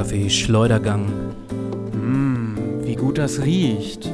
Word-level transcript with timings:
Kaffee 0.00 0.30
Schleudergang. 0.30 1.04
Mmm, 1.92 2.56
wie 2.84 2.94
gut 2.94 3.18
das 3.18 3.42
riecht. 3.42 4.06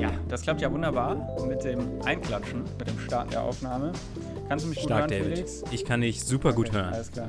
Ja, 0.00 0.10
das 0.28 0.42
klappt 0.42 0.60
ja 0.60 0.72
wunderbar 0.72 1.14
mit 1.46 1.62
dem 1.62 1.78
Einklatschen, 2.04 2.64
mit 2.80 2.88
dem 2.88 2.98
Starten 2.98 3.30
der 3.30 3.42
Aufnahme. 3.44 3.92
Kannst 4.48 4.64
du 4.64 4.70
mich 4.70 4.78
gut 4.78 4.86
Stark, 4.86 5.02
hören, 5.02 5.22
David. 5.22 5.36
Felix? 5.36 5.62
Ich 5.70 5.84
kann 5.84 6.00
dich 6.00 6.24
super 6.24 6.52
gut 6.52 6.70
Okay, 6.70 6.78
hören. 6.78 6.94
Alles 6.94 7.12
klar. 7.12 7.28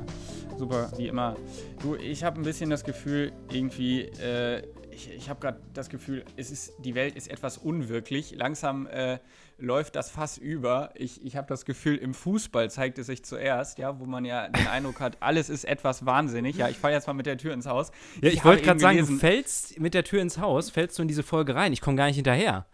Super, 0.62 0.92
wie 0.96 1.08
immer. 1.08 1.34
Du, 1.82 1.96
ich 1.96 2.22
habe 2.22 2.40
ein 2.40 2.44
bisschen 2.44 2.70
das 2.70 2.84
Gefühl, 2.84 3.32
irgendwie, 3.50 4.02
äh, 4.02 4.62
ich, 4.92 5.12
ich 5.12 5.28
habe 5.28 5.40
gerade 5.40 5.58
das 5.74 5.88
Gefühl, 5.88 6.24
es 6.36 6.52
ist, 6.52 6.74
die 6.84 6.94
Welt 6.94 7.16
ist 7.16 7.28
etwas 7.28 7.58
unwirklich. 7.58 8.36
Langsam 8.36 8.86
äh, 8.86 9.18
läuft 9.58 9.96
das 9.96 10.12
Fass 10.12 10.38
über. 10.38 10.90
Ich, 10.94 11.24
ich 11.26 11.34
habe 11.34 11.48
das 11.48 11.64
Gefühl, 11.64 11.96
im 11.96 12.14
Fußball 12.14 12.70
zeigt 12.70 13.00
es 13.00 13.08
sich 13.08 13.24
zuerst, 13.24 13.80
ja, 13.80 13.98
wo 13.98 14.06
man 14.06 14.24
ja 14.24 14.48
den 14.50 14.68
Eindruck 14.68 15.00
hat, 15.00 15.16
alles 15.18 15.50
ist 15.50 15.64
etwas 15.64 16.06
wahnsinnig. 16.06 16.56
Ja, 16.58 16.68
ich 16.68 16.78
falle 16.78 16.94
jetzt 16.94 17.08
mal 17.08 17.14
mit 17.14 17.26
der 17.26 17.38
Tür 17.38 17.54
ins 17.54 17.66
Haus. 17.66 17.90
Ja, 18.20 18.28
ich, 18.28 18.38
habe 18.38 18.50
wollte 18.50 18.62
gerade 18.62 18.78
sagen, 18.78 18.98
du 18.98 19.06
fällst 19.06 19.80
mit 19.80 19.94
der 19.94 20.04
Tür 20.04 20.22
ins 20.22 20.38
Haus, 20.38 20.70
fällst 20.70 20.96
du 20.96 21.02
in 21.02 21.08
diese 21.08 21.24
Folge 21.24 21.56
rein. 21.56 21.72
Ich 21.72 21.80
komme 21.80 21.96
gar 21.96 22.06
nicht 22.06 22.14
hinterher. 22.14 22.66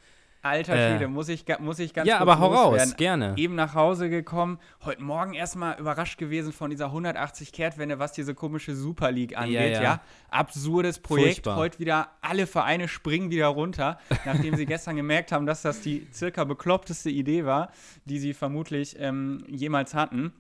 Alter 0.49 0.75
Äh, 0.75 0.91
Schwede, 0.91 1.09
muss 1.09 1.29
ich, 1.29 1.45
muss 1.61 1.79
ich 1.79 1.95
ganz 1.95 2.09
ja, 2.09 2.19
aber 2.19 2.39
hau 2.39 2.49
raus, 2.49 2.73
loswerden. 2.73 2.97
gerne. 2.97 3.35
Eben 3.37 3.55
nach 3.55 3.75
Hause 3.75 4.09
gekommen, 4.11 4.59
heute 4.85 5.03
Morgen 5.03 5.35
erstmal 5.35 5.79
überrascht 5.79 6.19
gewesen 6.19 6.53
von 6.53 6.71
dieser 6.71 6.87
180-Kehrtwende, 6.87 7.99
was 7.99 8.13
diese 8.13 8.35
komische 8.35 8.75
Super 8.75 9.11
League 9.13 9.37
angeht, 9.37 9.75
ja. 9.75 9.83
ja. 9.83 10.01
Absurdes 10.31 10.99
Projekt. 10.99 11.29
Furchtbar. 11.29 11.57
Heute 11.57 11.79
wieder, 11.79 12.09
alle 12.21 12.47
Vereine 12.47 12.89
springen 12.89 13.31
wieder 13.31 13.47
runter, 13.49 13.99
nachdem 14.25 14.57
sie 14.57 14.67
gestern 14.67 14.97
gemerkt 14.97 15.33
haben, 15.33 15.47
dass 15.47 15.63
das 15.63 15.81
die 15.81 16.07
circa 16.13 16.45
bekloppteste 16.45 17.11
Idee 17.11 17.45
war, 17.45 17.71
die 18.05 18.19
sie 18.19 18.35
vermutlich 18.35 18.97
ähm, 18.99 19.45
jemals 19.49 19.95
hatten. 19.95 20.33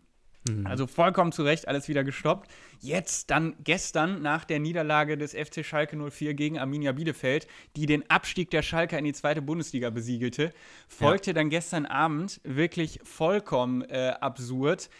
Mhm. 0.48 0.66
Also 0.66 0.86
vollkommen 0.86 1.32
zu 1.32 1.42
Recht, 1.42 1.68
alles 1.68 1.88
wieder 1.88 2.04
gestoppt. 2.04 2.50
Jetzt 2.80 3.30
dann 3.30 3.54
gestern 3.64 4.22
nach 4.22 4.44
der 4.44 4.60
Niederlage 4.60 5.16
des 5.18 5.32
FC 5.34 5.64
Schalke 5.64 5.96
04 5.96 6.34
gegen 6.34 6.58
Arminia 6.58 6.92
Bielefeld, 6.92 7.46
die 7.76 7.86
den 7.86 8.08
Abstieg 8.10 8.50
der 8.50 8.62
Schalke 8.62 8.96
in 8.96 9.04
die 9.04 9.12
zweite 9.12 9.42
Bundesliga 9.42 9.90
besiegelte, 9.90 10.52
folgte 10.88 11.34
dann 11.34 11.50
gestern 11.50 11.86
Abend 11.86 12.40
wirklich 12.44 13.00
vollkommen 13.02 13.82
äh, 13.82 14.14
absurd. 14.20 14.90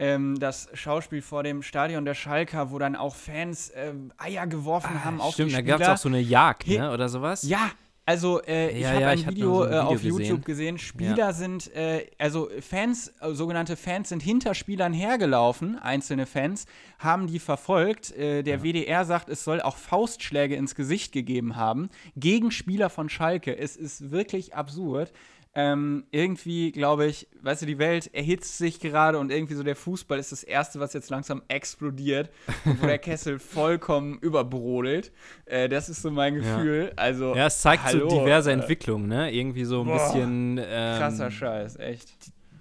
Ähm, 0.00 0.38
das 0.38 0.68
Schauspiel 0.74 1.22
vor 1.22 1.42
dem 1.42 1.62
Stadion 1.62 2.04
der 2.04 2.14
Schalker, 2.14 2.70
wo 2.70 2.78
dann 2.78 2.94
auch 2.94 3.16
Fans 3.16 3.70
äh, 3.70 3.92
Eier 4.16 4.46
geworfen 4.46 5.04
haben 5.04 5.20
auf 5.20 5.30
Ah, 5.30 5.32
Stimmt, 5.32 5.50
die 5.50 5.54
da 5.54 5.58
Spieler. 5.60 5.78
gab 5.78 5.88
es 5.88 5.88
auch 5.88 6.02
so 6.02 6.08
eine 6.08 6.20
Jagd, 6.20 6.68
ne, 6.68 6.92
oder 6.92 7.08
sowas? 7.08 7.42
Ja, 7.42 7.70
also 8.08 8.40
äh, 8.42 8.70
ich 8.70 8.80
Ja, 8.80 8.88
habe 8.92 9.00
ja, 9.02 9.08
ein 9.08 9.18
ich 9.18 9.28
Video, 9.28 9.54
so 9.56 9.62
ein 9.64 9.72
äh, 9.72 9.76
auf 9.76 10.02
Video 10.02 10.18
YouTube 10.18 10.44
gesehen. 10.46 10.78
Spieler 10.78 11.16
Ja. 11.18 11.32
sind, 11.34 11.70
äh, 11.74 12.06
also 12.16 12.48
Fans, 12.60 13.12
äh, 13.20 13.32
sogenannte 13.34 13.76
Fans 13.76 14.08
sind 14.08 14.22
hinter 14.22 14.54
Spielern 14.54 14.94
hergelaufen, 14.94 15.78
einzelne 15.78 16.24
Fans, 16.24 16.64
haben 16.98 17.26
die 17.26 17.38
verfolgt. 17.38 18.10
Äh, 18.16 18.42
der 18.42 18.62
WDR 18.62 19.04
sagt, 19.04 19.28
es 19.28 19.44
soll 19.44 19.60
auch 19.60 19.76
Faustschläge 19.76 20.56
ins 20.56 20.74
Gesicht 20.74 21.12
gegeben 21.12 21.56
haben 21.56 21.90
gegen 22.16 22.50
Spieler 22.50 22.88
von 22.88 23.10
Schalke. 23.10 23.54
Es 23.58 23.76
ist 23.76 24.10
wirklich 24.10 24.54
absurd. 24.54 25.12
Ähm, 25.54 26.04
irgendwie, 26.10 26.70
glaube 26.70 27.06
ich, 27.06 27.26
weißt 27.42 27.62
du, 27.62 27.66
die 27.66 27.78
Welt 27.78 28.12
erhitzt 28.14 28.58
sich 28.58 28.78
gerade 28.80 29.18
und 29.18 29.32
irgendwie 29.32 29.54
so 29.54 29.62
der 29.62 29.74
Fußball 29.74 30.18
ist 30.18 30.30
das 30.30 30.44
Erste, 30.44 30.78
was 30.78 30.92
jetzt 30.92 31.10
langsam 31.10 31.42
explodiert 31.48 32.30
und 32.64 32.80
wo 32.82 32.86
der 32.86 32.98
Kessel 32.98 33.38
vollkommen 33.38 34.18
überbrodelt. 34.18 35.10
Äh, 35.46 35.68
das 35.68 35.88
ist 35.88 36.02
so 36.02 36.10
mein 36.10 36.34
Gefühl. 36.34 36.92
Also, 36.96 37.34
Ja, 37.34 37.46
es 37.46 37.60
zeigt 37.60 37.82
hallo, 37.84 38.08
so 38.08 38.20
diverse 38.20 38.50
äh, 38.50 38.54
Entwicklungen, 38.54 39.08
ne? 39.08 39.32
Irgendwie 39.32 39.64
so 39.64 39.80
ein 39.80 39.86
Boah, 39.86 39.94
bisschen 40.12 40.58
ähm, 40.58 40.98
Krasser 40.98 41.30
Scheiß, 41.30 41.76
echt. 41.76 42.10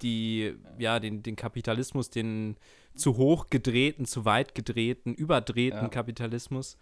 die, 0.02 0.56
ja, 0.80 1.00
den, 1.00 1.22
den 1.22 1.36
Kapitalismus, 1.36 2.10
den 2.10 2.56
zu 2.96 3.18
hoch 3.18 3.48
gedrehten, 3.52 4.06
zu 4.06 4.26
weit 4.26 4.56
gedrehten, 4.56 5.14
überdrehten 5.14 5.84
Ja. 5.84 5.88
Kapitalismus 5.90 6.78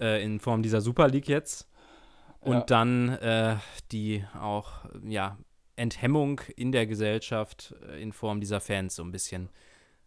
äh, 0.00 0.24
in 0.24 0.40
Form 0.40 0.62
dieser 0.62 0.80
Super 0.80 1.06
League 1.08 1.28
jetzt. 1.28 1.68
Und 2.46 2.54
Ja. 2.54 2.60
dann 2.60 3.08
äh, 3.10 3.56
die 3.92 4.24
auch, 4.40 4.72
ja, 5.04 5.36
Enthemmung 5.76 6.40
in 6.56 6.72
der 6.72 6.86
Gesellschaft 6.86 7.74
äh, 7.88 8.00
in 8.00 8.12
Form 8.12 8.40
dieser 8.40 8.60
Fans 8.60 8.94
so 8.96 9.02
ein 9.02 9.12
bisschen. 9.12 9.50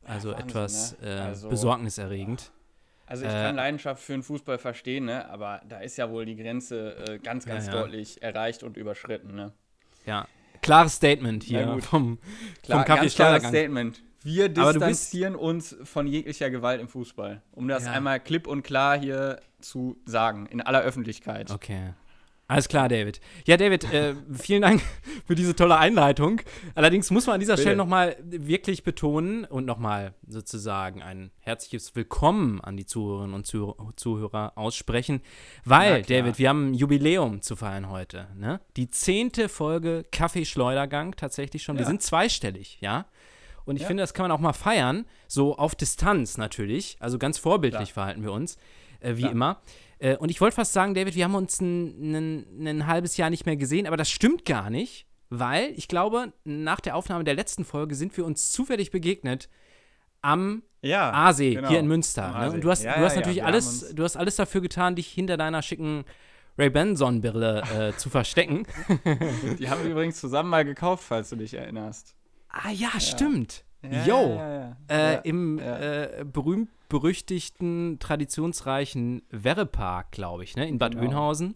Also 0.03 0.29
Wahnsinn, 0.31 0.47
etwas 0.47 0.99
ne? 1.01 1.07
äh, 1.07 1.19
Also- 1.19 1.49
besorgniserregend. 1.49 2.51
Also 3.05 3.25
ich 3.25 3.29
Äh, 3.31 3.33
kann 3.33 3.55
Leidenschaft 3.55 4.01
für 4.03 4.13
den 4.13 4.23
Fußball 4.23 4.57
verstehen, 4.59 5.05
ne? 5.05 5.27
aber 5.29 5.61
da 5.67 5.79
ist 5.79 5.97
ja 5.97 6.09
wohl 6.11 6.25
die 6.25 6.35
Grenze 6.35 6.95
äh, 7.07 7.19
ganz, 7.19 7.45
ganz 7.45 7.65
Ja, 7.67 7.73
ja. 7.73 7.81
deutlich 7.81 8.21
erreicht 8.21 8.63
und 8.63 8.77
überschritten. 8.77 9.35
Ne? 9.35 9.51
Ja. 10.05 10.27
Klares 10.61 10.93
Statement 10.95 11.43
hier 11.43 11.79
vom, 11.81 12.19
Klar, 12.63 12.79
vom 12.79 12.95
Kaffee 12.95 13.09
klares. 13.09 13.43
Statement. 13.47 14.01
Wir 14.21 14.49
distanzieren 14.49 15.35
uns 15.35 15.75
von 15.83 16.05
jeglicher 16.05 16.49
Gewalt 16.49 16.81
im 16.81 16.87
Fußball. 16.87 17.41
Um 17.51 17.67
das 17.67 17.85
Ja. 17.85 17.93
einmal 17.93 18.19
klipp 18.19 18.47
und 18.47 18.63
klar 18.63 18.97
hier 18.99 19.39
zu 19.61 19.97
sagen, 20.05 20.45
in 20.47 20.61
aller 20.61 20.81
Öffentlichkeit. 20.81 21.51
Okay. 21.51 21.93
Alles 22.49 22.67
klar, 22.67 22.89
David. 22.89 23.21
Ja, 23.45 23.57
David, 23.57 23.83
äh, 23.93 24.15
vielen 24.33 24.63
Dank 24.63 24.81
für 25.27 25.35
diese 25.35 25.55
tolle 25.55 25.77
Einleitung. 25.77 26.41
Allerdings 26.73 27.11
muss 27.11 27.27
man 27.27 27.35
an 27.35 27.39
dieser 27.39 27.53
Bitte. 27.53 27.61
Stelle 27.61 27.75
nochmal 27.75 28.17
wirklich 28.23 28.83
betonen 28.83 29.45
und 29.45 29.65
nochmal 29.65 30.15
sozusagen 30.27 31.03
ein 31.03 31.29
herzliches 31.41 31.95
Willkommen 31.95 32.59
an 32.59 32.75
die 32.75 32.87
Zuhörerinnen 32.87 33.35
und 33.35 33.45
Zuh 33.45 33.75
Zuhörer 33.95 34.53
aussprechen, 34.55 35.21
weil. 35.63 36.01
David, 36.01 36.39
wir 36.39 36.49
haben 36.49 36.71
ein 36.71 36.73
Jubiläum 36.73 37.43
zu 37.43 37.55
feiern 37.55 37.87
heute. 37.91 38.27
Ne? 38.35 38.59
Die 38.77 38.89
zehnte 38.89 39.47
Folge 39.47 40.03
Kaffee-Schleudergang 40.11 41.15
tatsächlich 41.15 41.61
schon. 41.61 41.75
Wir 41.75 41.83
Ja. 41.83 41.87
sind 41.87 42.01
zweistellig, 42.01 42.79
ja? 42.81 43.05
Und 43.65 43.75
ich 43.75 43.83
Ja. 43.83 43.89
finde, 43.89 44.01
das 44.01 44.15
kann 44.15 44.23
man 44.23 44.31
auch 44.31 44.39
mal 44.41 44.53
feiern, 44.53 45.05
so 45.27 45.55
auf 45.55 45.75
Distanz 45.75 46.37
natürlich. 46.39 46.97
Also 46.99 47.19
ganz 47.19 47.37
vorbildlich 47.37 47.89
Klar. 47.93 48.05
verhalten 48.05 48.23
wir 48.23 48.31
uns, 48.31 48.57
äh, 49.01 49.17
wie 49.17 49.21
Klar. 49.21 49.31
immer. 49.33 49.61
Äh, 49.99 50.17
und 50.17 50.29
ich 50.29 50.41
wollte 50.41 50.55
fast 50.55 50.73
sagen, 50.73 50.93
David, 50.93 51.15
wir 51.15 51.23
haben 51.25 51.35
uns 51.35 51.59
ein, 51.61 52.15
ein, 52.15 52.67
ein 52.67 52.87
halbes 52.87 53.17
Jahr 53.17 53.29
nicht 53.29 53.45
mehr 53.45 53.57
gesehen, 53.57 53.85
aber 53.87 53.97
das 53.97 54.09
stimmt 54.09 54.45
gar 54.45 54.69
nicht, 54.69 55.05
weil 55.29 55.71
ich 55.75 55.87
glaube, 55.87 56.33
nach 56.43 56.79
der 56.79 56.95
Aufnahme 56.95 57.23
der 57.23 57.35
letzten 57.35 57.65
Folge 57.65 57.95
sind 57.95 58.15
wir 58.17 58.25
uns 58.25 58.51
zufällig 58.51 58.91
begegnet 58.91 59.49
am 60.21 60.63
Ja, 60.81 61.11
Aasee 61.13 61.55
genau. 61.55 61.69
hier 61.69 61.79
in 61.79 61.87
Münster. 61.87 62.37
Ne? 62.39 62.51
Und 62.51 62.63
du 62.63 62.69
hast, 62.69 62.83
Ja, 62.83 62.97
du 62.97 63.05
hast 63.05 63.13
ja, 63.13 63.19
natürlich 63.19 63.43
alles, 63.43 63.93
du 63.93 64.03
hast 64.03 64.17
alles 64.17 64.35
dafür 64.37 64.61
getan, 64.61 64.95
dich 64.95 65.07
hinter 65.07 65.37
deiner 65.37 65.61
schicken 65.61 66.03
Ray-Ban-Sonnenbrille 66.57 67.63
äh, 67.93 67.97
zu 67.97 68.09
verstecken. 68.09 68.65
Die 69.59 69.69
haben 69.69 69.83
wir 69.83 69.91
übrigens 69.91 70.19
zusammen 70.19 70.49
mal 70.49 70.65
gekauft, 70.65 71.03
falls 71.07 71.29
du 71.29 71.37
dich 71.37 71.53
erinnerst. 71.53 72.15
ah 72.49 72.71
ja, 72.71 72.99
stimmt. 72.99 73.63
Ja, 73.81 74.05
Yo. 74.05 74.75
Äh, 74.89 75.21
Im 75.27 75.57
äh, 75.59 76.25
berühmt-berüchtigten, 76.89 77.99
traditionsreichen 77.99 79.21
Werrepark, 79.29 80.11
glaube 80.11 80.43
ich, 80.43 80.55
ne? 80.55 80.67
in 80.67 80.77
Bad 80.77 80.91
Genau. 80.93 81.03
Oeynhausen. 81.03 81.55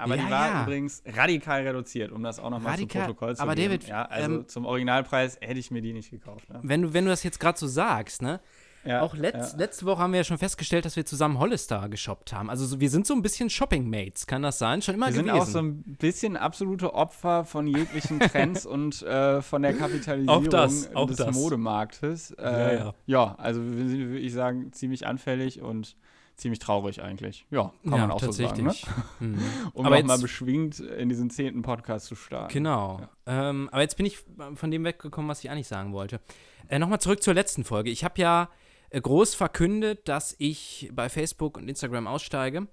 Aber 0.00 0.14
Ja, 0.14 0.24
die 0.24 0.30
war 0.30 0.46
ja. 0.46 0.62
übrigens 0.62 1.02
radikal 1.06 1.66
reduziert, 1.66 2.12
um 2.12 2.22
das 2.22 2.38
auch 2.38 2.50
nochmal 2.50 2.78
zum 2.78 2.86
Protokoll 2.86 3.34
zu 3.34 3.42
aber 3.42 3.56
geben. 3.56 3.72
David, 3.72 3.88
ja, 3.88 4.04
also 4.04 4.36
ähm, 4.36 4.48
zum 4.48 4.64
Originalpreis 4.64 5.38
hätte 5.40 5.58
ich 5.58 5.72
mir 5.72 5.82
die 5.82 5.92
nicht 5.92 6.10
gekauft. 6.10 6.48
Ne? 6.50 6.60
Wenn 6.62 6.82
du, 6.82 6.94
wenn 6.94 7.04
du 7.04 7.10
das 7.10 7.24
jetzt 7.24 7.40
gerade 7.40 7.58
so 7.58 7.66
sagst, 7.66 8.22
ne? 8.22 8.40
Ja, 8.84 9.02
Auch 9.02 9.14
letz, 9.14 9.52
ja. 9.52 9.58
letzte 9.58 9.84
Woche 9.86 9.98
haben 10.00 10.12
wir 10.12 10.18
ja 10.18 10.24
schon 10.24 10.38
festgestellt, 10.38 10.84
dass 10.84 10.96
wir 10.96 11.04
zusammen 11.04 11.38
Hollister 11.38 11.88
geshoppt 11.88 12.32
haben. 12.32 12.48
Also 12.48 12.64
so, 12.64 12.80
wir 12.80 12.88
sind 12.90 13.06
so 13.06 13.12
ein 13.14 13.22
bisschen 13.22 13.50
Shopping-Mates, 13.50 14.26
kann 14.26 14.42
das 14.42 14.58
sein? 14.58 14.80
Schon 14.82 14.94
immer 14.94 15.06
Wir 15.08 15.14
sind 15.14 15.26
gewesen. 15.26 15.40
auch 15.42 15.46
so 15.46 15.58
ein 15.58 15.82
bisschen 15.82 16.36
absolute 16.36 16.94
Opfer 16.94 17.44
von 17.44 17.66
jeglichen 17.66 18.20
Trends 18.20 18.64
und 18.66 19.02
äh, 19.02 19.42
von 19.42 19.62
der 19.62 19.74
Kapitalisierung 19.74 20.44
Auch 20.46 20.48
das, 20.48 20.94
auch 20.94 21.06
des 21.06 21.16
das. 21.18 21.34
Modemarktes. 21.36 22.30
Äh, 22.32 22.42
Ja, 22.44 22.72
ja. 22.72 22.94
ja, 23.06 23.34
also 23.38 23.60
wir 23.62 23.88
sind, 23.88 23.98
würde 24.08 24.18
ich 24.20 24.32
sagen, 24.32 24.72
ziemlich 24.72 25.06
anfällig 25.06 25.60
und 25.60 25.96
ziemlich 26.36 26.60
traurig 26.60 27.02
eigentlich. 27.02 27.46
Ja, 27.50 27.72
kann 27.82 27.92
ja, 27.92 27.98
man 27.98 28.10
auch 28.12 28.20
so 28.20 28.30
sagen. 28.30 28.64
Ne? 28.64 28.72
Mhm. 29.20 29.42
Um 29.74 29.84
Aber 29.86 29.98
jetzt- 29.98 30.22
beschwingt 30.22 30.78
in 30.78 31.08
diesen 31.08 31.30
zehnten 31.30 31.62
Podcast 31.62 32.06
zu 32.06 32.14
starten. 32.14 32.52
Genau. 32.52 33.00
Ähm, 33.26 33.68
aber 33.72 33.82
jetzt 33.82 33.96
bin 33.96 34.06
ich 34.06 34.18
von 34.54 34.70
dem 34.70 34.84
weggekommen, 34.84 35.28
was 35.28 35.42
ich 35.42 35.50
eigentlich 35.50 35.66
sagen 35.66 35.92
wollte. 35.92 36.20
Äh, 36.68 36.78
Nochmal 36.78 37.00
zurück 37.00 37.22
zur 37.24 37.34
letzten 37.34 37.64
Folge. 37.64 37.90
Ich 37.90 38.04
habe 38.04 38.20
ja 38.20 38.48
groß 38.92 39.34
verkündet, 39.34 40.08
dass 40.08 40.34
ich 40.38 40.90
bei 40.92 41.08
Facebook 41.08 41.56
und 41.56 41.68
Instagram 41.68 42.06
aussteige. 42.06 42.66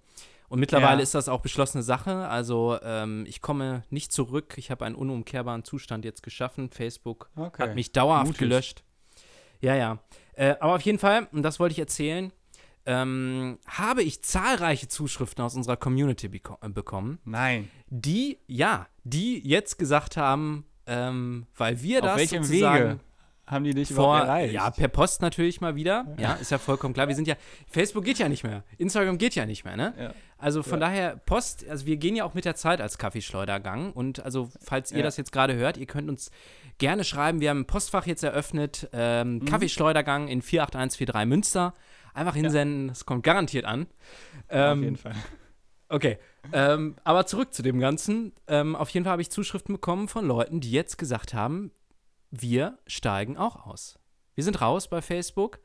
Und 0.47 0.59
mittlerweile 0.59 0.97
Ja. 0.97 1.03
ist 1.03 1.15
das 1.15 1.27
auch 1.27 1.41
beschlossene 1.41 1.81
Sache. 1.83 2.27
Also 2.27 2.77
ähm, 2.83 3.25
ich 3.27 3.41
komme 3.41 3.83
nicht 3.89 4.11
zurück. 4.11 4.53
Ich 4.57 4.69
habe 4.71 4.85
einen 4.85 4.95
unumkehrbaren 4.95 5.63
Zustand 5.63 6.05
jetzt 6.05 6.21
geschaffen. 6.23 6.69
Facebook 6.69 7.29
Okay. 7.35 7.63
hat 7.63 7.75
mich 7.75 7.91
dauerhaft 7.91 8.27
Mutig. 8.27 8.39
gelöscht. 8.39 8.83
Ja, 9.61 9.75
ja. 9.75 9.99
Äh, 10.33 10.55
aber 10.59 10.75
auf 10.75 10.81
jeden 10.81 10.99
Fall, 10.99 11.27
und 11.31 11.41
das 11.43 11.59
wollte 11.59 11.73
ich 11.73 11.79
erzählen, 11.79 12.31
ähm, 12.85 13.57
habe 13.67 14.03
ich 14.03 14.21
zahlreiche 14.21 14.87
Zuschriften 14.87 15.43
aus 15.43 15.55
unserer 15.55 15.77
Community 15.77 16.27
beko 16.27 16.57
äh, 16.61 16.69
bekommen, 16.69 17.17
Nein. 17.25 17.71
die, 17.87 18.37
ja, 18.45 18.87
die 19.03 19.39
jetzt 19.47 19.79
gesagt 19.79 20.17
haben, 20.17 20.65
ähm, 20.85 21.47
weil 21.55 21.81
wir 21.81 22.03
Auf 22.03 22.17
das 22.19 22.29
sozusagen, 22.29 22.83
Wege? 22.85 22.99
Haben 23.47 23.63
die 23.63 23.73
dich 23.73 23.93
vor, 23.93 24.17
erreicht? 24.17 24.53
ja, 24.53 24.69
per 24.71 24.87
Post 24.87 25.21
natürlich 25.21 25.61
mal 25.61 25.75
wieder. 25.75 26.05
Ja, 26.17 26.33
ist 26.33 26.51
ja 26.51 26.57
vollkommen 26.57 26.93
klar. 26.93 27.07
Wir 27.07 27.15
sind 27.15 27.27
ja, 27.27 27.35
Facebook 27.69 28.03
geht 28.03 28.17
ja 28.17 28.27
nicht 28.27 28.43
mehr. 28.43 28.63
Instagram 28.77 29.17
geht 29.17 29.35
ja 29.35 29.45
nicht 29.45 29.65
mehr, 29.65 29.75
ne? 29.77 29.93
Ja. 29.99 30.13
Also 30.37 30.63
von 30.63 30.79
Ja. 30.81 30.87
daher, 30.87 31.15
Post, 31.15 31.65
also 31.69 31.85
wir 31.85 31.97
gehen 31.97 32.15
ja 32.15 32.25
auch 32.25 32.33
mit 32.33 32.45
der 32.45 32.55
Zeit 32.55 32.81
als 32.81 32.97
Kaffeeschleudergang. 32.97 33.93
Und 33.93 34.23
also, 34.23 34.49
falls 34.61 34.91
ihr 34.91 35.03
das 35.03 35.17
jetzt 35.17 35.31
gerade 35.31 35.55
hört, 35.55 35.77
ihr 35.77 35.85
könnt 35.85 36.09
uns 36.09 36.31
gerne 36.79 37.03
schreiben. 37.03 37.39
Wir 37.39 37.51
haben 37.51 37.61
ein 37.61 37.67
Postfach 37.67 38.05
jetzt 38.07 38.23
eröffnet. 38.23 38.89
Ähm, 38.93 39.35
Mhm. 39.37 39.45
Kaffeeschleudergang 39.45 40.27
in 40.27 40.41
48143 40.41 41.25
Münster. 41.27 41.73
Einfach 42.13 42.35
hinsenden, 42.35 42.89
es 42.89 43.05
kommt 43.05 43.23
garantiert 43.23 43.65
an. 43.65 43.83
Auf 43.83 43.87
Ähm, 44.49 44.83
jeden 44.83 44.97
Fall. 44.97 45.13
Okay, 45.87 46.17
ähm, 46.51 46.95
aber 47.03 47.25
zurück 47.27 47.53
zu 47.53 47.61
dem 47.61 47.79
Ganzen. 47.79 48.33
Ähm, 48.47 48.75
auf 48.75 48.89
jeden 48.89 49.03
Fall 49.03 49.11
habe 49.11 49.21
ich 49.21 49.29
Zuschriften 49.29 49.75
bekommen 49.75 50.07
von 50.07 50.25
Leuten, 50.25 50.59
die 50.59 50.71
jetzt 50.71 50.97
gesagt 50.97 51.33
haben, 51.35 51.71
wir 52.31 52.77
steigen 52.87 53.37
auch 53.37 53.65
aus. 53.67 53.97
Wir 54.35 54.43
sind 54.43 54.61
raus 54.61 54.87
bei 54.89 55.01
Facebook. 55.01 55.59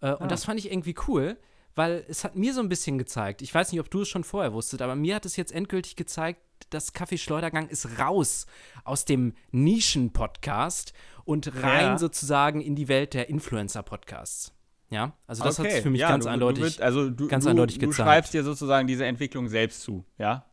Äh, 0.00 0.06
Ah. 0.08 0.12
Und 0.14 0.30
das 0.30 0.44
fand 0.44 0.58
ich 0.60 0.70
irgendwie 0.70 0.94
cool, 1.08 1.36
weil 1.74 2.04
es 2.08 2.22
hat 2.24 2.34
mir 2.36 2.52
so 2.54 2.60
ein 2.60 2.68
bisschen 2.68 2.98
gezeigt, 2.98 3.42
ich 3.42 3.52
weiß 3.54 3.70
nicht, 3.72 3.80
ob 3.80 3.90
du 3.90 4.02
es 4.02 4.08
schon 4.08 4.24
vorher 4.24 4.52
wusstest, 4.52 4.80
aber 4.82 4.94
mir 4.96 5.14
hat 5.16 5.26
es 5.26 5.36
jetzt 5.36 5.52
endgültig 5.52 5.96
gezeigt, 5.96 6.40
das 6.70 6.92
Kaffeeschleudergang 6.92 7.68
ist 7.68 7.98
raus 8.00 8.46
aus 8.84 9.04
dem 9.04 9.34
Nischen-Podcast 9.52 10.92
und 11.24 11.62
rein 11.62 11.82
Ja. 11.92 11.98
sozusagen 11.98 12.60
in 12.60 12.74
die 12.76 12.88
Welt 12.88 13.14
der 13.14 13.28
Influencer-Podcasts. 13.28 14.52
Ja, 14.90 15.12
also 15.26 15.44
das 15.44 15.58
hat 15.58 15.66
Okay. 15.66 15.74
sich 15.74 15.82
für 15.82 15.90
mich 15.90 16.00
ja, 16.00 16.08
ganz 16.08 16.24
du, 16.24 16.30
eindeutig. 16.30 16.60
Du 16.62 16.66
wirst, 16.66 16.80
also 16.80 17.10
du, 17.10 17.28
ganz 17.28 17.44
du, 17.44 17.50
eindeutig 17.50 17.78
du 17.78 17.88
gezeigt. 17.88 18.06
schreibst 18.08 18.34
dir 18.34 18.42
sozusagen 18.42 18.86
diese 18.88 19.04
Entwicklung 19.04 19.48
selbst 19.48 19.82
zu, 19.82 20.04
ja? 20.16 20.46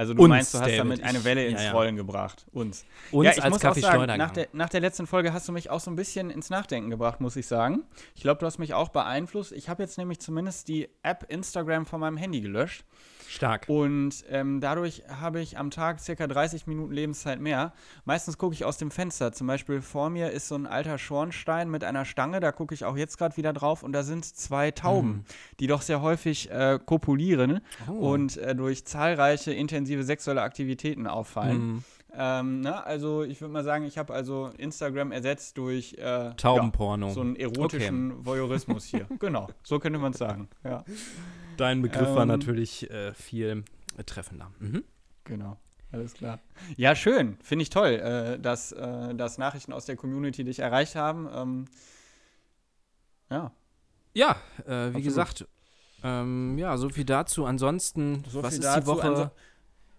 Also 0.00 0.14
du 0.14 0.22
Uns, 0.22 0.30
meinst, 0.30 0.54
du 0.54 0.58
hast 0.60 0.64
David, 0.64 0.78
damit 0.78 1.02
eine 1.02 1.24
Welle 1.24 1.44
ins 1.44 1.60
ja, 1.60 1.66
ja. 1.66 1.72
Rollen 1.72 1.94
gebracht. 1.94 2.46
Uns. 2.52 2.86
uns 3.10 3.26
ja, 3.26 3.32
ich 3.32 3.42
als 3.44 3.52
muss 3.52 3.64
auch 3.66 3.76
sagen, 3.76 4.06
nach 4.16 4.30
der, 4.30 4.48
nach 4.54 4.70
der 4.70 4.80
letzten 4.80 5.06
Folge 5.06 5.34
hast 5.34 5.46
du 5.46 5.52
mich 5.52 5.68
auch 5.68 5.80
so 5.80 5.90
ein 5.90 5.94
bisschen 5.94 6.30
ins 6.30 6.48
Nachdenken 6.48 6.88
gebracht, 6.88 7.20
muss 7.20 7.36
ich 7.36 7.46
sagen. 7.46 7.82
Ich 8.14 8.22
glaube, 8.22 8.40
du 8.40 8.46
hast 8.46 8.56
mich 8.56 8.72
auch 8.72 8.88
beeinflusst. 8.88 9.52
Ich 9.52 9.68
habe 9.68 9.82
jetzt 9.82 9.98
nämlich 9.98 10.18
zumindest 10.18 10.68
die 10.68 10.88
App 11.02 11.26
Instagram 11.28 11.84
von 11.84 12.00
meinem 12.00 12.16
Handy 12.16 12.40
gelöscht. 12.40 12.82
Stark. 13.30 13.68
Und 13.68 14.24
ähm, 14.28 14.60
dadurch 14.60 15.04
habe 15.08 15.40
ich 15.40 15.56
am 15.56 15.70
Tag 15.70 16.00
circa 16.00 16.26
30 16.26 16.66
Minuten 16.66 16.92
Lebenszeit 16.92 17.40
mehr. 17.40 17.72
Meistens 18.04 18.38
gucke 18.38 18.54
ich 18.54 18.64
aus 18.64 18.76
dem 18.76 18.90
Fenster. 18.90 19.32
Zum 19.32 19.46
Beispiel 19.46 19.80
vor 19.82 20.10
mir 20.10 20.30
ist 20.32 20.48
so 20.48 20.56
ein 20.56 20.66
alter 20.66 20.98
Schornstein 20.98 21.70
mit 21.70 21.84
einer 21.84 22.04
Stange. 22.04 22.40
Da 22.40 22.50
gucke 22.50 22.74
ich 22.74 22.84
auch 22.84 22.96
jetzt 22.96 23.18
gerade 23.18 23.36
wieder 23.36 23.52
drauf. 23.52 23.82
Und 23.84 23.92
da 23.92 24.02
sind 24.02 24.24
zwei 24.24 24.72
Tauben, 24.72 25.24
die 25.60 25.68
doch 25.68 25.82
sehr 25.82 26.02
häufig 26.02 26.50
äh, 26.50 26.78
kopulieren 26.84 27.60
Oh. 27.88 27.92
und 28.12 28.36
äh, 28.36 28.54
durch 28.54 28.84
zahlreiche 28.84 29.52
intensive 29.52 30.02
sexuelle 30.02 30.42
Aktivitäten 30.42 31.06
auffallen. 31.06 31.66
Mhm. 31.74 31.84
Ähm, 32.12 32.60
na, 32.62 32.80
also 32.80 33.22
ich 33.22 33.40
würde 33.40 33.52
mal 33.52 33.62
sagen, 33.62 33.84
ich 33.84 33.96
habe 33.96 34.12
also 34.12 34.50
Instagram 34.58 35.12
ersetzt 35.12 35.56
durch 35.56 35.94
äh, 35.94 36.32
Taubenporno. 36.36 37.06
Ja, 37.06 37.12
so 37.14 37.20
einen 37.20 37.36
erotischen 37.36 38.26
Voyeurismus 38.26 38.84
hier. 38.86 39.06
genau, 39.20 39.46
so 39.62 39.78
könnte 39.78 40.00
man 40.00 40.10
es 40.12 40.18
sagen. 40.18 40.48
Ja, 40.64 40.82
Dein 41.56 41.82
Begriff 41.82 42.08
war 42.14 42.22
Ähm, 42.22 42.28
natürlich 42.28 42.90
äh, 42.90 43.12
viel 43.14 43.64
äh, 43.96 44.04
treffender. 44.04 44.50
Mhm. 44.58 44.84
genau. 45.24 45.56
Alles 45.92 46.14
klar. 46.14 46.38
Ja, 46.76 46.94
schön. 46.94 47.36
Finde 47.42 47.64
ich 47.64 47.70
toll, 47.70 47.94
äh, 47.94 48.38
dass, 48.38 48.70
äh, 48.70 49.12
dass 49.16 49.38
Nachrichten 49.38 49.72
aus 49.72 49.86
der 49.86 49.96
Community 49.96 50.44
dich 50.44 50.60
erreicht 50.60 50.94
haben. 50.94 51.28
Ähm, 51.34 51.64
ja, 53.28 53.50
Ja, 54.14 54.36
äh, 54.66 54.68
wie 54.68 54.72
Absolut. 54.74 55.02
gesagt, 55.04 55.48
ähm, 56.04 56.56
ja, 56.58 56.76
so 56.76 56.88
viel 56.90 57.04
dazu. 57.04 57.44
Ansonsten, 57.44 58.24
So 58.28 58.42
was 58.42 58.54
ist 58.54 58.64
dazu. 58.64 58.80
die 58.80 58.86
Woche, 58.86 59.32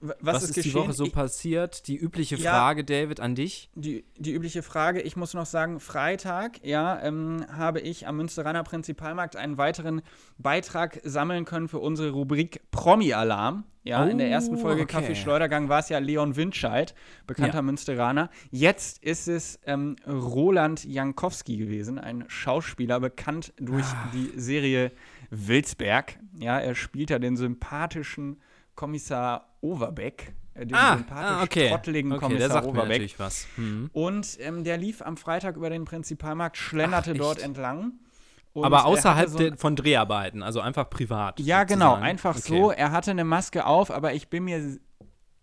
Anso- 0.02 0.08
w- 0.10 0.14
was, 0.22 0.44
ist, 0.44 0.66
die 0.66 0.74
Woche 0.74 0.94
so 0.94 1.06
Ich- 1.06 1.14
passiert? 1.14 1.88
Die 1.88 1.96
übliche 1.98 2.36
Ja. 2.36 2.52
Frage, 2.52 2.84
David, 2.84 3.20
an 3.20 3.36
dich. 3.36 3.70
die, 3.76 4.04
die 4.18 4.34
übliche 4.34 4.64
Frage, 4.64 5.02
ich 5.02 5.16
muss 5.16 5.34
noch 5.34 5.46
sagen, 5.46 5.80
Freitag, 5.80 6.64
ja, 6.66 7.02
ähm, 7.02 7.46
habe 7.52 7.80
ich 7.82 8.08
am 8.08 8.18
Münsteraner 8.18 8.64
Prinzipalmarkt 8.64 9.36
einen 9.36 9.58
weiteren 9.58 10.02
Beitrag 10.38 11.00
sammeln 11.04 11.46
können 11.46 11.68
für 11.68 11.80
unsere 11.80 12.12
Rubrik 12.12 12.62
Promi-Alarm. 12.72 13.64
Ja, 13.84 14.06
in 14.06 14.20
der 14.20 14.30
ersten 14.30 14.58
Oh, 14.58 14.60
Folge 14.60 14.84
okay. 14.84 14.92
Kaffee 14.92 15.16
Schleudergang 15.16 15.68
war 15.68 15.80
es 15.80 15.90
ja 15.90 15.98
Leon 15.98 16.36
Windscheid, 16.36 16.94
bekannter 17.26 17.56
Ja. 17.58 17.62
Münsteraner. 17.64 18.30
Jetzt 18.52 19.04
ist 19.04 19.28
es 19.28 19.60
ähm, 19.66 19.96
Roland 20.08 20.84
Jankowski 20.86 21.58
gewesen, 21.58 21.98
ein 21.98 22.26
Schauspieler, 22.28 23.00
bekannt 23.00 23.54
durch 23.58 23.86
Ah. 23.88 24.08
die 24.14 24.32
Serie 24.40 24.92
Wilsberg. 25.32 26.20
Ja, 26.40 26.60
er 26.60 26.76
spielt 26.76 27.10
ja 27.10 27.18
den 27.18 27.36
sympathischen 27.38 28.40
Kommissar 28.82 29.46
Overbeck. 29.62 30.34
äh, 30.56 30.66
Den 30.66 30.76
Ah, 30.76 30.98
sympathisch 30.98 31.26
ah, 31.38 31.44
okay. 31.44 31.70
trotteligen 31.70 32.12
Okay, 32.14 32.20
der 32.20 32.28
Kommissar 32.30 32.50
sagt 32.50 32.66
mir 32.66 32.72
Overbeck. 32.72 32.88
natürlich 32.90 33.20
was. 33.20 33.46
Mhm. 33.58 33.90
Und 33.94 34.38
ähm, 34.40 34.64
der 34.64 34.78
lief 34.78 35.04
am 35.04 35.18
Freitag 35.18 35.56
über 35.56 35.70
den 35.70 35.86
Prinzipalmarkt, 35.86 36.58
schlenderte 36.58 37.12
Ach, 37.14 37.18
dort 37.18 37.40
entlang. 37.44 37.94
Und 38.54 38.66
Aber 38.66 38.78
er 38.80 38.86
außerhalb 38.86 39.30
so 39.30 39.38
ein- 39.38 39.50
der, 39.52 39.58
von 39.58 39.76
Dreharbeiten, 39.76 40.42
also 40.44 40.60
einfach 40.62 40.90
privat. 40.90 41.40
Ja, 41.40 41.64
genau, 41.64 41.90
sozusagen. 41.92 42.04
einfach 42.06 42.36
Okay. 42.38 42.48
so. 42.60 42.72
Er 42.72 42.92
hatte 42.92 43.12
eine 43.12 43.24
Maske 43.24 43.66
auf, 43.68 43.92
aber 43.92 44.14
ich 44.14 44.30
bin 44.30 44.44
mir 44.46 44.78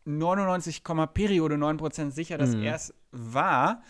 99, 0.04 0.82
Periode 1.14 1.56
9% 1.56 2.10
sicher, 2.12 2.36
dass 2.38 2.54
Mhm. 2.56 2.64
er 2.64 2.74
es 2.74 2.92
war. 3.12 3.82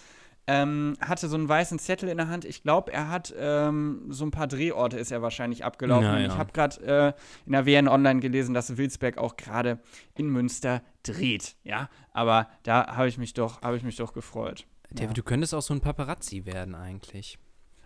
Ähm, 0.49 0.97
hatte 1.01 1.29
so 1.29 1.37
einen 1.37 1.49
weißen 1.49 1.79
Zettel 1.79 2.09
in 2.09 2.17
der 2.17 2.29
Hand. 2.29 2.45
Ich 2.45 2.63
glaube, 2.63 2.93
er 2.93 3.09
hat 3.11 3.35
ähm, 3.39 4.07
so 4.09 4.25
ein 4.25 4.31
paar 4.31 4.47
Drehorte 4.47 4.99
ist 4.99 5.13
er 5.13 5.21
wahrscheinlich 5.21 5.65
abgelaufen. 5.65 6.07
Ja, 6.07 6.19
ja. 6.19 6.27
Ich 6.27 6.37
habe 6.39 6.53
gerade 6.53 6.81
äh, 6.85 7.13
in 7.45 7.53
der 7.53 7.67
WN 7.67 7.87
Online 7.87 8.21
gelesen, 8.21 8.55
dass 8.55 8.77
Wilsberg 8.77 9.19
auch 9.19 9.37
gerade 9.37 9.79
in 10.15 10.29
Münster 10.29 10.83
dreht. 11.03 11.57
Ja, 11.65 11.91
aber 12.13 12.49
da 12.63 12.97
habe 12.97 13.09
ich 13.09 13.19
mich 13.19 13.35
doch, 13.35 13.61
habe 13.63 13.77
ich 13.77 13.83
mich 13.83 13.97
doch 13.97 14.15
gefreut. 14.15 14.67
David, 14.91 15.11
ja. 15.11 15.15
du 15.15 15.23
könntest 15.23 15.55
auch 15.55 15.63
so 15.63 15.75
ein 15.75 15.81
Paparazzi 15.81 16.47
werden 16.47 16.75
eigentlich. 16.75 17.39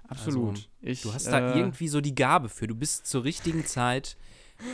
Absolut. 0.09 0.51
Also, 0.51 0.69
ich, 0.81 1.03
Du 1.03 1.13
hast 1.13 1.27
da 1.27 1.55
äh, 1.55 1.59
irgendwie 1.59 1.89
so 1.89 2.01
die 2.01 2.15
Gabe 2.15 2.49
für. 2.49 2.67
Du 2.67 2.75
bist 2.75 3.07
zur 3.07 3.25
richtigen 3.25 3.67
Zeit 3.67 4.17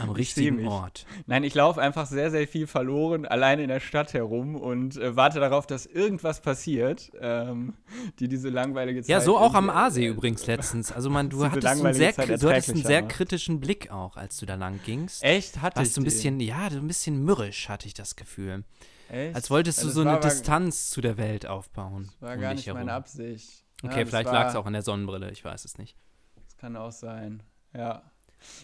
am 0.01 0.11
richtigen. 0.11 0.67
Ort. 0.67 1.07
Nein, 1.27 1.45
ich 1.45 1.55
laufe 1.55 1.81
einfach 1.81 2.07
sehr, 2.07 2.31
sehr 2.31 2.47
viel 2.49 2.67
verloren, 2.67 3.27
alleine 3.27 3.63
in 3.63 3.69
der 3.69 3.81
Stadt 3.81 4.13
herum 4.15 4.57
und 4.57 4.97
äh, 4.97 5.17
warte 5.17 5.41
darauf, 5.41 5.67
dass 5.67 5.87
irgendwas 5.87 6.41
passiert, 6.41 7.11
ähm, 7.21 7.75
die 8.19 8.29
diese 8.29 8.49
langweilige 8.49 9.03
Zeit. 9.03 9.09
Ja, 9.09 9.21
so 9.21 9.39
auch 9.39 9.55
am 9.55 9.67
irgendwie, 9.67 9.81
Aasee 9.81 10.05
äh, 10.07 10.09
übrigens 10.09 10.47
letztens. 10.47 10.93
Also 10.93 11.11
man, 11.11 11.31
du 11.31 11.45
hattest, 11.45 11.67
einen 11.67 11.95
sehr, 11.95 12.13
du 12.13 12.49
hattest 12.51 12.71
einen 12.71 12.85
sehr 12.85 13.03
macht. 13.03 13.13
kritischen 13.13 13.61
Blick 13.61 13.91
auch, 13.91 14.17
als 14.17 14.37
du 14.39 14.47
da 14.47 14.55
lang 14.57 14.81
gingst. 14.85 15.23
Echt? 15.23 15.61
Hatte 15.63 15.77
Warst 15.79 15.89
ich 15.91 15.95
du 15.95 16.01
ein 16.01 16.05
den? 16.05 16.11
bisschen, 16.11 16.41
ja, 16.41 16.69
so 16.71 16.79
ein 16.79 16.87
bisschen 16.87 17.23
mürrisch, 17.25 17.69
hatte 17.69 17.87
ich 17.87 17.95
das 17.95 18.17
Gefühl. 18.17 18.65
Echt? 19.11 19.35
Als 19.35 19.51
wolltest 19.51 19.79
du 19.79 19.83
Ja, 19.83 19.87
das 19.89 19.95
so 19.95 20.05
war 20.05 20.13
eine 20.13 20.21
Distanz 20.21 20.91
zu 20.91 21.01
der 21.01 21.17
Welt 21.17 21.47
aufbauen. 21.47 22.11
War 22.21 22.35
um 22.35 22.41
gar 22.41 22.53
nicht 22.55 22.67
meine 22.67 22.79
herum. 22.81 22.89
Absicht. 22.91 23.65
Okay, 23.83 23.95
Ja, 23.95 24.01
das 24.01 24.09
vielleicht 24.11 24.27
war- 24.27 24.35
lag 24.35 24.49
es 24.51 24.57
auch 24.57 24.67
an 24.67 24.73
der 24.75 24.83
Sonnenbrille, 24.83 25.31
ich 25.31 25.45
weiß 25.45 25.65
es 25.65 25.79
nicht. 25.79 25.97
Das 26.45 26.57
kann 26.57 26.77
auch 26.77 26.93
sein. 26.93 27.43
Ja. 27.75 28.03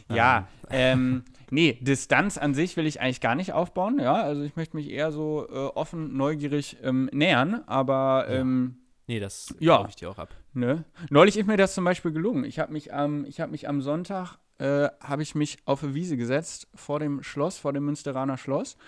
Ähm. 0.08 0.16
Ja, 0.16 0.48
ähm, 0.70 1.24
nee, 1.50 1.78
Distanz 1.80 2.38
an 2.38 2.54
sich 2.54 2.76
will 2.76 2.86
ich 2.86 3.00
eigentlich 3.00 3.20
gar 3.20 3.34
nicht 3.34 3.52
aufbauen, 3.52 3.98
ja. 4.00 4.14
Also 4.14 4.42
ich 4.42 4.56
möchte 4.56 4.76
mich 4.76 4.90
eher 4.90 5.12
so 5.12 5.46
äh, 5.48 5.52
offen, 5.52 6.16
neugierig 6.16 6.76
ähm, 6.82 7.08
nähern, 7.12 7.62
aber 7.66 8.26
ähm, 8.28 8.76
Nee, 9.06 9.20
das 9.20 9.54
Ja. 9.60 9.76
glaube 9.76 9.90
ich 9.90 9.96
dir 9.96 10.08
auch 10.10 10.16
ab. 10.18 10.30
Ne? 10.54 10.84
Neulich 11.10 11.36
ist 11.36 11.46
mir 11.46 11.58
das 11.58 11.74
zum 11.74 11.84
Beispiel 11.84 12.10
gelungen. 12.12 12.44
Ich 12.44 12.58
habe 12.58 12.72
mich, 12.72 12.94
am- 12.94 13.26
ich 13.26 13.38
hab 13.40 13.50
mich 13.50 13.68
am 13.68 13.82
Sonntag 13.82 14.38
äh, 14.58 14.88
habe 15.02 15.22
ich 15.22 15.34
mich 15.34 15.58
auf 15.66 15.82
eine 15.82 15.94
Wiese 15.94 16.16
gesetzt 16.16 16.68
vor 16.74 17.00
dem 17.00 17.22
Schloss, 17.22 17.58
vor 17.58 17.72
dem 17.74 17.84
Münsteraner 17.84 18.38
Schloss 18.38 18.78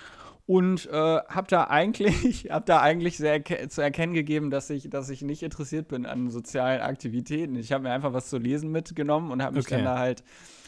und 0.46 0.86
äh, 0.86 0.92
habe 0.92 1.48
da 1.50 1.64
eigentlich, 1.64 2.48
habe 2.50 2.64
da 2.64 2.80
eigentlich 2.80 3.16
sehr 3.18 3.44
zu 3.68 3.82
erkennen 3.82 4.14
gegeben, 4.14 4.48
dass 4.50 4.70
ich, 4.70 4.88
dass 4.88 5.10
ich 5.10 5.20
nicht 5.22 5.42
interessiert 5.42 5.88
bin 5.88 6.06
an 6.06 6.30
sozialen 6.30 6.80
Aktivitäten. 6.80 7.56
Ich 7.56 7.72
habe 7.72 7.82
mir 7.82 7.90
einfach 7.90 8.12
was 8.14 8.30
zu 8.30 8.38
lesen 8.38 8.70
mitgenommen 8.70 9.30
und 9.32 9.42
habe 9.42 9.56
mich 9.56 9.66
Okay. 9.66 9.74
dann 9.74 9.84
da 9.84 9.98
halt, 9.98 10.22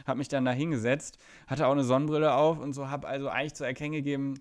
habe 0.09 0.19
mich 0.19 0.29
dann 0.29 0.45
da 0.45 0.51
hingesetzt, 0.53 1.19
hatte 1.47 1.67
auch 1.67 1.73
eine 1.73 1.85
Sonnenbrille 1.85 2.33
auf 2.35 2.59
und 2.59 2.73
so, 2.73 2.91
habe 2.91 3.07
also 3.07 3.29
eigentlich 3.29 3.55
zu 3.55 3.65
erkennen 3.65 3.93
gegeben, 3.93 4.35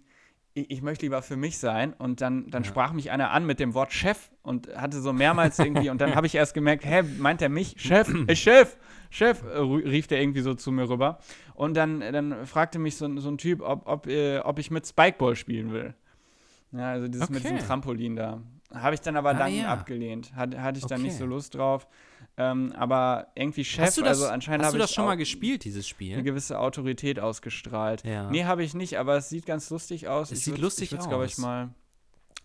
ich, 0.53 0.71
ich 0.71 0.81
möchte 0.81 1.05
lieber 1.05 1.21
für 1.21 1.35
mich 1.37 1.59
sein. 1.59 1.93
Und 1.93 2.19
dann, 2.21 2.49
dann 2.49 2.63
Ja. 2.63 2.69
sprach 2.69 2.91
mich 2.93 3.11
einer 3.11 3.29
an 3.31 3.45
mit 3.45 3.59
dem 3.59 3.73
Wort 3.75 3.93
Chef 3.93 4.31
und 4.41 4.75
hatte 4.75 4.99
so 5.01 5.13
mehrmals 5.13 5.59
irgendwie, 5.59 5.89
und 5.91 6.01
dann 6.01 6.15
habe 6.15 6.25
ich 6.25 6.33
erst 6.35 6.53
gemerkt, 6.55 6.83
hä, 6.85 7.03
meint 7.19 7.41
er 7.43 7.49
mich? 7.49 7.75
Chef, 7.77 8.11
äh, 8.27 8.35
Chef, 8.35 8.75
Chef, 9.11 9.43
äh, 9.43 9.59
rief 9.59 10.07
der 10.07 10.19
irgendwie 10.19 10.41
so 10.41 10.55
zu 10.55 10.71
mir 10.71 10.89
rüber. 10.89 11.19
Und 11.53 11.75
dann, 11.77 11.99
dann 11.99 12.45
fragte 12.47 12.79
mich 12.79 12.95
so, 12.97 13.05
ein- 13.05 13.19
so 13.19 13.29
ein 13.29 13.37
Typ, 13.37 13.61
ob, 13.61 13.87
ob, 13.87 14.07
äh, 14.07 14.39
ob 14.39 14.57
ich 14.59 14.71
mit 14.71 14.87
Spikeball 14.87 15.35
spielen 15.35 15.71
will. 15.73 15.93
Ja, 16.71 16.89
also 16.91 17.07
dieses 17.07 17.29
mit 17.29 17.43
diesem 17.43 17.57
Okay. 17.57 17.65
Trampolin 17.65 18.15
da. 18.15 18.41
Habe 18.73 18.95
ich 18.95 19.01
dann 19.01 19.15
aber 19.15 19.29
Ah, 19.29 19.33
dann 19.35 19.53
ja. 19.55 19.67
abgelehnt. 19.71 20.35
Hat, 20.35 20.57
hatte 20.57 20.79
ich 20.79 20.85
dann 20.85 21.01
nicht 21.01 21.11
Okay. 21.13 21.19
so 21.19 21.25
Lust 21.25 21.55
drauf. 21.55 21.87
Ähm, 22.35 22.73
aber 22.77 23.27
irgendwie 23.35 23.63
Chef, 23.63 23.85
hast 23.85 23.97
du 23.97 24.01
das, 24.01 24.19
also 24.21 24.27
anscheinend 24.27 24.61
hast 24.63 24.67
habe 24.67 24.77
du 24.77 24.81
das 24.83 24.89
ich 24.91 24.95
schon 24.95 25.05
mal 25.05 25.15
gespielt, 25.15 25.63
dieses 25.63 25.85
eine 25.85 25.89
Spiel? 25.89 26.21
gewisse 26.21 26.59
Autorität 26.59 27.19
ausgestrahlt. 27.19 28.03
Ja. 28.03 28.29
Nee, 28.29 28.43
habe 28.45 28.63
ich 28.63 28.73
nicht, 28.73 28.99
aber 28.99 29.15
es 29.17 29.29
sieht 29.29 29.45
ganz 29.45 29.69
lustig 29.69 30.07
aus. 30.07 30.31
Es 30.31 30.39
Ich 30.39 30.43
sieht 30.45 30.57
lustig 30.57 30.85
ich 30.85 30.91
würd's, 30.91 31.07
glaube 31.07 31.25
ich, 31.25 31.33
aus. 31.33 31.37
mal. 31.39 31.69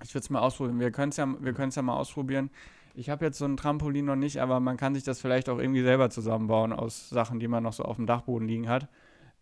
Ich 0.04 0.14
würde 0.14 0.22
es 0.24 0.30
mal 0.30 0.40
ausprobieren. 0.40 0.80
Wir 0.80 0.90
können 0.92 1.10
es 1.10 1.16
ja, 1.16 1.26
wir 1.40 1.52
ja 1.58 1.82
mal 1.82 1.96
ausprobieren. 1.96 2.50
Ich 2.94 3.10
habe 3.10 3.24
jetzt 3.24 3.38
so 3.38 3.44
ein 3.44 3.56
Trampolin 3.56 4.04
noch 4.04 4.16
nicht, 4.16 4.38
aber 4.40 4.60
man 4.60 4.76
kann 4.76 4.94
sich 4.94 5.02
das 5.04 5.20
vielleicht 5.20 5.48
auch 5.48 5.58
irgendwie 5.58 5.82
selber 5.82 6.10
zusammenbauen 6.10 6.72
aus 6.72 7.08
Sachen, 7.08 7.40
die 7.40 7.48
man 7.48 7.62
noch 7.62 7.72
so 7.72 7.82
auf 7.84 7.96
dem 7.96 8.06
Dachboden 8.06 8.46
liegen 8.48 8.68
hat. 8.68 8.88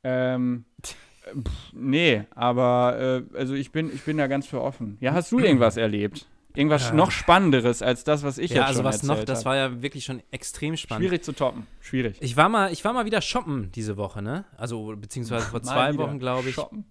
Ähm, 0.02 0.64
äh, 0.82 1.40
pff, 1.42 1.72
nee, 1.72 2.22
aber 2.34 3.25
äh, 3.32 3.37
also 3.37 3.54
ich 3.54 3.70
bin, 3.72 3.92
ich 3.92 4.02
bin 4.04 4.16
da 4.18 4.26
ganz 4.26 4.46
für 4.46 4.60
offen. 4.62 4.96
Ja, 5.00 5.12
hast 5.14 5.30
du 5.32 5.38
irgendwas 5.38 5.76
erlebt? 5.76 6.26
Irgendwas 6.54 6.88
Ja. 6.88 6.95
noch 6.95 7.11
Spannenderes 7.11 7.80
als 7.83 8.02
das, 8.04 8.23
was 8.23 8.38
ich 8.38 8.50
Ja, 8.50 8.57
jetzt 8.59 8.66
also 8.66 8.78
schon 8.80 8.85
was 8.87 9.02
noch, 9.04 9.11
erzählt 9.14 9.28
das 9.28 9.38
hab. 9.40 9.45
war 9.47 9.57
ja 9.57 9.83
wirklich 9.83 10.04
schon 10.04 10.23
extrem 10.30 10.76
spannend. 10.76 11.04
Schwierig 11.07 11.25
zu 11.25 11.33
toppen. 11.33 11.66
Schwierig. 11.80 12.16
Ich 12.21 12.37
war 12.37 12.49
mal, 12.49 12.73
ich 12.73 12.85
war 12.85 12.92
mal 12.92 13.04
wieder 13.07 13.21
shoppen 13.23 13.71
diese 13.73 13.97
Woche, 13.97 14.21
ne? 14.23 14.45
Also 14.57 14.95
beziehungsweise 14.97 15.47
vor 15.47 15.62
zwei 15.62 15.97
Wochen, 15.97 16.19
glaube 16.19 16.49
ich. 16.49 16.54
shoppen. 16.57 16.85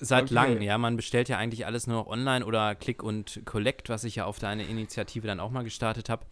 Seit 0.00 0.24
Okay. 0.24 0.34
langem, 0.34 0.62
ja. 0.62 0.78
Man 0.78 0.94
bestellt 0.96 1.28
ja 1.28 1.38
eigentlich 1.38 1.66
alles 1.66 1.86
nur 1.86 1.96
noch 1.96 2.06
online 2.06 2.44
oder 2.44 2.74
Click 2.76 3.02
und 3.02 3.40
Collect, 3.46 3.88
was 3.88 4.04
ich 4.04 4.16
ja 4.16 4.26
auf 4.26 4.38
deine 4.38 4.64
Initiative 4.64 5.26
dann 5.26 5.40
auch 5.40 5.50
mal 5.50 5.64
gestartet 5.64 6.08
habe. 6.08 6.24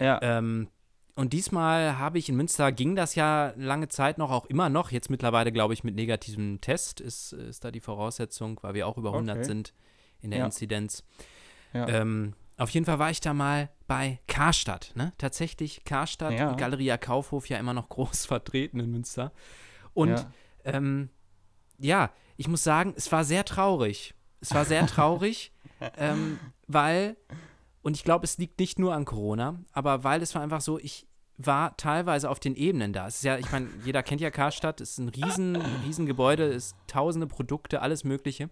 Ja. 0.00 0.18
Ähm, 0.22 0.68
und 1.14 1.34
diesmal 1.34 1.98
habe 1.98 2.16
ich 2.18 2.30
in 2.30 2.36
Münster, 2.36 2.72
ging 2.72 2.96
das 2.96 3.14
ja 3.14 3.52
lange 3.56 3.88
Zeit 3.88 4.16
noch, 4.16 4.30
auch 4.30 4.46
immer 4.46 4.70
noch. 4.70 4.90
Jetzt 4.92 5.10
mittlerweile, 5.10 5.52
glaube 5.52 5.74
ich, 5.74 5.84
mit 5.84 5.94
negativem 5.94 6.62
Test 6.62 7.02
ist, 7.02 7.34
ist 7.34 7.64
da 7.64 7.70
die 7.70 7.80
Voraussetzung, 7.80 8.58
weil 8.62 8.72
wir 8.72 8.86
auch 8.86 8.96
über 8.96 9.12
100 9.12 9.36
Okay. 9.38 9.44
sind 9.44 9.74
in 10.22 10.30
der 10.30 10.38
Ja. 10.40 10.46
Inzidenz. 10.46 11.04
Ja. 11.72 11.88
Ähm, 11.88 12.34
auf 12.56 12.70
jeden 12.70 12.86
Fall 12.86 12.98
war 12.98 13.10
ich 13.10 13.20
da 13.20 13.34
mal 13.34 13.70
bei 13.86 14.20
Karstadt, 14.28 14.92
ne? 14.94 15.12
Tatsächlich 15.18 15.84
Karstadt, 15.84 16.32
Ja. 16.32 16.52
Galeria 16.54 16.96
Kaufhof 16.98 17.48
ja 17.48 17.58
immer 17.58 17.74
noch 17.74 17.88
groß 17.90 18.26
vertreten 18.26 18.80
in 18.80 18.90
Münster. 18.90 19.32
Und 19.94 20.10
Ja. 20.10 20.26
ähm, 20.64 21.10
ja, 21.78 22.10
ich 22.36 22.48
muss 22.48 22.62
sagen, 22.62 22.94
es 22.96 23.10
war 23.10 23.24
sehr 23.24 23.44
traurig. 23.44 24.14
Es 24.40 24.54
war 24.54 24.64
sehr 24.64 24.86
traurig, 24.86 25.52
ähm, 25.96 26.38
weil, 26.66 27.16
und 27.82 27.96
ich 27.96 28.04
glaube, 28.04 28.24
es 28.24 28.38
liegt 28.38 28.58
nicht 28.58 28.78
nur 28.78 28.94
an 28.94 29.04
Corona, 29.04 29.60
aber 29.72 30.04
weil 30.04 30.22
es 30.22 30.34
war 30.34 30.42
einfach 30.42 30.60
so, 30.60 30.78
ich 30.78 31.06
war 31.38 31.76
teilweise 31.76 32.28
auf 32.30 32.38
den 32.40 32.54
Ebenen 32.54 32.92
da. 32.92 33.06
Es 33.08 33.16
ist 33.16 33.24
ja, 33.24 33.38
ich 33.38 33.50
meine, 33.50 33.68
jeder 33.84 34.02
kennt 34.02 34.20
ja 34.20 34.30
Karstadt, 34.30 34.80
es 34.80 34.92
ist 34.92 34.98
ein 34.98 35.08
riesen, 35.08 35.56
riesen 35.84 36.06
Gebäude, 36.06 36.44
es 36.44 36.66
ist 36.68 36.76
tausende 36.86 37.26
Produkte, 37.26 37.82
alles 37.82 38.04
Mögliche. 38.04 38.48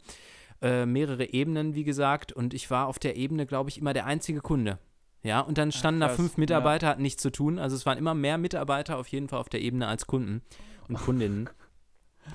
Äh, 0.63 0.85
mehrere 0.85 1.33
Ebenen, 1.33 1.75
wie 1.75 1.85
gesagt, 1.85 2.33
und 2.33 2.53
ich 2.53 2.71
war 2.71 2.87
auf 2.87 2.99
der 2.99 3.17
Ebene, 3.17 3.47
glaube 3.47 3.71
ich, 3.71 3.79
immer 3.79 3.95
der 3.95 4.05
einzige 4.07 4.41
Kunde. 4.41 4.79
Ja, 5.23 5.41
und 5.41 5.59
dann 5.59 5.73
standen 5.73 6.01
da 6.01 6.07
krass, 6.09 6.17
fünf 6.17 6.33
ja. 6.33 6.41
Mitarbeiter, 6.41 6.89
hatten 6.89 7.03
nichts 7.03 7.23
zu 7.23 7.31
tun. 7.31 7.59
Also 7.59 7.77
es 7.77 7.87
waren 7.87 7.99
immer 7.99 8.15
mehr 8.15 8.39
Mitarbeiter 8.39 8.99
auf 8.99 9.09
jeden 9.09 9.29
Fall 9.29 9.39
auf 9.39 9.49
der 9.49 9.61
Ebene 9.61 9.87
als 9.87 10.07
Kunden 10.07 10.43
und 10.89 10.97
Kundinnen. 10.97 11.49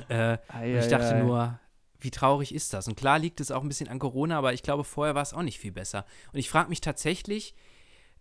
Äh, 0.10 0.39
und 0.53 0.79
ich 0.79 0.88
dachte 0.88 1.24
nur, 1.24 1.58
wie 2.00 2.12
traurig 2.12 2.53
ist 2.53 2.74
das? 2.74 2.88
Und 2.88 2.98
klar 2.98 3.17
liegt 3.17 3.39
es 3.39 3.50
auch 3.51 3.62
ein 3.62 3.67
bisschen 3.70 3.88
an 3.88 4.00
Corona, 4.00 4.38
aber 4.38 4.51
ich 4.51 4.62
glaube, 4.62 4.84
vorher 4.84 5.15
war 5.15 5.22
es 5.22 5.34
auch 5.34 5.44
nicht 5.44 5.60
viel 5.60 5.72
besser. 5.72 6.05
Und 6.34 6.39
ich 6.39 6.50
frage 6.50 6.67
mich 6.70 6.82
tatsächlich, 6.82 7.55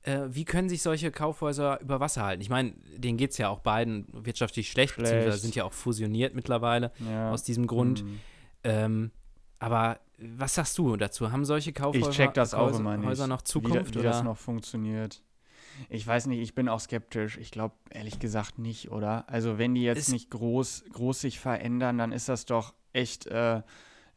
äh, 0.02 0.20
wie 0.28 0.44
können 0.44 0.68
sich 0.68 0.82
solche 0.82 1.10
Kaufhäuser 1.10 1.80
über 1.80 1.98
Wasser 1.98 2.22
halten? 2.24 2.42
Ich 2.42 2.50
meine, 2.50 2.74
denen 2.96 3.16
geht 3.16 3.32
es 3.32 3.38
ja 3.38 3.48
auch 3.48 3.60
beiden 3.60 4.06
wirtschaftlich 4.12 4.70
schlecht, 4.70 4.94
Schlecht. 4.94 5.10
beziehungsweise 5.10 5.38
sind 5.38 5.56
ja 5.56 5.64
auch 5.64 5.72
fusioniert 5.72 6.34
mittlerweile 6.34 6.92
Ja. 7.10 7.32
aus 7.32 7.42
diesem 7.42 7.66
Grund. 7.66 8.00
Hm. 8.00 8.20
Ähm, 8.62 9.10
aber 9.64 9.98
was 10.18 10.54
sagst 10.54 10.78
du 10.78 10.96
dazu? 10.96 11.32
Haben 11.32 11.44
solche 11.44 11.72
Kaufhäuser 11.72 12.08
Ich 12.10 12.16
check 12.16 12.34
das 12.34 12.54
auch 12.54 12.66
Häuser, 12.68 12.80
immer 12.80 12.96
nicht. 12.96 13.06
Häuser 13.08 13.26
noch 13.26 13.40
wie, 13.40 13.44
Zukunft? 13.44 13.90
da- 13.90 13.94
wie 13.94 13.98
oder? 14.00 14.10
das 14.10 14.22
noch 14.22 14.36
funktioniert. 14.36 15.22
Ich 15.88 16.06
weiß 16.06 16.26
nicht, 16.26 16.40
ich 16.40 16.54
bin 16.54 16.68
auch 16.68 16.78
skeptisch. 16.80 17.36
Ich 17.38 17.50
glaube 17.50 17.74
ehrlich 17.90 18.18
gesagt 18.20 18.58
nicht, 18.58 18.92
oder? 18.92 19.24
Also 19.28 19.58
wenn 19.58 19.74
die 19.74 19.82
jetzt 19.82 19.98
Es- 19.98 20.08
nicht 20.08 20.30
groß, 20.30 20.84
groß 20.92 21.20
sich 21.20 21.40
verändern, 21.40 21.98
dann 21.98 22.12
ist 22.12 22.28
das 22.28 22.44
doch 22.46 22.74
echt 22.92 23.26
äh, 23.26 23.62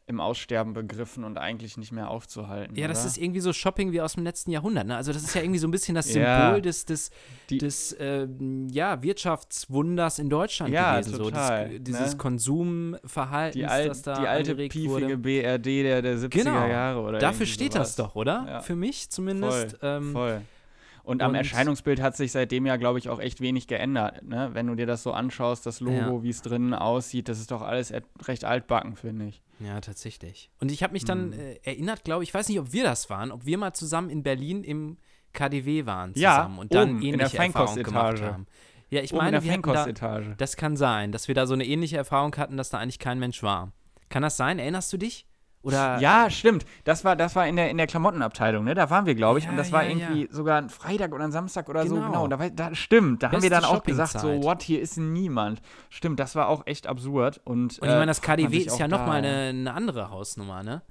im 0.08 0.20
Aussterben 0.20 0.72
begriffen 0.72 1.22
und 1.22 1.36
eigentlich 1.38 1.76
nicht 1.76 1.92
mehr 1.92 2.08
aufzuhalten. 2.10 2.74
Ja, 2.76 2.88
das 2.88 3.00
oder? 3.00 3.08
ist 3.08 3.18
irgendwie 3.18 3.40
so 3.40 3.52
Shopping 3.52 3.92
wie 3.92 4.00
aus 4.00 4.14
dem 4.14 4.24
letzten 4.24 4.50
Jahrhundert. 4.50 4.86
Ne? 4.86 4.96
Also 4.96 5.12
das 5.12 5.22
ist 5.22 5.34
ja 5.34 5.42
irgendwie 5.42 5.58
so 5.60 5.68
ein 5.68 5.70
bisschen 5.70 5.94
das 5.94 6.12
Ja. 6.14 6.46
Symbol 6.46 6.62
des, 6.62 6.84
des, 6.86 7.10
Die- 7.50 7.58
des 7.58 7.94
ähm, 8.00 8.68
ja, 8.70 9.02
Wirtschaftswunders 9.02 10.18
in 10.18 10.30
Deutschland 10.30 10.72
Ja, 10.72 10.98
gewesen. 10.98 11.16
So. 11.16 11.24
total, 11.24 11.68
Des, 11.68 11.82
dieses 11.84 12.10
ne? 12.12 12.16
Konsumverhaltens, 12.16 13.54
die, 13.54 13.66
alt, 13.66 13.90
das 13.90 14.02
da 14.02 14.18
die 14.20 14.26
alte 14.26 14.54
piefige 14.54 14.88
wurde. 14.88 15.16
BRD 15.18 15.66
der, 15.84 16.02
der 16.02 16.16
70er 16.16 16.28
Genau. 16.30 16.66
Jahre. 16.66 17.00
Oder 17.02 17.18
Dafür 17.18 17.46
steht 17.46 17.74
sowas. 17.74 17.94
das 17.94 17.96
doch, 17.96 18.14
oder? 18.14 18.44
Ja. 18.48 18.60
Für 18.60 18.76
mich 18.76 19.10
zumindest. 19.10 19.76
Voll, 19.78 19.88
ähm, 19.88 20.12
Voll. 20.12 20.42
Und 21.08 21.22
am 21.22 21.30
und- 21.30 21.36
Erscheinungsbild 21.36 22.02
hat 22.02 22.16
sich 22.16 22.32
seitdem 22.32 22.66
ja, 22.66 22.76
glaube 22.76 22.98
ich, 22.98 23.08
auch 23.08 23.18
echt 23.18 23.40
wenig 23.40 23.66
geändert. 23.66 24.22
Ne? 24.24 24.50
Wenn 24.52 24.66
du 24.66 24.74
dir 24.74 24.84
das 24.86 25.02
so 25.02 25.12
anschaust, 25.12 25.64
das 25.64 25.80
Logo, 25.80 25.96
Ja. 26.18 26.22
wie 26.22 26.28
es 26.28 26.42
drinnen 26.42 26.74
aussieht, 26.74 27.28
das 27.28 27.40
ist 27.40 27.50
doch 27.50 27.62
alles 27.62 27.92
recht 28.26 28.44
altbacken, 28.44 28.94
finde 28.94 29.26
ich. 29.28 29.40
Ja, 29.58 29.80
tatsächlich. 29.80 30.50
Und 30.60 30.70
ich 30.70 30.82
habe 30.82 30.92
mich 30.92 31.04
dann 31.06 31.32
Hm. 31.32 31.40
äh, 31.40 31.54
erinnert, 31.64 32.04
glaube 32.04 32.22
ich, 32.24 32.28
ich 32.30 32.34
weiß 32.34 32.48
nicht, 32.50 32.60
ob 32.60 32.72
wir 32.72 32.84
das 32.84 33.08
waren, 33.08 33.32
ob 33.32 33.46
wir 33.46 33.56
mal 33.56 33.72
zusammen 33.72 34.10
in 34.10 34.22
Berlin 34.22 34.62
im 34.64 34.98
KDW 35.32 35.86
waren 35.86 36.12
Ja, 36.14 36.36
zusammen 36.36 36.58
und 36.58 36.74
dann 36.74 36.90
oben 36.90 36.96
in 37.02 37.12
der 37.18 37.20
ähnliche 37.26 37.38
Erfahrungen 37.38 37.82
gemacht 37.82 38.02
Feinkostetage. 38.04 38.32
haben. 38.34 38.46
Ja, 38.90 39.00
ich 39.02 39.12
Oben 39.12 39.18
meine, 39.24 39.28
in 39.28 39.42
der 39.42 39.44
wir 39.44 39.52
hatten 39.52 39.62
da, 39.62 39.68
Feinkostetage. 39.84 40.34
das 40.36 40.56
kann 40.56 40.76
sein, 40.76 41.10
dass 41.12 41.26
wir 41.28 41.34
da 41.34 41.46
so 41.46 41.54
eine 41.54 41.64
ähnliche 41.64 41.96
Erfahrung 41.96 42.36
hatten, 42.36 42.56
dass 42.58 42.68
da 42.70 42.78
eigentlich 42.78 42.98
kein 42.98 43.18
Mensch 43.18 43.42
war. 43.42 43.72
Kann 44.10 44.22
das 44.22 44.36
sein? 44.36 44.58
Erinnerst 44.58 44.92
du 44.92 44.98
dich? 44.98 45.26
Oder 45.62 45.98
Ja, 45.98 46.30
stimmt. 46.30 46.64
Das 46.84 47.04
war, 47.04 47.16
das 47.16 47.34
war 47.34 47.46
in 47.46 47.56
der, 47.56 47.70
in 47.70 47.76
der 47.76 47.86
Klamottenabteilung, 47.86 48.64
ne? 48.64 48.74
Da 48.74 48.90
waren 48.90 49.06
wir, 49.06 49.14
glaube 49.14 49.38
ich. 49.38 49.44
Ja, 49.46 49.50
und 49.50 49.56
das 49.56 49.72
war 49.72 49.82
ja, 49.82 49.90
irgendwie 49.90 50.28
sogar 50.30 50.58
ein 50.58 50.70
Freitag 50.70 51.12
oder 51.12 51.24
ein 51.24 51.32
Samstag 51.32 51.68
oder 51.68 51.86
so. 51.86 51.96
Genau. 51.96 52.06
Genau. 52.06 52.28
Da, 52.28 52.38
war, 52.38 52.50
da, 52.50 52.74
stimmt. 52.74 53.22
Da 53.22 53.28
haben 53.28 53.42
wir 53.42 53.50
Beste 53.50 53.66
dann 53.66 53.76
auch 53.76 53.82
gesagt, 53.82 54.20
so, 54.20 54.42
what, 54.42 54.62
hier 54.62 54.80
ist 54.80 54.96
niemand. 54.98 55.60
Stimmt, 55.90 56.20
das 56.20 56.36
war 56.36 56.48
auch 56.48 56.66
echt 56.66 56.86
absurd. 56.86 57.40
Und, 57.44 57.78
Und 57.78 57.88
ich 57.88 57.94
meine, 57.94 58.06
das 58.06 58.18
äh, 58.20 58.28
man 58.28 58.36
KDW 58.36 58.58
ist 58.58 58.78
ja 58.78 58.88
nochmal 58.88 59.18
eine, 59.18 59.48
eine 59.48 59.74
andere 59.74 60.10
Hausnummer, 60.10 60.62
ne? 60.62 60.82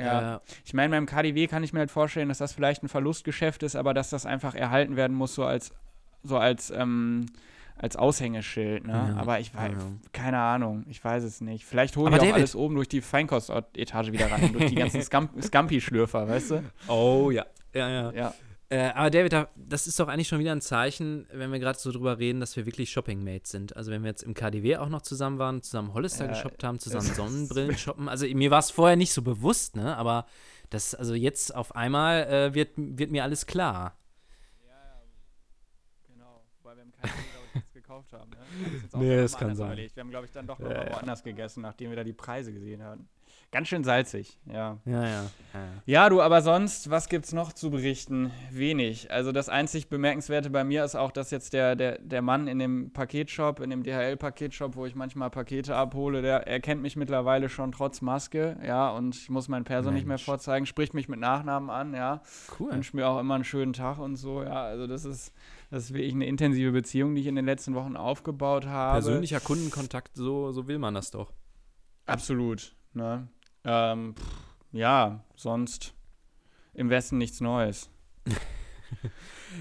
Ja. 0.00 0.36
Äh, 0.36 0.40
Ich 0.64 0.74
meine, 0.74 0.90
beim 0.90 1.06
KDW 1.06 1.46
kann 1.46 1.62
ich 1.62 1.72
mir 1.72 1.80
halt 1.80 1.90
vorstellen, 1.90 2.28
dass 2.28 2.38
das 2.38 2.52
vielleicht 2.52 2.82
ein 2.82 2.88
Verlustgeschäft 2.88 3.62
ist, 3.62 3.76
aber 3.76 3.94
dass 3.94 4.10
das 4.10 4.26
einfach 4.26 4.54
erhalten 4.54 4.96
werden 4.96 5.16
muss, 5.16 5.34
so 5.34 5.44
als, 5.44 5.72
so 6.22 6.38
als, 6.38 6.70
ähm, 6.70 7.26
als 7.78 7.96
Aushängeschild. 7.96 8.86
Ne? 8.86 8.92
Ja, 8.92 9.16
aber 9.20 9.40
ich 9.40 9.54
weiß, 9.54 9.72
ja. 9.72 10.10
keine 10.12 10.38
Ahnung, 10.38 10.84
ich 10.88 11.02
weiß 11.02 11.22
es 11.24 11.40
nicht. 11.40 11.64
Vielleicht 11.64 11.96
holen 11.96 12.08
Aber 12.08 12.16
die 12.18 12.22
auch 12.26 12.30
David- 12.30 12.34
alles 12.42 12.54
oben 12.56 12.74
durch 12.74 12.88
die 12.88 13.00
Feinkostetage 13.00 14.12
wieder 14.12 14.30
rein, 14.30 14.52
durch 14.52 14.66
die 14.66 14.74
ganzen 14.74 15.00
Scamp 15.02 15.42
Scampi-Schlürfer, 15.42 16.28
weißt 16.28 16.50
du? 16.52 16.62
oh 16.88 17.30
ja. 17.30 17.46
Ja, 17.74 17.88
ja. 17.88 18.12
Ja. 18.12 18.34
Äh, 18.70 18.90
aber 18.90 19.08
David, 19.10 19.32
da- 19.32 19.48
das 19.56 19.86
ist 19.86 19.98
doch 19.98 20.08
eigentlich 20.08 20.28
schon 20.28 20.40
wieder 20.40 20.52
ein 20.52 20.60
Zeichen, 20.60 21.26
wenn 21.32 21.50
wir 21.50 21.58
gerade 21.58 21.78
so 21.78 21.90
drüber 21.90 22.18
reden, 22.18 22.38
dass 22.40 22.54
wir 22.56 22.66
wirklich 22.66 22.90
Shopping-Mates 22.90 23.50
sind. 23.50 23.76
Also 23.76 23.90
wenn 23.90 24.02
wir 24.02 24.10
jetzt 24.10 24.22
im 24.22 24.34
KDW 24.34 24.76
auch 24.76 24.90
noch 24.90 25.00
zusammen 25.00 25.38
waren, 25.38 25.62
zusammen 25.62 25.94
Hollister 25.94 26.26
Ja, 26.26 26.32
geshoppt 26.32 26.64
haben, 26.64 26.78
zusammen 26.80 27.06
Sonnenbrillen 27.06 27.78
shoppen. 27.78 28.08
Also 28.10 28.26
mir 28.26 28.50
war 28.50 28.58
es 28.58 28.70
vorher 28.70 28.96
nicht 28.96 29.12
so 29.12 29.22
bewusst, 29.22 29.74
ne? 29.76 29.96
Aber 29.96 30.26
das, 30.68 30.94
also 30.94 31.14
jetzt 31.14 31.54
auf 31.54 31.74
einmal 31.76 32.24
äh, 32.26 32.54
wird, 32.54 32.72
wird 32.76 33.10
mir 33.10 33.22
alles 33.22 33.46
klar. 33.46 33.96
Genau, 36.06 36.42
weil 36.62 36.76
wir 36.76 36.82
im 36.82 36.92
KDW, 36.92 37.12
gekauft 37.98 38.12
haben. 38.12 38.30
Ne? 38.30 38.80
Das 38.90 39.00
Nee, 39.00 39.16
das 39.16 39.36
kann 39.36 39.54
sein. 39.54 39.66
Überlegt. 39.66 39.96
Wir 39.96 40.02
haben, 40.02 40.10
glaube 40.10 40.26
ich, 40.26 40.32
dann 40.32 40.46
doch 40.46 40.58
noch 40.58 40.70
Ja, 40.70 40.84
ja. 40.84 40.92
woanders 40.92 41.22
gegessen, 41.22 41.62
nachdem 41.62 41.90
wir 41.90 41.96
da 41.96 42.04
die 42.04 42.12
Preise 42.12 42.52
gesehen 42.52 42.82
hatten. 42.82 43.08
Ganz 43.50 43.68
schön 43.68 43.82
salzig, 43.82 44.38
ja. 44.44 44.76
Ja, 44.84 45.04
ja. 45.04 45.22
ja. 45.54 45.82
Ja, 45.86 46.08
du, 46.10 46.20
aber 46.20 46.42
sonst, 46.42 46.90
was 46.90 47.08
gibt's 47.08 47.32
noch 47.32 47.54
zu 47.54 47.70
berichten? 47.70 48.30
Wenig. 48.50 49.10
Also 49.10 49.32
das 49.32 49.48
einzig 49.48 49.88
Bemerkenswerte 49.88 50.50
bei 50.50 50.64
mir 50.64 50.84
ist 50.84 50.96
auch, 50.96 51.10
dass 51.10 51.30
jetzt 51.30 51.54
der, 51.54 51.74
der, 51.74 51.98
der 51.98 52.20
Mann 52.20 52.46
in 52.46 52.58
dem 52.58 52.92
Paketshop, 52.92 53.60
in 53.60 53.70
dem 53.70 53.84
DHL-Paketshop, 53.84 54.76
wo 54.76 54.84
ich 54.84 54.94
manchmal 54.94 55.30
Pakete 55.30 55.74
abhole, 55.76 56.20
der 56.20 56.46
erkennt 56.46 56.82
mich 56.82 56.96
mittlerweile 56.96 57.48
schon 57.48 57.72
trotz 57.72 58.02
Maske, 58.02 58.58
ja, 58.66 58.90
und 58.90 59.16
ich 59.16 59.30
muss 59.30 59.48
mein 59.48 59.64
Perso 59.64 59.90
nicht 59.90 60.06
mehr 60.06 60.18
vorzeigen, 60.18 60.66
spricht 60.66 60.92
mich 60.92 61.08
mit 61.08 61.18
Nachnamen 61.18 61.70
an, 61.70 61.94
ja. 61.94 62.20
Cool. 62.60 62.72
Wünscht 62.72 62.92
mir 62.92 63.08
auch 63.08 63.18
immer 63.18 63.36
einen 63.36 63.44
schönen 63.44 63.72
Tag 63.72 63.98
und 63.98 64.16
so, 64.16 64.42
ja. 64.42 64.62
Also 64.64 64.86
das 64.86 65.06
ist, 65.06 65.32
das 65.70 65.84
ist 65.84 65.94
wirklich 65.94 66.14
eine 66.14 66.26
intensive 66.26 66.72
Beziehung, 66.72 67.14
die 67.14 67.20
ich 67.22 67.26
in 67.26 67.36
den 67.36 67.44
letzten 67.46 67.74
Wochen 67.74 67.96
aufgebaut 67.96 68.66
habe. 68.66 68.94
Persönlicher 69.02 69.40
Kundenkontakt, 69.40 70.14
so, 70.16 70.52
so 70.52 70.66
will 70.68 70.78
man 70.78 70.94
das 70.94 71.10
doch. 71.10 71.32
Absolut, 72.06 72.74
ne? 72.94 73.28
Ähm, 73.64 74.14
pff, 74.16 74.24
ja, 74.72 75.24
sonst 75.36 75.94
im 76.74 76.90
Westen 76.90 77.18
nichts 77.18 77.40
Neues. 77.40 77.90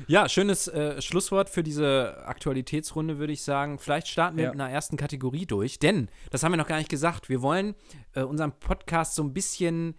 Ja, 0.08 0.30
schönes 0.30 0.68
äh, 0.68 1.02
Schlusswort 1.02 1.50
für 1.50 1.64
diese 1.64 2.24
Aktualitätsrunde, 2.26 3.18
würde 3.20 3.34
ich 3.34 3.42
sagen. 3.42 3.80
Vielleicht 3.80 4.08
starten 4.08 4.38
wir 4.38 4.46
Ja. 4.46 4.52
mit 4.52 4.60
einer 4.60 4.70
ersten 4.70 4.96
Kategorie 4.98 5.46
durch, 5.46 5.80
denn, 5.80 6.10
das 6.30 6.44
haben 6.44 6.52
wir 6.52 6.58
noch 6.58 6.68
gar 6.68 6.78
nicht 6.78 6.90
gesagt, 6.90 7.28
wir 7.30 7.42
wollen 7.42 7.74
äh, 8.14 8.22
unseren 8.22 8.52
Podcast 8.52 9.16
so 9.16 9.24
ein 9.24 9.34
bisschen 9.34 9.96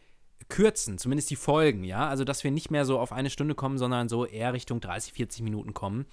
kürzen, 0.49 0.99
zumindest 0.99 1.31
die 1.31 1.37
Folgen, 1.37 1.85
ja. 1.85 2.09
Also, 2.09 2.25
dass 2.25 2.43
wir 2.45 2.51
nicht 2.51 2.71
mehr 2.71 2.85
so 2.85 2.99
auf 2.99 3.13
eine 3.13 3.31
Stunde 3.31 3.55
kommen, 3.55 3.79
sondern 3.79 4.09
so 4.09 4.25
eher 4.25 4.53
Richtung 4.53 4.81
30, 4.81 5.13
40 5.13 5.43
Minuten 5.43 5.75
kommen, 5.75 6.07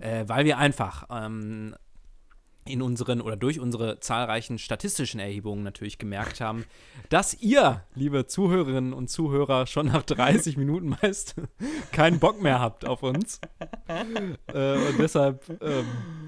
äh, 0.00 0.24
weil 0.26 0.44
wir 0.44 0.58
einfach 0.58 1.06
ähm, 1.10 1.74
in 2.66 2.80
unseren 2.80 3.20
oder 3.20 3.36
durch 3.36 3.60
unsere 3.60 4.00
zahlreichen 4.00 4.58
statistischen 4.58 5.20
Erhebungen 5.20 5.62
natürlich 5.64 5.98
gemerkt 5.98 6.40
haben, 6.40 6.64
dass 7.10 7.34
ihr, 7.42 7.82
liebe 7.94 8.26
Zuhörerinnen 8.26 8.94
und 8.94 9.08
Zuhörer, 9.10 9.66
schon 9.66 9.88
nach 9.88 10.02
30 10.02 10.56
Minuten 10.56 10.96
meist 11.02 11.34
keinen 11.92 12.20
Bock 12.20 12.40
mehr 12.40 12.60
habt 12.60 12.86
auf 12.86 13.02
uns. 13.02 13.38
äh, 13.88 14.78
und 14.88 14.98
deshalb 14.98 15.44
ähm, 15.62 15.84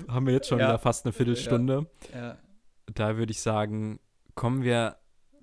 haben 0.09 0.27
wir 0.27 0.35
jetzt 0.35 0.49
schon 0.49 0.59
Ja. 0.59 0.67
wieder 0.69 0.79
fast 0.79 1.07
eine 1.07 1.15
Viertelstunde. 1.15 1.87
Ja. 2.15 2.37
Da 2.95 3.17
würde 3.17 3.31
ich 3.33 3.41
sagen, 3.41 3.99
kommen 4.35 4.63
wir 4.63 4.97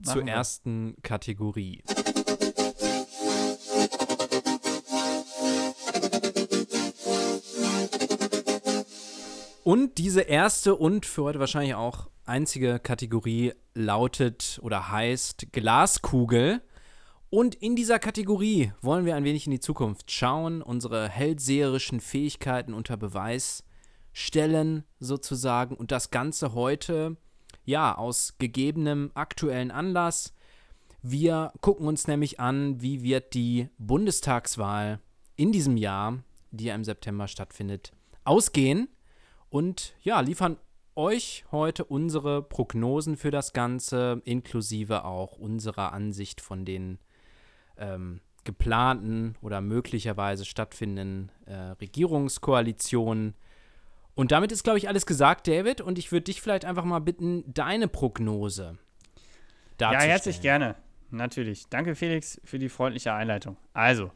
zur 0.04 0.16
Machen 0.16 0.28
wir. 0.28 0.34
ersten 0.34 0.96
Kategorie. 1.02 1.84
Und 9.64 9.98
diese 9.98 10.22
erste 10.22 10.76
und 10.76 11.06
für 11.06 11.24
heute 11.24 11.40
wahrscheinlich 11.40 11.76
auch 11.76 12.10
einzige 12.26 12.80
Kategorie 12.80 13.54
lautet 13.74 14.60
oder 14.62 14.92
heißt 14.92 15.54
Glaskugel. 15.54 16.62
Und 17.30 17.56
in 17.56 17.76
dieser 17.76 17.98
Kategorie 17.98 18.74
wollen 18.82 19.06
wir 19.06 19.16
ein 19.16 19.24
wenig 19.24 19.48
in 19.48 19.52
die 19.52 19.60
Zukunft 19.60 20.12
schauen, 20.12 20.62
unsere 20.62 21.10
hellseherischen 21.10 22.00
Fähigkeiten 22.02 22.74
unter 22.74 22.98
Beweis 22.98 23.64
stellen, 24.12 24.84
sozusagen. 25.00 25.76
Und 25.76 25.92
das 25.92 26.12
Ganze 26.12 26.54
heute, 26.54 27.18
ja, 27.66 27.98
aus 27.98 28.36
gegebenem 28.38 29.12
aktuellen 29.14 29.72
Anlass. 29.72 30.34
Wir 31.02 31.52
gucken 31.62 31.88
uns 31.88 32.08
nämlich 32.08 32.40
an, 32.40 32.82
wie 32.82 33.04
wird 33.04 33.34
die 33.34 33.70
Bundestagswahl 33.78 35.00
in 35.36 35.52
diesem 35.52 35.78
Jahr, 35.78 36.24
die 36.52 36.66
ja 36.66 36.76
im 36.76 36.84
September 36.84 37.28
stattfindet, 37.28 37.92
ausgehen. 38.24 38.88
Und 39.50 39.96
ja, 40.02 40.20
liefern 40.22 40.58
euch 40.96 41.46
heute 41.52 41.86
unsere 41.86 42.42
Prognosen 42.42 43.18
für 43.18 43.32
das 43.32 43.54
Ganze, 43.54 44.22
inklusive 44.26 45.06
auch 45.06 45.38
unserer 45.38 45.94
Ansicht 45.94 46.40
von 46.42 46.66
den 46.66 47.00
ähm, 47.78 48.22
geplanten 48.44 49.36
oder 49.42 49.62
möglicherweise 49.62 50.46
stattfindenden 50.46 51.32
äh, 51.46 51.56
Regierungskoalitionen. 51.82 53.36
Und 54.16 54.32
damit 54.32 54.52
ist, 54.52 54.64
glaube 54.64 54.78
ich, 54.78 54.88
alles 54.88 55.06
gesagt, 55.06 55.48
David. 55.48 55.82
Und 55.82 55.98
ich 55.98 56.12
würde 56.12 56.26
dich 56.26 56.42
vielleicht 56.42 56.66
einfach 56.66 56.84
mal 56.84 57.00
bitten, 57.00 57.44
deine 57.52 57.88
Prognose 57.88 58.78
darzustellen. 59.78 60.10
Ja, 60.10 60.14
herzlich 60.14 60.42
gerne. 60.42 60.76
Natürlich. 61.10 61.68
Danke, 61.70 61.96
Felix, 61.96 62.40
für 62.44 62.60
die 62.60 62.70
freundliche 62.70 63.14
Einleitung. 63.14 63.58
Also, 63.74 64.12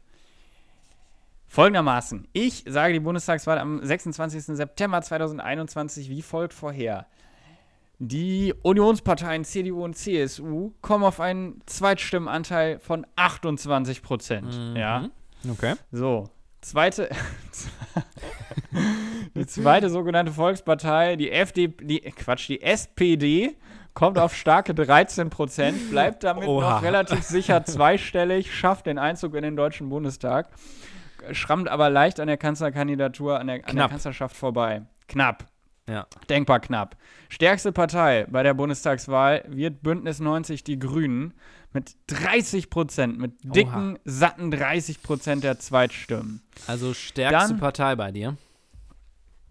folgendermaßen. 1.46 2.28
Ich 2.32 2.64
sage 2.66 2.92
die 2.92 3.00
Bundestagswahl 3.00 3.58
am 3.58 3.84
26. 3.84 4.56
September 4.56 5.00
2021 5.00 6.10
wie 6.10 6.22
folgt 6.22 6.54
vorher. 6.54 7.06
Die 8.00 8.54
Unionsparteien 8.62 9.44
CDU 9.44 9.82
und 9.82 9.94
CSU 9.94 10.72
kommen 10.82 11.02
auf 11.02 11.18
einen 11.18 11.60
Zweitstimmenanteil 11.66 12.78
von 12.78 13.04
28 13.16 14.02
Prozent. 14.02 14.56
Mhm. 14.56 14.76
Ja. 14.76 15.10
Okay. 15.50 15.74
So. 15.90 16.30
Zweite. 16.60 17.08
die 19.34 19.46
zweite 19.46 19.90
sogenannte 19.90 20.32
Volkspartei, 20.32 21.16
die 21.16 21.30
FDP, 21.30 21.84
die, 21.84 22.00
Quatsch, 22.00 22.48
die 22.48 22.62
SPD, 22.62 23.56
kommt 23.94 24.18
auf 24.18 24.34
starke 24.34 24.74
13 24.74 25.30
Prozent, 25.30 25.90
bleibt 25.90 26.22
damit 26.24 26.48
Oha. 26.48 26.76
noch 26.76 26.82
relativ 26.82 27.22
sicher 27.22 27.64
zweistellig, 27.64 28.54
schafft 28.54 28.86
den 28.86 28.98
Einzug 28.98 29.34
in 29.34 29.42
den 29.42 29.56
Deutschen 29.56 29.88
Bundestag, 29.88 30.48
schrammt 31.32 31.68
aber 31.68 31.90
leicht 31.90 32.20
an 32.20 32.28
der 32.28 32.36
Kanzlerkandidatur, 32.36 33.40
an 33.40 33.48
der, 33.48 33.68
an 33.68 33.76
der 33.76 33.88
Kanzlerschaft 33.88 34.36
vorbei. 34.36 34.82
Knapp. 35.08 35.46
Ja. 35.88 36.06
Denkbar 36.28 36.60
knapp. 36.60 36.96
Stärkste 37.28 37.72
Partei 37.72 38.26
bei 38.28 38.42
der 38.42 38.54
Bundestagswahl 38.54 39.44
wird 39.48 39.82
Bündnis 39.82 40.20
90 40.20 40.62
Die 40.62 40.78
Grünen 40.78 41.32
mit 41.72 41.96
30 42.08 42.70
Prozent, 42.70 43.18
mit 43.18 43.32
dicken, 43.42 43.94
Oha. 43.94 44.00
satten 44.04 44.50
30 44.50 45.02
Prozent 45.02 45.44
der 45.44 45.58
Zweitstimmen. 45.58 46.42
Also 46.66 46.94
stärkste 46.94 47.52
Dann, 47.54 47.60
Partei 47.60 47.96
bei 47.96 48.12
dir. 48.12 48.36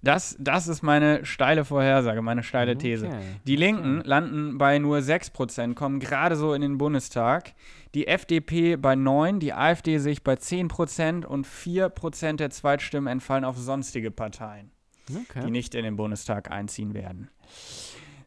Das, 0.01 0.35
das 0.39 0.67
ist 0.67 0.83
meine 0.83 1.25
steile 1.25 1.65
Vorhersage, 1.65 2.21
meine 2.21 2.43
steile 2.43 2.77
These. 2.77 3.07
Okay. 3.07 3.19
Die 3.45 3.55
Linken 3.55 4.01
landen 4.03 4.57
bei 4.57 4.77
nur 4.77 4.99
6%, 4.99 5.73
kommen 5.73 5.99
gerade 5.99 6.35
so 6.35 6.53
in 6.53 6.61
den 6.61 6.77
Bundestag. 6.77 7.53
Die 7.95 8.07
FDP 8.07 8.75
bei 8.75 8.95
9, 8.95 9.39
die 9.39 9.53
AfD 9.53 9.97
sich 9.97 10.23
bei 10.23 10.33
10% 10.33 11.25
und 11.25 11.47
4% 11.47 12.35
der 12.35 12.51
Zweitstimmen 12.51 13.07
entfallen 13.07 13.43
auf 13.43 13.57
sonstige 13.57 14.11
Parteien 14.11 14.71
okay. 15.15 15.41
die 15.45 15.51
nicht 15.51 15.75
in 15.75 15.83
den 15.83 15.95
Bundestag 15.95 16.51
einziehen 16.51 16.93
werden. 16.93 17.29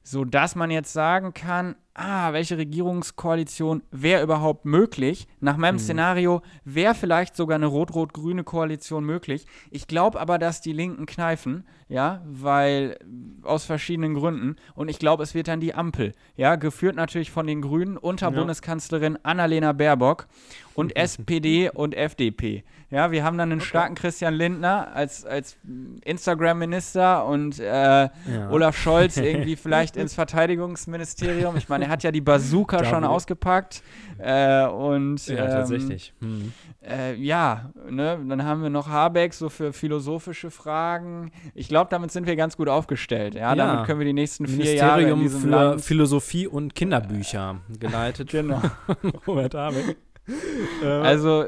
Sodass 0.03 0.55
man 0.55 0.71
jetzt 0.71 0.93
sagen 0.93 1.35
kann, 1.35 1.77
ah, 1.95 2.33
welche 2.33 2.57
Regierungskoalition 2.57 3.83
wäre 3.91 4.23
überhaupt 4.23 4.65
möglich? 4.65 5.27
Nach 5.41 5.57
meinem 5.57 5.77
hm. 5.77 5.83
Szenario 5.83 6.43
wäre 6.65 6.95
vielleicht 6.95 7.37
sogar 7.37 7.57
eine 7.57 7.67
rot-rot-grüne 7.67 8.45
Koalition 8.45 9.05
möglich. 9.05 9.47
Ich 9.71 9.87
glaube 9.87 10.21
aber, 10.21 10.39
dass 10.39 10.61
die 10.61 10.73
Linken 10.73 11.07
kneifen, 11.07 11.65
ja, 11.89 12.23
weil 12.25 12.99
aus 13.43 13.65
verschiedenen 13.65 14.15
Gründen. 14.15 14.57
Und 14.75 14.89
ich 14.89 14.99
glaube, 14.99 15.23
es 15.23 15.35
wird 15.35 15.49
dann 15.49 15.61
die 15.61 15.75
Ampel, 15.75 16.13
ja, 16.37 16.57
geführt 16.57 16.97
natürlich 16.97 17.31
von 17.31 17.47
den 17.47 17.63
Grünen 17.63 17.97
unter 17.97 18.31
ja. 18.31 18.39
Bundeskanzlerin 18.39 19.19
Annalena 19.25 19.73
Baerbock 19.73 20.29
und 20.75 20.97
SPD 20.97 21.71
und 21.71 21.95
FDP. 21.95 22.65
Ja, 22.91 23.13
wir 23.13 23.23
haben 23.23 23.39
dann 23.39 23.53
einen 23.53 23.61
okay. 23.61 23.69
starken 23.69 23.95
Christian 23.95 24.35
Lindner 24.35 24.89
als, 24.93 25.25
als 25.25 25.57
Instagram-Minister 26.05 27.25
und 27.25 27.61
äh, 27.61 27.65
ja. 27.65 28.11
Olaf 28.51 28.77
Scholz 28.77 29.17
irgendwie 29.19 29.55
vielleicht 29.55 29.97
ins 29.97 30.15
Verteidigungsministerium. 30.21 31.57
Ich 31.57 31.69
meine, 31.69 31.80
er 31.83 31.89
hat 31.89 32.03
ja 32.03 32.11
die 32.11 32.21
Bazooka 32.21 32.85
schon 32.85 33.05
ausgepackt. 33.05 33.83
Äh, 34.19 34.67
und, 34.67 35.27
ja, 35.27 35.45
ähm, 35.45 35.51
tatsächlich. 35.51 36.13
Hm. 36.21 36.53
Äh, 36.87 37.15
ja, 37.15 37.71
ne, 37.89 38.19
dann 38.29 38.45
haben 38.45 38.63
wir 38.63 38.71
noch 38.71 38.89
Habeck 38.89 39.33
so 39.33 39.49
für 39.49 39.73
philosophische 39.73 40.51
Fragen. 40.51 41.33
Ich 41.55 41.69
glaube, 41.69 41.89
damit 41.91 42.11
sind 42.11 42.27
wir 42.27 42.37
ganz 42.37 42.57
gut 42.57 42.69
aufgestellt. 42.69 43.35
Ja, 43.35 43.55
ja. 43.55 43.55
damit 43.55 43.87
können 43.87 43.99
wir 43.99 44.07
die 44.07 44.13
nächsten 44.13 44.47
vier 44.47 44.75
Jahre 44.75 45.03
in 45.03 45.21
diesem 45.21 45.43
für 45.43 45.49
Land 45.49 45.81
Philosophie 45.81 46.47
und 46.47 46.75
Kinderbücher 46.75 47.61
geleitet. 47.79 48.31
genau. 48.31 48.61
Robert 49.27 49.55
Habeck. 49.55 49.97
Äh, 50.83 50.87
also, 50.87 51.45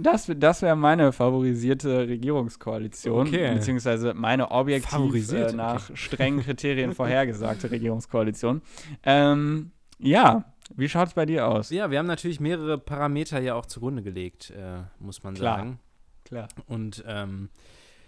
das, 0.00 0.30
das 0.36 0.62
wäre 0.62 0.76
meine 0.76 1.12
favorisierte 1.12 2.08
Regierungskoalition, 2.08 3.28
okay. 3.28 3.54
beziehungsweise 3.54 4.14
meine 4.14 4.50
objektiv 4.50 5.32
äh, 5.32 5.52
nach 5.52 5.84
okay. 5.84 5.96
strengen 5.96 6.42
Kriterien 6.42 6.92
vorhergesagte 6.94 7.70
Regierungskoalition. 7.70 8.62
Ähm, 9.04 9.70
ja, 9.98 10.44
wie 10.74 10.88
schaut 10.88 11.08
es 11.08 11.14
bei 11.14 11.26
dir 11.26 11.46
aus? 11.46 11.70
Ja, 11.70 11.90
wir 11.90 11.98
haben 11.98 12.06
natürlich 12.06 12.40
mehrere 12.40 12.78
Parameter 12.78 13.40
ja 13.40 13.54
auch 13.54 13.66
zugrunde 13.66 14.02
gelegt, 14.02 14.50
äh, 14.50 14.82
muss 14.98 15.22
man 15.22 15.34
Klar. 15.34 15.58
sagen. 15.58 15.78
Klar. 16.24 16.48
Und 16.66 17.04
ähm, 17.06 17.50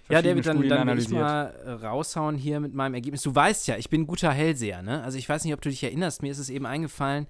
ja, 0.08 0.22
David, 0.22 0.46
dann, 0.46 0.68
dann 0.68 0.88
will 0.88 0.98
ich 0.98 1.10
mal 1.10 1.78
raushauen 1.82 2.36
hier 2.36 2.60
mit 2.60 2.74
meinem 2.74 2.94
Ergebnis. 2.94 3.22
Du 3.22 3.34
weißt 3.34 3.68
ja, 3.68 3.76
ich 3.76 3.90
bin 3.90 4.06
guter 4.06 4.32
Hellseher, 4.32 4.82
ne? 4.82 5.02
Also 5.02 5.18
ich 5.18 5.28
weiß 5.28 5.44
nicht, 5.44 5.54
ob 5.54 5.60
du 5.60 5.68
dich 5.68 5.84
erinnerst, 5.84 6.22
mir 6.22 6.32
ist 6.32 6.38
es 6.38 6.48
eben 6.48 6.66
eingefallen, 6.66 7.26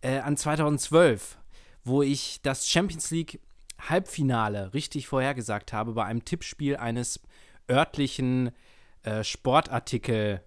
äh, 0.00 0.18
an 0.18 0.36
2012 0.36 1.38
wo 1.84 2.02
ich 2.02 2.40
das 2.42 2.68
Champions 2.68 3.10
League 3.10 3.40
Halbfinale 3.88 4.74
richtig 4.74 5.06
vorhergesagt 5.08 5.72
habe 5.72 5.92
bei 5.92 6.04
einem 6.04 6.24
Tippspiel 6.24 6.76
eines 6.76 7.20
örtlichen 7.70 8.50
äh, 9.02 9.24
Sportartikel. 9.24 10.42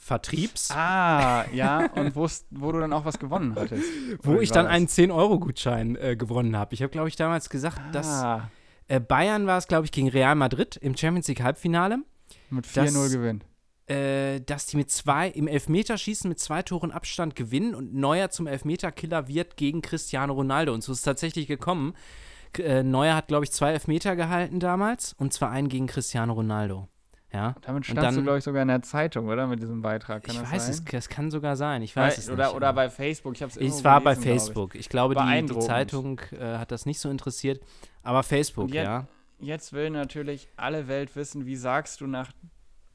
Vertriebs. 0.00 0.70
Ah, 0.70 1.44
ja, 1.52 1.86
und 1.90 2.14
wo 2.14 2.70
du 2.70 2.78
dann 2.78 2.92
auch 2.92 3.04
was 3.04 3.18
gewonnen 3.18 3.56
hattest. 3.56 3.82
wo 4.22 4.38
ich 4.38 4.52
dann 4.52 4.66
das? 4.66 4.74
einen 4.74 4.86
10-Euro-Gutschein 4.86 5.96
äh, 5.96 6.14
gewonnen 6.14 6.56
habe. 6.56 6.72
Ich 6.72 6.82
habe, 6.82 6.90
glaube 6.90 7.08
ich, 7.08 7.16
damals 7.16 7.50
gesagt, 7.50 7.80
ah. 7.80 7.90
dass 7.90 8.42
äh, 8.86 9.00
Bayern 9.00 9.48
war 9.48 9.58
es, 9.58 9.66
glaube 9.66 9.86
ich, 9.86 9.90
gegen 9.90 10.08
Real 10.08 10.36
Madrid 10.36 10.76
im 10.76 10.96
Champions 10.96 11.26
League 11.26 11.42
Halbfinale. 11.42 11.98
Mit 12.48 12.64
4-0 12.64 13.10
gewinnt 13.10 13.47
äh, 13.88 14.40
dass 14.40 14.66
die 14.66 14.76
mit 14.76 14.90
zwei 14.90 15.28
im 15.28 15.48
Elfmeterschießen 15.48 16.28
mit 16.28 16.38
zwei 16.38 16.62
Toren 16.62 16.90
Abstand 16.90 17.34
gewinnen 17.34 17.74
und 17.74 17.94
Neuer 17.94 18.30
zum 18.30 18.46
Elfmeterkiller 18.46 19.28
wird 19.28 19.56
gegen 19.56 19.82
Cristiano 19.82 20.34
Ronaldo. 20.34 20.72
Und 20.72 20.82
so 20.82 20.92
ist 20.92 20.98
es 20.98 21.04
tatsächlich 21.04 21.46
gekommen. 21.46 21.94
Äh, 22.58 22.82
Neuer 22.82 23.14
hat, 23.14 23.28
glaube 23.28 23.44
ich, 23.44 23.52
zwei 23.52 23.72
Elfmeter 23.72 24.16
gehalten 24.16 24.60
damals 24.60 25.14
und 25.14 25.32
zwar 25.32 25.50
einen 25.50 25.68
gegen 25.68 25.86
Cristiano 25.86 26.32
Ronaldo. 26.32 26.88
Ja. 27.32 27.56
Damit 27.60 27.84
standst 27.84 28.04
dann, 28.04 28.14
du, 28.14 28.22
glaube 28.22 28.38
ich, 28.38 28.44
sogar 28.44 28.62
in 28.62 28.68
der 28.68 28.80
Zeitung, 28.82 29.28
oder? 29.28 29.46
Mit 29.46 29.60
diesem 29.60 29.82
Beitrag. 29.82 30.24
Kann 30.24 30.34
ich 30.34 30.40
weiß 30.40 30.64
sein? 30.64 30.70
es, 30.70 30.84
das 30.84 31.08
kann 31.10 31.30
sogar 31.30 31.56
sein. 31.56 31.82
Ich 31.82 31.94
weiß 31.94 32.14
bei, 32.14 32.20
es 32.20 32.30
oder, 32.30 32.46
nicht. 32.46 32.56
Oder 32.56 32.72
bei 32.72 32.88
Facebook. 32.88 33.34
Ich 33.34 33.42
es 33.42 33.84
war 33.84 34.00
bei 34.00 34.16
Facebook. 34.16 34.74
Ich, 34.74 34.82
ich 34.82 34.88
glaube, 34.88 35.14
die, 35.14 35.46
die, 35.46 35.58
Zeitung 35.58 36.20
äh, 36.32 36.56
hat 36.56 36.72
das 36.72 36.86
nicht 36.86 37.00
so 37.00 37.10
interessiert. 37.10 37.62
Aber 38.02 38.22
Facebook, 38.22 38.72
jetzt, 38.72 38.86
ja. 38.86 39.06
Jetzt 39.40 39.72
will 39.72 39.90
natürlich 39.90 40.48
alle 40.56 40.88
Welt 40.88 41.14
wissen, 41.16 41.46
wie 41.46 41.56
sagst 41.56 42.00
du 42.00 42.06
nach 42.06 42.32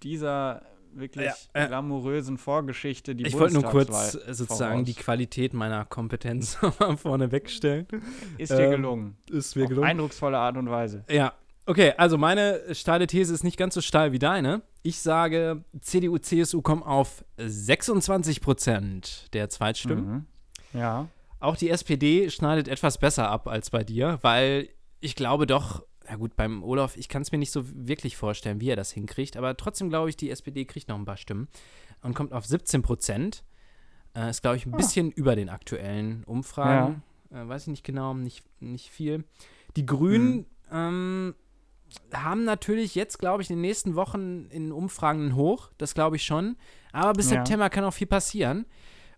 dieser 0.02 0.64
wirklich 0.96 1.26
ja, 1.26 1.34
äh, 1.54 1.68
glamourösen 1.68 2.38
Vorgeschichte 2.38 3.16
die 3.16 3.26
Ich 3.26 3.38
wollte 3.38 3.56
nur 3.56 3.64
kurz 3.64 4.16
äh, 4.16 4.34
sozusagen 4.34 4.74
voraus. 4.74 4.86
die 4.86 4.94
Qualität 4.94 5.54
meiner 5.54 5.86
Kompetenz 5.86 6.58
vorne 6.98 7.32
wegstellen. 7.32 7.88
Ist 8.38 8.52
dir 8.52 8.60
ähm, 8.60 8.72
gelungen. 8.72 9.18
Ist 9.30 9.56
mir 9.56 9.68
gelungen. 9.68 9.88
eindrucksvolle 9.88 10.38
Art 10.38 10.58
und 10.58 10.70
Weise. 10.70 11.04
Ja. 11.10 11.34
Okay, 11.66 11.94
also 11.98 12.18
meine 12.18 12.60
steile 12.76 13.08
These 13.08 13.34
ist 13.34 13.44
nicht 13.44 13.58
ganz 13.58 13.74
so 13.74 13.82
steil 13.82 14.12
wie 14.12 14.20
deine. 14.20 14.64
Ich 14.82 15.00
sage, 15.00 15.64
CDU, 15.80 16.18
CSU 16.18 16.62
kommen 16.62 16.84
auf 16.84 17.24
26 17.38 18.42
Prozent 18.42 19.34
der 19.34 19.50
Zweitstimmen. 19.50 20.28
Mhm. 20.74 20.80
Ja. 20.80 21.08
Auch 21.40 21.56
die 21.56 21.70
SPD 21.70 22.30
schneidet 22.30 22.68
etwas 22.68 22.98
besser 22.98 23.30
ab 23.30 23.48
als 23.48 23.70
bei 23.70 23.84
dir, 23.84 24.20
weil 24.22 24.70
ich 25.00 25.16
glaube 25.16 25.48
doch, 25.48 25.84
ja 26.10 26.16
gut, 26.16 26.36
beim 26.36 26.64
Olaf, 26.64 26.98
ich 26.98 27.10
kann 27.10 27.22
es 27.22 27.32
mir 27.32 27.38
nicht 27.38 27.52
so 27.52 27.64
wirklich 27.66 28.18
vorstellen, 28.18 28.62
wie 28.62 28.70
er 28.70 28.76
das 28.76 28.92
hinkriegt, 28.92 29.38
aber 29.38 29.56
trotzdem 29.58 29.90
glaube 29.90 30.10
ich, 30.10 30.18
die 30.18 30.30
SPD 30.30 30.66
kriegt 30.66 30.88
noch 30.88 30.98
ein 30.98 31.06
paar 31.06 31.18
Stimmen 31.18 31.48
und 32.02 32.14
kommt 32.14 32.34
auf 32.34 32.46
17 32.46 32.82
Prozent. 32.82 33.44
Äh, 34.16 34.30
ist, 34.30 34.42
glaube 34.42 34.58
ich, 34.58 34.66
ein 34.66 34.74
ah. 34.74 34.78
bisschen 34.78 35.12
über 35.12 35.36
den 35.36 35.50
aktuellen 35.50 36.24
Umfragen. 36.26 37.04
Ja. 37.32 37.44
Äh, 37.44 37.48
weiß 37.48 37.64
ich 37.64 37.70
nicht 37.70 37.84
genau, 37.84 38.14
nicht, 38.14 38.44
nicht 38.60 38.90
viel. 38.90 39.24
Die 39.76 39.86
Grünen 39.86 40.36
mhm. 40.36 40.46
ähm, 40.72 41.36
haben 42.14 42.44
natürlich 42.44 42.96
jetzt, 42.96 43.20
glaube 43.20 43.44
ich, 43.44 43.50
in 43.50 43.58
den 43.58 43.62
nächsten 43.62 43.96
Wochen 43.96 44.48
in 44.50 44.72
Umfragen 44.72 45.36
hoch, 45.36 45.72
das 45.78 45.94
glaube 45.94 46.16
ich 46.18 46.24
schon. 46.24 46.58
Aber 46.92 47.14
bis 47.14 47.32
ja. 47.32 47.38
September 47.38 47.70
kann 47.70 47.84
auch 47.84 47.94
viel 47.94 48.08
passieren. 48.08 48.66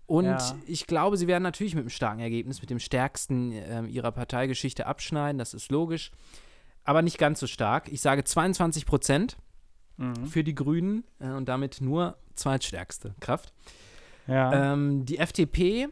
Und 0.07 0.25
Ja. 0.25 0.55
ich 0.67 0.85
glaube, 0.85 1.17
sie 1.17 1.27
werden 1.27 1.43
natürlich 1.43 1.73
mit 1.73 1.81
einem 1.81 1.89
starken 1.89 2.19
Ergebnis, 2.19 2.61
mit 2.61 2.69
dem 2.69 2.79
stärksten 2.79 3.51
ähm, 3.53 3.89
ihrer 3.89 4.11
Parteigeschichte 4.11 4.85
abschneiden. 4.85 5.39
Das 5.39 5.53
ist 5.53 5.71
logisch. 5.71 6.11
Aber 6.85 7.01
nicht 7.01 7.17
ganz 7.17 7.39
so 7.41 7.47
stark. 7.47 7.91
Ich 7.91 7.99
sage 8.01 8.23
22 8.23 8.85
Prozent 8.85 9.37
Mhm. 9.97 10.27
für 10.27 10.43
die 10.43 10.55
Grünen 10.55 11.05
äh, 11.19 11.29
und 11.29 11.47
damit 11.47 11.79
nur 11.79 12.17
zweitstärkste 12.35 13.15
Kraft. 13.21 13.53
Ja. 14.27 14.73
Ähm, 14.73 15.05
die 15.05 15.19
FDP, 15.19 15.87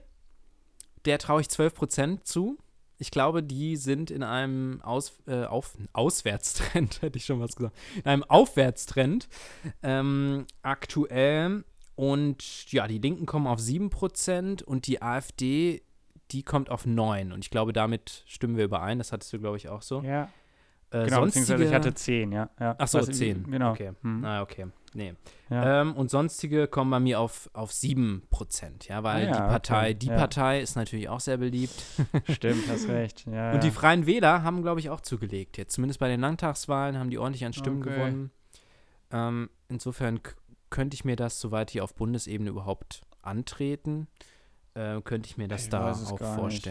der 1.05 1.19
traue 1.19 1.39
ich 1.39 1.47
12 1.49 1.73
Prozent 1.73 2.27
zu. 2.27 2.57
Ich 2.97 3.11
glaube, 3.11 3.43
die 3.43 3.77
sind 3.77 4.11
in 4.11 4.21
einem 4.21 4.81
Aus, 4.81 5.13
äh, 5.25 5.45
auf, 5.45 5.77
Auswärtstrend, 5.93 7.01
hätte 7.01 7.17
ich 7.17 7.23
schon 7.25 7.39
was 7.39 7.55
gesagt, 7.55 7.77
in 7.95 8.05
einem 8.05 8.23
Aufwärtstrend 8.25 9.29
ähm, 9.83 10.45
aktuell. 10.63 11.63
Und 11.95 12.71
ja, 12.73 12.87
die 12.87 12.97
Linken 12.97 13.25
kommen 13.25 13.47
auf 13.47 13.59
7 13.59 13.89
Prozent 13.89 14.63
und 14.63 14.87
die 14.87 15.01
AfD, 15.01 15.81
die 16.31 16.43
kommt 16.43 16.69
auf 16.69 16.85
9. 16.85 17.31
Und 17.31 17.45
ich 17.45 17.51
glaube, 17.51 17.71
damit 17.71 18.23
stimmen 18.25 18.57
wir 18.57 18.65
überein. 18.65 18.97
Das 18.97 19.11
hattest 19.13 19.31
du, 19.31 19.39
glaube 19.39 19.55
ich, 19.57 19.69
auch 19.69 19.81
so. 19.81 20.01
ja. 20.01 20.29
Äh, 20.93 21.05
Genau, 21.05 21.21
beziehungsweise 21.21 21.63
ich 21.63 21.69
sonstige- 21.69 21.73
hatte 21.75 21.93
10, 21.95 22.31
ja. 22.31 22.49
ja. 22.59 22.75
Ach 22.77 22.87
so, 22.87 22.99
Was- 22.99 23.07
10. 23.11 23.49
Genau. 23.49 23.71
Okay. 23.71 23.91
Hm. 24.03 24.23
Ah, 24.23 24.41
okay. 24.43 24.67
Nee. 24.93 25.15
Ja. 25.49 25.81
Ähm, 25.81 25.95
und 25.95 26.11
sonstige 26.11 26.67
kommen 26.67 26.91
bei 26.91 26.99
mir 26.99 27.19
auf, 27.19 27.49
auf 27.53 27.71
7%, 27.71 28.87
ja, 28.87 29.01
weil 29.03 29.23
Ah 29.23 29.25
ja, 29.25 29.31
die 29.31 29.39
Partei, 29.39 29.85
okay, 29.89 29.93
die 29.95 30.05
ja. 30.07 30.15
Partei 30.15 30.61
ist 30.61 30.75
natürlich 30.75 31.09
auch 31.09 31.19
sehr 31.19 31.37
beliebt. 31.37 31.73
Stimmt, 32.29 32.67
hast 32.69 32.87
recht. 32.87 33.25
Und 33.25 33.63
die. 33.63 33.71
Freien 33.71 34.05
Wähler 34.05 34.43
haben, 34.43 34.61
glaube 34.61 34.79
ich, 34.79 34.91
auch 34.91 35.01
zugelegt. 35.01 35.57
Jetzt 35.57 35.73
zumindest 35.73 35.99
bei 35.99 36.09
den 36.09 36.19
Landtagswahlen 36.19 36.99
haben 36.99 37.09
die 37.09 37.17
ordentlich 37.17 37.43
an 37.43 37.53
Stimmen 37.53 37.81
Okay. 37.81 37.95
gewonnen. 37.95 38.31
Ähm, 39.11 39.49
insofern 39.67 40.19
könnte 40.69 40.93
ich 40.93 41.05
mir 41.05 41.15
das, 41.15 41.39
soweit 41.39 41.73
die 41.73 41.81
auf 41.81 41.95
Bundesebene 41.95 42.51
überhaupt 42.51 43.01
antreten, 43.23 44.07
äh, 44.75 45.01
könnte 45.01 45.27
ich 45.27 45.37
mir 45.37 45.47
das 45.47 45.63
Ich 45.63 45.69
da 45.69 45.91
auch 45.91 46.15
gar 46.19 46.45
nicht. 46.47 46.69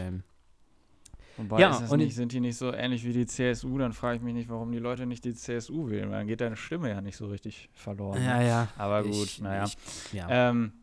Wobei, 1.37 1.59
Ja, 1.61 1.77
und 1.89 1.97
nicht, 1.97 2.15
sind 2.15 2.31
die 2.31 2.39
nicht 2.39 2.57
so 2.57 2.71
ähnlich 2.71 3.03
wie 3.05 3.13
die 3.13 3.25
CSU? 3.25 3.77
Dann 3.79 3.93
frage 3.93 4.17
ich 4.17 4.21
mich 4.21 4.33
nicht, 4.35 4.49
warum 4.49 4.71
die 4.71 4.77
Leute 4.79 5.05
nicht 5.05 5.25
die 5.25 5.33
CSU 5.33 5.89
wählen, 5.89 6.09
weil 6.11 6.19
dann 6.19 6.27
geht 6.27 6.41
deine 6.41 6.55
Stimme 6.55 6.89
ja 6.89 7.01
nicht 7.01 7.17
so 7.17 7.25
richtig 7.27 7.69
verloren. 7.73 8.23
Ja, 8.23 8.41
ja. 8.41 8.67
Aber 8.77 9.01
gut, 9.03 9.13
Ich- 9.25 9.41
naja. 9.41 9.65
Ich, 9.65 9.77
ja. 10.13 10.49
Ähm, 10.49 10.73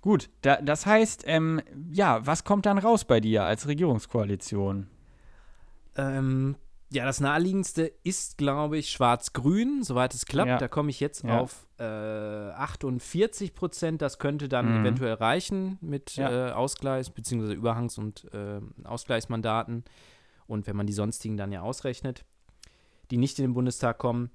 gut, 0.00 0.30
da, 0.42 0.56
das 0.62 0.86
heißt, 0.86 1.24
ähm, 1.26 1.60
ja, 1.90 2.26
was 2.26 2.44
kommt 2.44 2.64
dann 2.66 2.78
raus 2.78 3.04
bei 3.04 3.20
dir 3.20 3.44
als 3.44 3.68
Regierungskoalition? 3.68 4.86
Ähm, 5.96 6.56
ja, 6.92 7.04
das 7.04 7.20
naheliegendste 7.20 7.92
ist, 8.02 8.36
glaube 8.38 8.76
ich, 8.78 8.90
Schwarz-Grün, 8.90 9.82
soweit 9.82 10.12
es 10.14 10.26
klappt. 10.26 10.48
Ja. 10.48 10.58
Da 10.58 10.68
komme 10.68 10.90
ich 10.90 11.00
jetzt 11.00 11.22
Ja. 11.24 11.38
auf 11.40 11.66
äh, 11.78 11.84
48 11.84 13.54
Prozent. 13.54 14.02
Das 14.02 14.18
könnte 14.18 14.48
dann 14.48 14.70
Mhm. 14.80 14.80
eventuell 14.84 15.14
reichen 15.14 15.78
mit 15.80 16.16
Ja. 16.16 16.48
äh, 16.50 16.52
Ausgleichs- 16.52 17.10
bzw. 17.10 17.54
Überhangs- 17.54 17.98
und 17.98 18.26
äh, 18.34 18.60
Ausgleichsmandaten. 18.84 19.84
Und 20.46 20.66
wenn 20.66 20.76
man 20.76 20.86
die 20.86 20.92
sonstigen 20.92 21.36
dann 21.36 21.52
ja 21.52 21.62
ausrechnet, 21.62 22.24
die 23.10 23.16
nicht 23.18 23.38
in 23.38 23.46
den 23.46 23.54
Bundestag 23.54 23.98
kommen. 23.98 24.30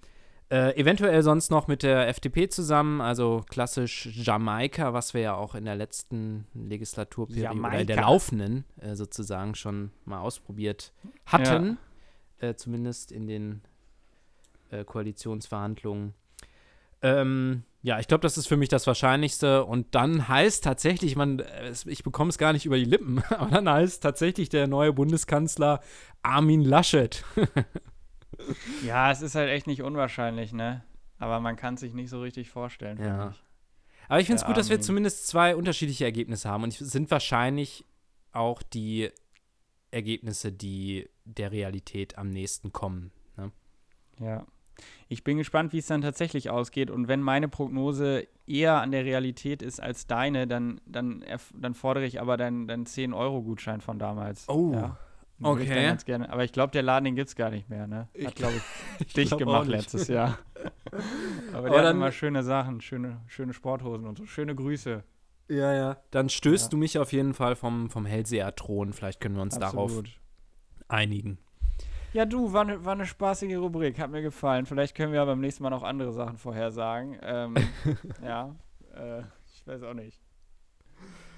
Äh, 0.50 0.76
eventuell 0.80 1.24
sonst 1.24 1.50
noch 1.50 1.68
mit 1.68 1.82
der 1.84 2.08
FDP 2.08 2.48
zusammen, 2.50 3.02
also 3.02 3.44
klassisch 3.50 4.06
Jamaika, 4.13 4.94
was 4.94 5.13
wir 5.15 5.22
ja 5.22 5.34
auch 5.36 5.56
in 5.56 5.65
der 5.65 5.76
letzten 5.76 6.46
Legislaturperiode 6.54 7.60
oder 7.60 7.84
der 7.84 7.96
laufenden 8.02 8.63
äh, 8.80 8.96
sozusagen 8.96 9.56
schon 9.56 9.91
mal 10.06 10.20
ausprobiert 10.20 10.94
hatten, 11.26 11.78
äh, 12.39 12.56
zumindest 12.56 13.12
in 13.12 13.28
den 13.28 13.62
äh, 14.69 14.84
Koalitionsverhandlungen. 14.84 16.13
Ähm, 17.02 17.63
ja, 17.82 18.00
ich 18.00 18.08
glaube, 18.08 18.21
das 18.21 18.38
ist 18.38 18.48
für 18.48 18.58
mich 18.58 18.69
das 18.69 18.88
Wahrscheinlichste. 18.88 19.63
Und 19.63 19.93
dann 19.93 20.28
heißt 20.28 20.63
tatsächlich, 20.63 21.15
man, 21.15 21.39
äh, 21.39 21.74
ich 21.86 22.04
bekomme 22.04 22.30
es 22.30 22.38
gar 22.38 22.52
nicht 22.54 22.65
über 22.65 22.78
die 22.78 22.86
Lippen, 22.86 23.24
aber 23.30 23.52
dann 23.52 23.69
heißt 23.69 24.02
tatsächlich 24.02 24.50
der 24.50 24.67
neue 24.67 24.93
Bundeskanzler 24.93 25.82
Armin 26.24 26.63
Laschet. 26.63 27.24
Ja, 28.84 29.12
es 29.12 29.21
ist 29.21 29.36
halt 29.36 29.50
echt 29.50 29.67
nicht 29.67 29.82
unwahrscheinlich, 29.82 30.52
ne? 30.54 30.84
Aber 31.19 31.39
man 31.39 31.56
kann 31.56 31.76
es 31.76 31.80
sich 31.80 31.93
nicht 31.93 32.10
so 32.10 32.21
richtig 32.21 32.50
vorstellen. 32.50 33.00
Ja. 33.02 33.30
ich. 33.30 33.43
Aber 34.08 34.19
ich 34.19 34.28
finde 34.28 34.41
es 34.41 34.45
gut, 34.45 34.58
dass 34.58 34.69
wir 34.69 34.82
zumindest 34.82 35.28
zwei 35.28 35.56
unterschiedliche 35.56 36.04
Ergebnisse 36.04 36.50
haben. 36.50 36.63
Und 36.63 36.80
es 36.80 36.91
sind 36.91 37.10
wahrscheinlich 37.10 37.86
auch 38.34 38.62
die 38.62 39.10
Ergebnisse, 39.91 40.52
die 40.52 41.10
der 41.26 41.52
Realität 41.52 42.18
am 42.18 42.30
nächsten 42.30 42.72
kommen. 42.72 43.12
Ne? 43.38 43.52
Ja. 44.20 44.46
Ich 45.08 45.24
bin 45.24 45.38
gespannt, 45.38 45.72
wie 45.74 45.78
es 45.78 45.88
dann 45.88 46.02
tatsächlich 46.02 46.50
ausgeht. 46.50 46.90
Und 46.90 47.08
wenn 47.08 47.22
meine 47.22 47.48
Prognose 47.48 48.28
eher 48.46 48.82
an 48.82 48.92
der 48.92 49.06
Realität 49.06 49.62
ist 49.62 49.82
als 49.82 50.06
deine, 50.08 50.48
dann, 50.48 50.82
dann, 50.86 51.24
dann 51.54 51.74
fordere 51.74 52.06
ich 52.06 52.20
aber 52.20 52.36
deinen 52.38 52.68
deinen 52.68 52.86
10-Euro-Gutschein 52.86 53.82
von 53.82 54.00
damals. 54.00 54.48
Oh, 54.50 54.72
ja. 54.74 54.98
Ich 55.40 55.46
okay. 55.46 55.84
ganz 55.84 56.06
gerne. 56.06 56.30
Aber 56.32 56.44
ich 56.46 56.54
glaube, 56.54 56.72
der 56.72 56.82
Laden, 56.84 57.06
den 57.06 57.16
gibt 57.16 57.28
es 57.28 57.36
gar 57.36 57.50
nicht 57.50 57.70
mehr, 57.70 57.88
ne? 57.88 58.08
Ich 58.14 58.28
Hat, 58.28 58.36
glaube 58.36 58.54
ich, 59.00 59.14
dicht 59.14 59.28
glaub 59.30 59.40
gemacht 59.40 59.68
letztes 59.68 60.08
Jahr. 60.08 60.40
aber 61.52 61.58
Aber 61.58 61.70
der 61.70 61.78
hat 61.80 61.86
dann- 61.86 61.98
immer 61.98 62.12
schöne 62.12 62.44
Sachen, 62.44 62.80
schöne, 62.82 63.22
schöne 63.28 63.54
Sporthosen 63.54 64.08
und 64.08 64.18
so. 64.18 64.26
Schöne 64.26 64.56
Grüße. 64.56 65.04
Ja, 65.50 65.74
ja. 65.74 65.98
Dann 66.12 66.30
stößt 66.30 66.66
Ja. 66.66 66.70
du 66.72 66.78
mich 66.78 66.98
auf 67.00 67.12
jeden 67.14 67.34
Fall 67.34 67.56
vom, 67.56 67.90
vom 67.90 68.06
Hellseher-Thron. 68.06 68.94
Vielleicht 68.94 69.20
können 69.22 69.36
wir 69.36 69.42
uns 69.42 69.60
darauf 69.60 69.92
Absolut. 69.92 70.10
Einigen. 70.88 71.38
Ja, 72.13 72.26
du, 72.26 72.54
war 72.54 72.62
eine 72.62 72.86
war 72.86 72.93
eine 72.93 73.06
spaßige 73.06 73.58
Rubrik, 73.58 74.00
hat 74.00 74.10
mir 74.10 74.21
gefallen. 74.21 74.65
Vielleicht 74.65 74.95
können 74.95 75.12
wir 75.12 75.19
ja 75.19 75.26
beim 75.26 75.41
nächsten 75.41 75.63
Mal 75.63 75.69
noch 75.69 75.84
andere 75.84 76.13
Sachen 76.13 76.38
vorhersagen. 76.38 77.17
Ähm, 77.21 77.56
ja, 78.24 78.56
äh, 78.95 79.21
ich 79.54 79.67
weiß 79.67 79.84
auch 79.84 79.93
nicht. 79.93 80.21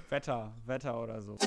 Wetter, 0.10 0.53
Wetter 0.65 1.01
oder 1.01 1.21
so. 1.21 1.38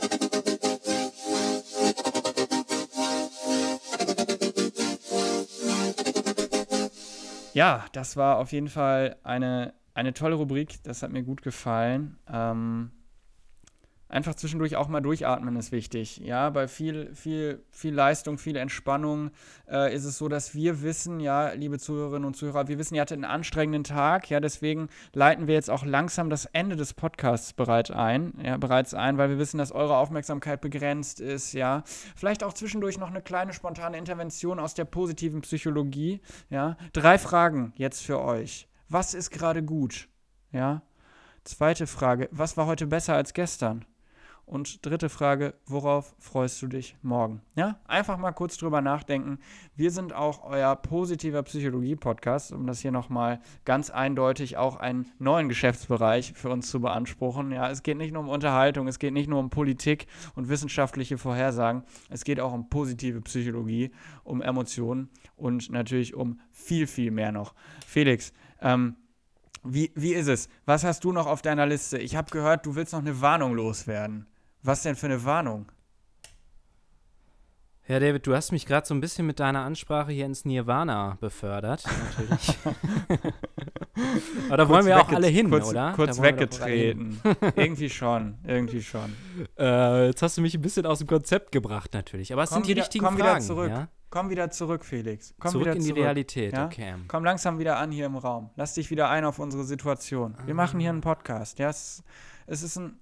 Ja, 7.52 7.84
das 7.92 8.16
war 8.16 8.38
auf 8.38 8.52
jeden 8.52 8.68
Fall 8.68 9.16
eine, 9.22 9.74
eine 9.94 10.12
tolle 10.12 10.34
Rubrik. 10.34 10.82
Das 10.84 11.02
hat 11.02 11.10
mir 11.10 11.22
gut 11.22 11.42
gefallen. 11.42 12.18
Ähm, 12.28 12.90
einfach 14.10 14.34
zwischendurch 14.34 14.76
auch 14.76 14.88
mal 14.88 15.00
durchatmen 15.00 15.56
ist 15.56 15.72
wichtig. 15.72 16.18
Ja, 16.18 16.50
bei 16.50 16.68
viel, 16.68 17.14
viel, 17.14 17.64
viel 17.70 17.94
Leistung, 17.94 18.38
viel 18.38 18.56
Entspannung 18.56 19.30
äh, 19.68 19.94
ist 19.94 20.04
es 20.04 20.18
so, 20.18 20.28
dass 20.28 20.54
wir 20.54 20.82
wissen, 20.82 21.20
ja, 21.20 21.52
liebe 21.52 21.78
Zuhörerinnen 21.78 22.26
und 22.26 22.34
Zuhörer, 22.34 22.68
wir 22.68 22.78
wissen, 22.78 22.94
ihr 22.94 23.00
hattet 23.00 23.16
einen 23.16 23.24
anstrengenden 23.24 23.84
Tag. 23.84 24.28
Ja, 24.28 24.40
deswegen 24.40 24.88
leiten 25.12 25.46
wir 25.46 25.54
jetzt 25.54 25.70
auch 25.70 25.84
langsam 25.84 26.30
das 26.30 26.46
Ende 26.46 26.76
des 26.76 26.94
Podcasts 26.94 27.52
bereit 27.52 27.90
ein, 27.90 28.34
ja, 28.42 28.56
bereits 28.56 28.94
ein, 28.94 29.18
weil 29.18 29.30
wir 29.30 29.38
wissen, 29.38 29.58
dass 29.58 29.72
eure 29.72 29.96
Aufmerksamkeit 29.96 30.60
begrenzt 30.60 31.20
ist. 31.20 31.52
Ja, 31.52 31.84
vielleicht 32.16 32.42
auch 32.44 32.52
zwischendurch 32.52 32.98
noch 32.98 33.10
eine 33.10 33.22
kleine 33.22 33.52
spontane 33.52 33.96
Intervention 33.96 34.58
aus 34.58 34.74
der 34.74 34.84
positiven 34.84 35.40
Psychologie. 35.42 36.20
Ja, 36.50 36.76
drei 36.92 37.18
Fragen 37.18 37.72
jetzt 37.76 38.02
für 38.02 38.20
euch. 38.20 38.68
Was 38.88 39.14
ist 39.14 39.30
gerade 39.30 39.62
gut? 39.62 40.08
Ja. 40.52 40.82
Zweite 41.44 41.86
Frage, 41.86 42.28
was 42.32 42.56
war 42.56 42.66
heute 42.66 42.86
besser 42.86 43.14
als 43.14 43.32
gestern? 43.32 43.86
Und 44.50 44.84
dritte 44.84 45.08
Frage, 45.08 45.54
worauf 45.64 46.16
freust 46.18 46.60
du 46.60 46.66
dich 46.66 46.96
morgen? 47.02 47.40
Ja, 47.54 47.78
einfach 47.86 48.18
mal 48.18 48.32
kurz 48.32 48.56
drüber 48.56 48.80
nachdenken. 48.80 49.38
Wir 49.76 49.92
sind 49.92 50.12
auch 50.12 50.42
euer 50.42 50.74
positiver 50.74 51.44
Psychologie-Podcast, 51.44 52.50
um 52.50 52.66
das 52.66 52.80
hier 52.80 52.90
nochmal 52.90 53.40
ganz 53.64 53.90
eindeutig 53.90 54.56
auch 54.56 54.74
einen 54.74 55.06
neuen 55.20 55.48
Geschäftsbereich 55.48 56.32
für 56.34 56.50
uns 56.50 56.68
zu 56.68 56.80
beanspruchen. 56.80 57.52
Ja, 57.52 57.70
es 57.70 57.84
geht 57.84 57.96
nicht 57.96 58.12
nur 58.12 58.24
um 58.24 58.28
Unterhaltung, 58.28 58.88
es 58.88 58.98
geht 58.98 59.12
nicht 59.12 59.28
nur 59.28 59.38
um 59.38 59.50
Politik 59.50 60.08
und 60.34 60.48
wissenschaftliche 60.48 61.16
Vorhersagen, 61.16 61.84
es 62.08 62.24
geht 62.24 62.40
auch 62.40 62.52
um 62.52 62.68
positive 62.68 63.20
Psychologie, 63.20 63.92
um 64.24 64.42
Emotionen 64.42 65.10
und 65.36 65.70
natürlich 65.70 66.16
um 66.16 66.40
viel, 66.50 66.88
viel 66.88 67.12
mehr 67.12 67.30
noch. 67.30 67.54
Felix, 67.86 68.32
ähm, 68.60 68.96
wie, 69.62 69.92
wie 69.94 70.14
ist 70.14 70.26
es? 70.26 70.48
Was 70.64 70.82
hast 70.82 71.04
du 71.04 71.12
noch 71.12 71.28
auf 71.28 71.40
deiner 71.40 71.66
Liste? 71.66 71.98
Ich 71.98 72.16
habe 72.16 72.32
gehört, 72.32 72.66
du 72.66 72.74
willst 72.74 72.92
noch 72.92 73.00
eine 73.00 73.20
Warnung 73.20 73.54
loswerden. 73.54 74.26
Was 74.62 74.82
denn 74.82 74.96
für 74.96 75.06
eine 75.06 75.24
Warnung? 75.24 75.70
Ja, 77.88 77.98
David, 77.98 78.24
du 78.26 78.34
hast 78.36 78.52
mich 78.52 78.66
gerade 78.66 78.86
so 78.86 78.94
ein 78.94 79.00
bisschen 79.00 79.26
mit 79.26 79.40
deiner 79.40 79.64
Ansprache 79.64 80.12
hier 80.12 80.24
ins 80.24 80.44
Nirvana 80.44 81.18
befördert. 81.20 81.84
Natürlich. 81.84 82.58
Aber 84.48 84.56
da 84.58 84.68
wollen 84.68 84.86
wir 84.86 85.00
auch 85.00 85.08
alle 85.10 85.26
hin, 85.26 85.50
kurz, 85.50 85.68
oder? 85.70 85.92
Kurz 85.96 86.22
weggetreten. 86.22 87.20
irgendwie 87.56 87.90
schon, 87.90 88.38
irgendwie 88.44 88.82
schon. 88.82 89.12
Äh, 89.58 90.06
jetzt 90.06 90.22
hast 90.22 90.36
du 90.36 90.40
mich 90.40 90.54
ein 90.54 90.60
bisschen 90.60 90.86
aus 90.86 90.98
dem 90.98 91.08
Konzept 91.08 91.50
gebracht, 91.50 91.92
natürlich. 91.92 92.32
Aber 92.32 92.44
es 92.44 92.50
Komm 92.50 92.58
sind 92.58 92.66
die 92.66 92.70
wieder- 92.72 92.82
richtigen 92.82 93.04
komm 93.04 93.16
wieder 93.16 93.24
Fragen. 93.30 93.44
zurück. 93.44 93.70
Ja? 93.70 93.88
Komm 94.08 94.30
wieder 94.30 94.50
zurück, 94.50 94.84
Felix. 94.84 95.34
Komm 95.40 95.50
Zurück 95.50 95.66
wieder 95.66 95.76
in 95.76 95.82
die 95.82 95.88
zurück. 95.88 96.02
Realität, 96.04 96.52
Ja? 96.52 96.66
okay. 96.66 96.94
Komm 97.08 97.24
langsam 97.24 97.58
wieder 97.58 97.76
an 97.78 97.90
hier 97.90 98.06
im 98.06 98.16
Raum. 98.16 98.50
Lass 98.56 98.74
dich 98.74 98.90
wieder 98.90 99.08
ein 99.08 99.24
auf 99.24 99.38
unsere 99.40 99.64
Situation. 99.64 100.36
Wir 100.46 100.54
machen 100.54 100.78
hier 100.80 100.90
einen 100.90 101.00
Podcast. 101.00 101.58
Ja, 101.58 101.70
es, 101.70 102.04
es 102.46 102.62
ist 102.62 102.76
ein 102.76 102.98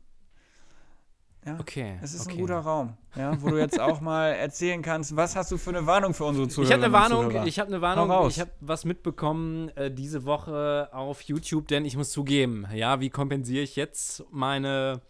ja, 1.49 1.57
Okay. 1.61 1.99
es 2.03 2.15
ist 2.15 2.27
okay. 2.27 2.35
ein 2.37 2.41
guter 2.41 2.59
Raum, 2.61 2.95
ja, 3.17 3.41
wo 3.43 3.49
du 3.51 3.59
jetzt 3.59 3.81
auch 3.81 4.01
mal 4.01 4.29
erzählen 4.29 4.83
kannst, 4.83 5.17
was 5.17 5.35
hast 5.37 5.51
du 5.51 5.57
für 5.59 5.71
eine 5.71 5.87
Warnung 5.87 6.15
für 6.15 6.25
unsere 6.25 6.47
Ich 6.47 6.53
Zuhörer? 6.53 6.73
habe 6.75 6.85
eine 6.85 6.93
Warnung, 6.93 7.47
ich 7.47 7.59
habe 7.59 7.69
eine 7.69 7.81
Warnung, 7.81 8.29
ich 8.29 8.41
habe 8.41 8.51
was 8.61 8.85
mitbekommen 8.85 9.69
äh, 9.77 9.91
diese 9.91 10.25
Woche 10.25 10.89
auf 10.93 11.23
YouTube, 11.23 11.69
denn 11.69 11.85
ich 11.85 11.97
muss 11.97 12.11
zugeben, 12.11 12.67
ja, 12.75 13.01
wie 13.01 13.11
kompensiere 13.11 13.63
ich 13.63 13.77
jetzt 13.77 14.25
meine 14.31 15.01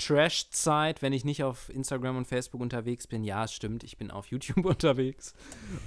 Trash-Zeit, 0.00 1.02
wenn 1.02 1.12
ich 1.12 1.24
nicht 1.24 1.42
auf 1.42 1.68
Instagram 1.70 2.16
und 2.18 2.26
Facebook 2.26 2.60
unterwegs 2.60 3.06
bin. 3.08 3.24
Ja, 3.24 3.44
es 3.44 3.52
stimmt, 3.52 3.82
ich 3.82 3.98
bin 3.98 4.10
auf 4.12 4.26
YouTube 4.28 4.64
unterwegs 4.64 5.34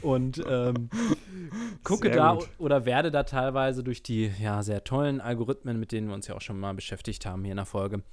und 0.01 0.43
ähm, 0.49 0.89
gucke 1.83 2.09
Sehr 2.09 2.17
da 2.17 2.33
gut. 2.35 2.49
oder 2.57 2.85
werde 2.85 3.09
da 3.11 3.23
teilweise 3.23 3.83
durch 3.83 4.03
die 4.03 4.31
ja 4.39 4.63
sehr 4.63 4.83
tollen 4.83 5.21
Algorithmen, 5.21 5.79
mit 5.79 5.91
denen 5.91 6.07
wir 6.07 6.13
uns 6.13 6.27
ja 6.27 6.35
auch 6.35 6.41
schon 6.41 6.59
mal 6.59 6.73
beschäftigt 6.73 7.25
haben 7.25 7.43
hier 7.43 7.51
in 7.53 7.57
der 7.57 7.65
Folge, 7.65 8.03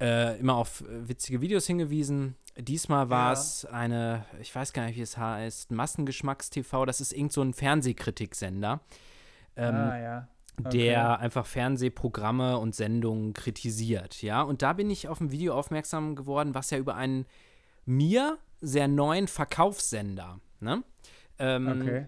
äh, 0.00 0.38
immer 0.38 0.56
auf 0.56 0.82
witzige 0.88 1.40
Videos 1.40 1.66
hingewiesen. 1.66 2.36
Diesmal 2.56 3.10
war 3.10 3.28
Ja. 3.28 3.32
es 3.32 3.64
eine, 3.64 4.24
ich 4.40 4.54
weiß 4.54 4.72
gar 4.72 4.86
nicht, 4.86 4.96
wie 4.96 5.02
es 5.02 5.16
heißt, 5.16 5.70
Massengeschmacks-TV. 5.72 6.84
Das 6.86 7.00
ist 7.00 7.12
irgend 7.12 7.32
so 7.32 7.42
ein 7.42 7.52
Fernsehkritik-Sender. 7.54 8.80
Ähm, 9.56 9.74
ah, 9.74 9.98
ja. 9.98 10.28
der 10.58 11.18
einfach 11.20 11.46
Fernsehprogramme 11.46 12.58
und 12.58 12.74
Sendungen 12.74 13.32
kritisiert, 13.34 14.22
ja. 14.22 14.42
Und 14.42 14.62
da 14.62 14.72
bin 14.72 14.90
ich 14.90 15.08
auf 15.08 15.20
ein 15.20 15.30
Video 15.32 15.54
aufmerksam 15.54 16.14
geworden, 16.16 16.54
was 16.54 16.70
ja 16.70 16.78
über 16.78 16.94
einen 16.96 17.26
mir 17.84 18.38
sehr 18.60 18.88
neuen 18.88 19.28
Verkaufssender 19.28 20.40
ne, 20.60 20.82
ähm, 21.38 21.68
Okay. 21.80 22.06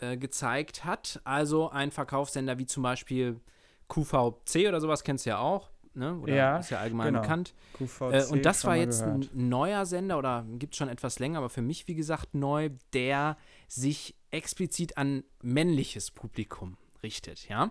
äh, 0.00 0.16
gezeigt 0.16 0.84
hat. 0.84 1.20
Also 1.24 1.68
ein 1.70 1.90
Verkaufssender 1.90 2.58
wie 2.58 2.66
zum 2.66 2.82
Beispiel 2.82 3.40
QVC 3.88 4.68
oder 4.68 4.80
sowas 4.80 5.02
kennst 5.04 5.26
du 5.26 5.30
ja 5.30 5.38
auch, 5.38 5.70
ne? 5.94 6.16
Oder 6.18 6.34
Ja, 6.34 6.56
ist 6.58 6.70
ja 6.70 6.78
allgemein 6.80 7.08
genau. 7.08 7.20
bekannt. 7.22 7.54
QVC 7.74 8.12
Äh, 8.12 8.24
und 8.26 8.44
das 8.46 8.64
war 8.64 8.76
jetzt 8.76 9.04
gehört. 9.04 9.30
ein 9.34 9.48
neuer 9.48 9.86
Sender 9.86 10.18
oder 10.18 10.44
gibt 10.58 10.74
es 10.74 10.78
schon 10.78 10.88
etwas 10.88 11.18
länger, 11.18 11.38
aber 11.38 11.48
für 11.50 11.62
mich, 11.62 11.86
wie 11.88 11.94
gesagt, 11.94 12.34
neu, 12.34 12.70
der 12.92 13.36
sich 13.68 14.14
explizit 14.30 14.96
an 14.96 15.24
männliches 15.42 16.10
Publikum 16.10 16.76
richtet, 17.02 17.48
ja. 17.48 17.70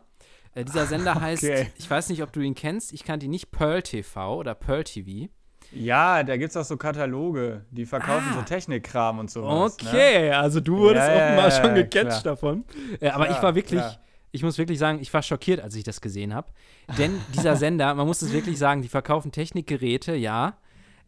Äh, 0.56 0.66
dieser 0.66 0.86
Sender 0.88 1.16
heißt, 1.22 1.44
Okay. 1.44 1.72
ich 1.78 1.90
weiß 1.90 2.10
nicht, 2.10 2.24
ob 2.24 2.32
du 2.34 2.40
ihn 2.42 2.56
kennst, 2.56 2.92
ich 2.94 3.04
kannte 3.04 3.26
ihn 3.26 3.32
nicht, 3.32 3.52
Pearl 3.52 3.82
TV 3.82 4.36
oder 4.38 4.56
Pearl 4.56 4.84
TV. 4.84 5.30
Ja, 5.72 6.24
da 6.24 6.36
gibt 6.36 6.50
es 6.50 6.58
auch 6.58 6.64
so 6.66 6.78
Kataloge, 6.78 7.64
die 7.70 7.86
verkaufen 7.86 8.30
Ah. 8.32 8.34
so 8.34 8.42
Technikkram 8.42 9.20
und 9.20 9.30
sowas. 9.30 9.78
Ne? 9.84 9.88
Okay, 9.90 10.32
also 10.32 10.60
du 10.62 10.78
wurdest 10.78 11.08
Ja, 11.08 11.16
offenbar 11.16 11.50
ja, 11.50 11.52
schon 11.52 11.76
gecatcht 11.76 12.22
klar. 12.22 12.24
davon. 12.24 12.66
Äh, 13.00 13.10
aber 13.10 13.26
ich 13.26 13.32
Klar, 13.34 13.44
war 13.44 13.56
wirklich, 13.56 13.80
klar. 13.80 14.00
Ich 14.32 14.44
muss 14.44 14.58
wirklich 14.58 14.80
sagen, 14.80 15.00
ich 15.02 15.14
war 15.14 15.22
schockiert, 15.22 15.60
als 15.60 15.76
ich 15.76 15.84
das 15.84 16.02
gesehen 16.02 16.34
habe. 16.34 16.52
Denn 16.98 17.20
dieser 17.36 17.56
Sender, 17.58 17.94
man 17.96 18.08
muss 18.08 18.22
es 18.22 18.32
wirklich 18.32 18.58
sagen, 18.58 18.82
die 18.82 18.88
verkaufen 18.88 19.32
Technikgeräte, 19.32 20.16
ja. 20.16 20.58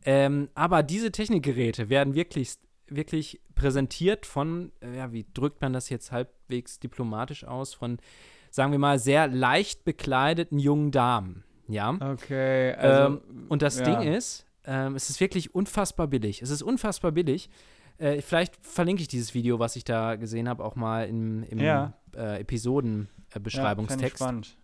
Ähm, 0.04 0.50
aber 0.56 0.84
diese 0.84 1.12
Technikgeräte 1.12 1.90
werden 1.90 2.16
wirklich, 2.16 2.56
wirklich 2.88 3.40
präsentiert 3.54 4.26
von, 4.26 4.72
äh, 4.82 4.98
ja, 4.98 5.12
wie 5.12 5.26
drückt 5.34 5.62
man 5.62 5.74
das 5.74 5.90
jetzt 5.90 6.12
halbwegs 6.12 6.80
diplomatisch 6.80 7.44
aus, 7.44 7.74
von, 7.74 8.00
sagen 8.50 8.72
wir 8.72 8.80
mal, 8.80 8.98
sehr 8.98 9.28
leicht 9.28 9.84
bekleideten 9.86 10.58
jungen 10.58 10.92
Damen, 10.92 11.44
ja. 11.68 11.92
Okay, 12.14 12.74
also. 12.74 13.16
ähm, 13.16 13.46
und 13.50 13.62
das 13.62 13.80
ja. 13.80 13.86
Ding 13.86 14.12
ist, 14.12 14.46
ähm, 14.66 14.96
es 14.96 15.10
ist 15.10 15.20
wirklich 15.20 15.54
unfassbar 15.54 16.08
billig. 16.08 16.42
Es 16.42 16.50
ist 16.50 16.62
unfassbar 16.62 17.12
billig. 17.12 17.50
Äh, 17.98 18.22
vielleicht 18.22 18.56
verlinke 18.66 19.02
ich 19.02 19.08
dieses 19.08 19.34
Video, 19.34 19.60
was 19.60 19.76
ich 19.76 19.84
da 19.84 20.16
gesehen 20.16 20.50
habe, 20.50 20.64
auch 20.64 20.76
mal 20.76 21.08
im, 21.08 21.44
im 21.44 21.60
Ja. 21.60 21.94
Äh, 22.16 22.20
ja, 22.20 22.36
Episodenbeschreibungstext. 22.38 24.18
spannend. 24.18 24.58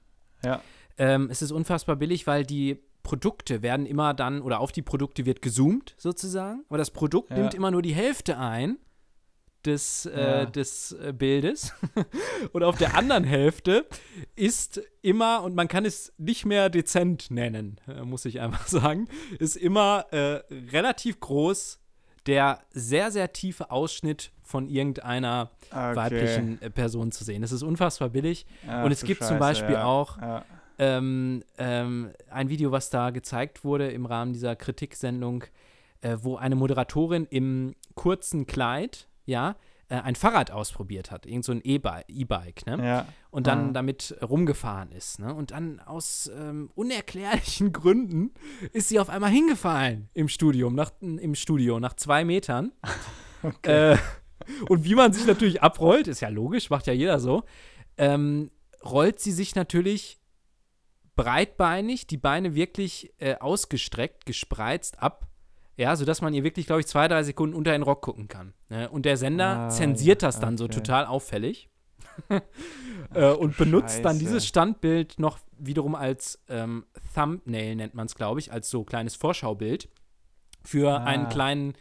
Ja. 0.43 0.61
ähm, 0.97 1.29
es 1.31 1.41
ist 1.41 1.51
unfassbar 1.51 1.95
billig, 1.95 2.27
weil 2.27 2.45
die 2.45 2.79
Produkte 3.03 3.61
werden 3.61 3.85
immer 3.85 4.13
dann, 4.13 4.41
oder 4.41 4.59
auf 4.59 4.71
die 4.71 4.81
Produkte 4.81 5.25
wird 5.25 5.41
gezoomt, 5.41 5.95
sozusagen. 5.97 6.63
Aber 6.69 6.77
das 6.77 6.91
Produkt 6.91 7.29
Ja. 7.31 7.37
nimmt 7.37 7.53
immer 7.53 7.71
nur 7.71 7.81
die 7.81 7.93
Hälfte 7.95 8.37
ein 8.37 8.77
des, 9.65 10.05
äh, 10.05 10.19
Ja. 10.21 10.45
des 10.45 10.91
äh, 10.93 11.13
Bildes. 11.17 11.73
und 12.53 12.63
auf 12.63 12.77
der 12.77 12.95
anderen 12.95 13.23
Hälfte 13.23 13.85
ist 14.35 14.81
immer, 15.01 15.41
und 15.43 15.55
man 15.55 15.67
kann 15.67 15.85
es 15.85 16.13
nicht 16.17 16.45
mehr 16.45 16.69
dezent 16.69 17.31
nennen, 17.31 17.79
äh, 17.87 18.03
muss 18.03 18.25
ich 18.25 18.39
einfach 18.41 18.67
sagen, 18.67 19.07
ist 19.39 19.55
immer 19.55 20.05
relativ 20.11 21.19
groß 21.19 21.79
der 22.27 22.59
sehr, 22.71 23.11
sehr 23.11 23.31
tiefe 23.33 23.71
Ausschnitt 23.71 24.31
von 24.43 24.67
irgendeiner 24.67 25.49
Okay. 25.69 25.95
weiblichen 25.97 26.61
äh, 26.61 26.69
Person 26.69 27.11
zu 27.11 27.23
sehen. 27.25 27.43
Es 27.43 27.51
ist 27.51 27.61
unfassbar 27.63 28.09
billig. 28.09 28.45
Ach, 28.69 28.85
und 28.85 28.91
es 28.91 29.03
gibt 29.03 29.21
zum 29.21 29.37
Scheiße, 29.37 29.39
Beispiel 29.39 29.73
ja. 29.75 29.83
auch 29.83 30.17
Ja. 30.21 30.45
ähm, 30.79 31.43
ähm, 31.57 32.11
ein 32.29 32.47
Video, 32.49 32.71
was 32.71 32.89
da 32.89 33.09
gezeigt 33.09 33.65
wurde 33.65 33.91
im 33.91 34.05
Rahmen 34.05 34.31
dieser 34.31 34.55
Kritiksendung, 34.55 35.43
äh, 36.01 36.15
wo 36.21 36.37
eine 36.37 36.55
Moderatorin 36.55 37.25
im 37.29 37.75
kurzen 37.95 38.45
Kleid, 38.45 39.07
ja, 39.25 39.55
äh, 39.89 39.95
ein 39.95 40.15
Fahrrad 40.15 40.51
ausprobiert 40.51 41.11
hat, 41.11 41.25
irgend 41.25 41.45
so 41.45 41.51
ein 41.53 41.61
E-Bi- 41.63 42.03
E-Bike, 42.07 42.65
ne? 42.65 42.85
ja. 42.85 43.05
Und 43.31 43.47
dann 43.47 43.69
Ah. 43.69 43.73
damit 43.73 44.15
rumgefahren 44.21 44.91
ist, 44.91 45.19
ne? 45.19 45.33
Und 45.33 45.51
dann 45.51 45.79
aus 45.79 46.29
ähm, 46.35 46.69
unerklärlichen 46.75 47.71
Gründen 47.73 48.31
ist 48.73 48.89
sie 48.89 48.99
auf 48.99 49.09
einmal 49.09 49.29
hingefallen 49.31 50.09
im 50.13 50.27
Studium, 50.27 50.75
nach, 50.75 50.91
im 51.01 51.35
Studio, 51.35 51.79
nach 51.79 51.93
zwei 51.95 52.23
Metern. 52.25 52.71
Äh, 53.61 53.95
und 54.67 54.83
wie 54.83 54.95
man 54.95 55.13
sich 55.13 55.27
natürlich 55.27 55.61
abrollt, 55.61 56.07
ist 56.07 56.21
ja 56.21 56.29
logisch, 56.29 56.71
macht 56.71 56.87
ja 56.87 56.93
jeder 56.93 57.19
so, 57.19 57.43
ähm, 57.97 58.49
rollt 58.83 59.19
sie 59.19 59.31
sich 59.31 59.53
natürlich 59.53 60.19
breitbeinig, 61.15 62.07
die 62.07 62.17
Beine 62.17 62.55
wirklich 62.55 63.13
äh, 63.19 63.35
ausgestreckt, 63.35 64.25
gespreizt 64.25 65.01
ab. 65.01 65.26
Ja, 65.77 65.95
sodass 65.95 66.21
man 66.21 66.33
ihr 66.33 66.43
wirklich, 66.43 66.65
glaube 66.65 66.81
ich, 66.81 66.87
zwei, 66.87 67.07
drei 67.07 67.23
Sekunden 67.23 67.55
unter 67.55 67.71
den 67.71 67.83
Rock 67.83 68.01
gucken 68.01 68.27
kann. 68.27 68.53
Ne? 68.69 68.89
Und 68.89 69.05
der 69.05 69.15
Sender 69.15 69.45
Ah, 69.57 69.69
zensiert 69.69 70.23
das 70.23 70.39
dann 70.39 70.57
so 70.57 70.65
okay. 70.65 70.75
total 70.75 71.05
auffällig. 71.05 71.69
äh, 73.13 73.29
und 73.31 73.57
benutzt 73.57 73.97
dann 74.03 74.13
Scheiße. 74.15 74.19
dieses 74.19 74.47
Standbild 74.47 75.19
noch 75.19 75.37
wiederum 75.59 75.93
als 75.95 76.43
ähm, 76.49 76.85
Thumbnail, 77.13 77.75
nennt 77.75 77.93
man 77.93 78.07
es, 78.07 78.15
glaube 78.15 78.39
ich, 78.39 78.51
als 78.51 78.69
so 78.69 78.83
kleines 78.83 79.15
Vorschaubild 79.15 79.87
für 80.65 80.89
Ah. 80.99 81.03
einen 81.03 81.29
kleinen 81.29 81.73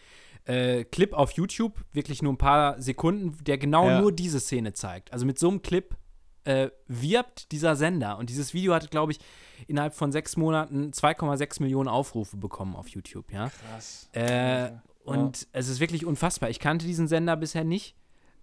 äh, 0.45 0.85
Clip 0.85 1.13
auf 1.15 1.33
YouTube, 1.33 1.81
wirklich 1.93 2.23
nur 2.23 2.33
ein 2.35 2.39
paar 2.39 2.81
Sekunden, 2.81 3.37
der 3.45 3.59
genau 3.59 3.89
Ja. 3.89 4.01
nur 4.01 4.13
diese 4.13 4.41
Szene 4.41 4.75
zeigt. 4.75 5.13
Also 5.13 5.25
mit 5.27 5.39
so 5.39 5.49
einem 5.49 5.63
Clip 5.63 5.97
äh, 6.45 6.69
wirbt 6.87 7.51
dieser 7.51 7.75
Sender. 7.75 8.19
Und 8.19 8.31
dieses 8.31 8.55
Video 8.55 8.73
hat, 8.75 8.91
glaube 8.91 9.13
ich, 9.13 9.19
innerhalb 9.67 9.95
von 9.95 10.13
sechs 10.13 10.37
Monaten 10.37 10.91
2,6 10.93 11.63
Millionen 11.63 11.89
Aufrufe 11.89 12.37
bekommen 12.37 12.77
auf 12.77 12.89
YouTube, 12.89 13.33
ja. 13.33 13.51
Krass. 13.71 14.09
Äh, 14.13 14.71
und 15.05 15.47
es 15.53 15.69
ist 15.69 15.81
wirklich 15.81 16.05
unfassbar. 16.05 16.51
Ich 16.51 16.59
kannte 16.59 16.85
diesen 16.87 17.07
Sender 17.09 17.37
bisher 17.37 17.65
nicht, 17.65 17.95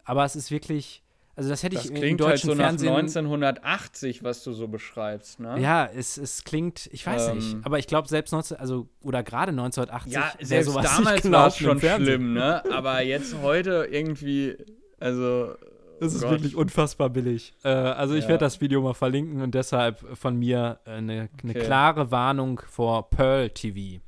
aber 0.06 0.24
es 0.24 0.36
ist 0.36 0.50
wirklich, 0.50 1.04
also 1.36 1.50
das 1.50 1.64
hätte 1.64 1.76
Das 1.76 1.86
ich 1.86 1.92
im 1.92 1.98
klingt 1.98 2.22
halt 2.22 2.34
deutschen 2.34 2.50
so 2.52 2.56
nach 2.56 2.66
Fernsehen. 2.66 2.90
1980, 2.96 4.24
was 4.24 4.44
du 4.44 4.54
so 4.54 4.68
beschreibst, 4.68 5.40
ne? 5.40 5.60
Ja, 5.60 5.86
es, 5.94 6.18
es 6.18 6.44
klingt, 6.44 6.88
ich 6.94 7.06
weiß 7.06 7.30
Ähm. 7.30 7.36
nicht, 7.38 7.58
aber 7.64 7.80
ich 7.80 7.88
glaube 7.88 8.08
selbst 8.08 8.32
19, 8.32 8.58
also 8.58 8.88
oder 9.02 9.24
gerade 9.24 9.50
1980 9.52 10.14
Ja, 10.14 10.32
selbst 10.42 10.68
sowas 10.70 10.86
damals 10.98 11.30
war 11.32 11.48
es 11.48 11.58
schon 11.58 11.80
schlimm, 11.80 12.34
ne? 12.34 12.64
Aber 12.72 13.02
jetzt 13.02 13.36
heute 13.42 13.88
irgendwie, 13.92 14.56
also. 15.00 15.56
Das 16.04 16.14
ist 16.14 16.22
Gott. 16.22 16.32
wirklich 16.32 16.56
unfassbar 16.56 17.10
billig. 17.10 17.54
Äh, 17.64 17.70
also 17.70 18.14
ich 18.16 18.24
Ja. 18.24 18.30
werde 18.30 18.46
das 18.46 18.62
Video 18.62 18.82
mal 18.82 18.94
verlinken 18.94 19.42
und 19.42 19.56
deshalb 19.56 20.00
von 20.18 20.38
mir 20.38 20.80
äh, 20.86 20.92
eine, 20.92 21.30
eine 21.42 21.52
Okay. 21.52 21.60
klare 21.60 22.12
Warnung 22.12 22.62
vor 22.70 23.10
Pearl 23.10 23.50
TV. 23.50 24.02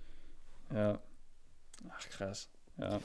Ja. 0.74 1.00
Ach, 1.90 2.10
krass. 2.10 2.50
Ja. 2.78 3.00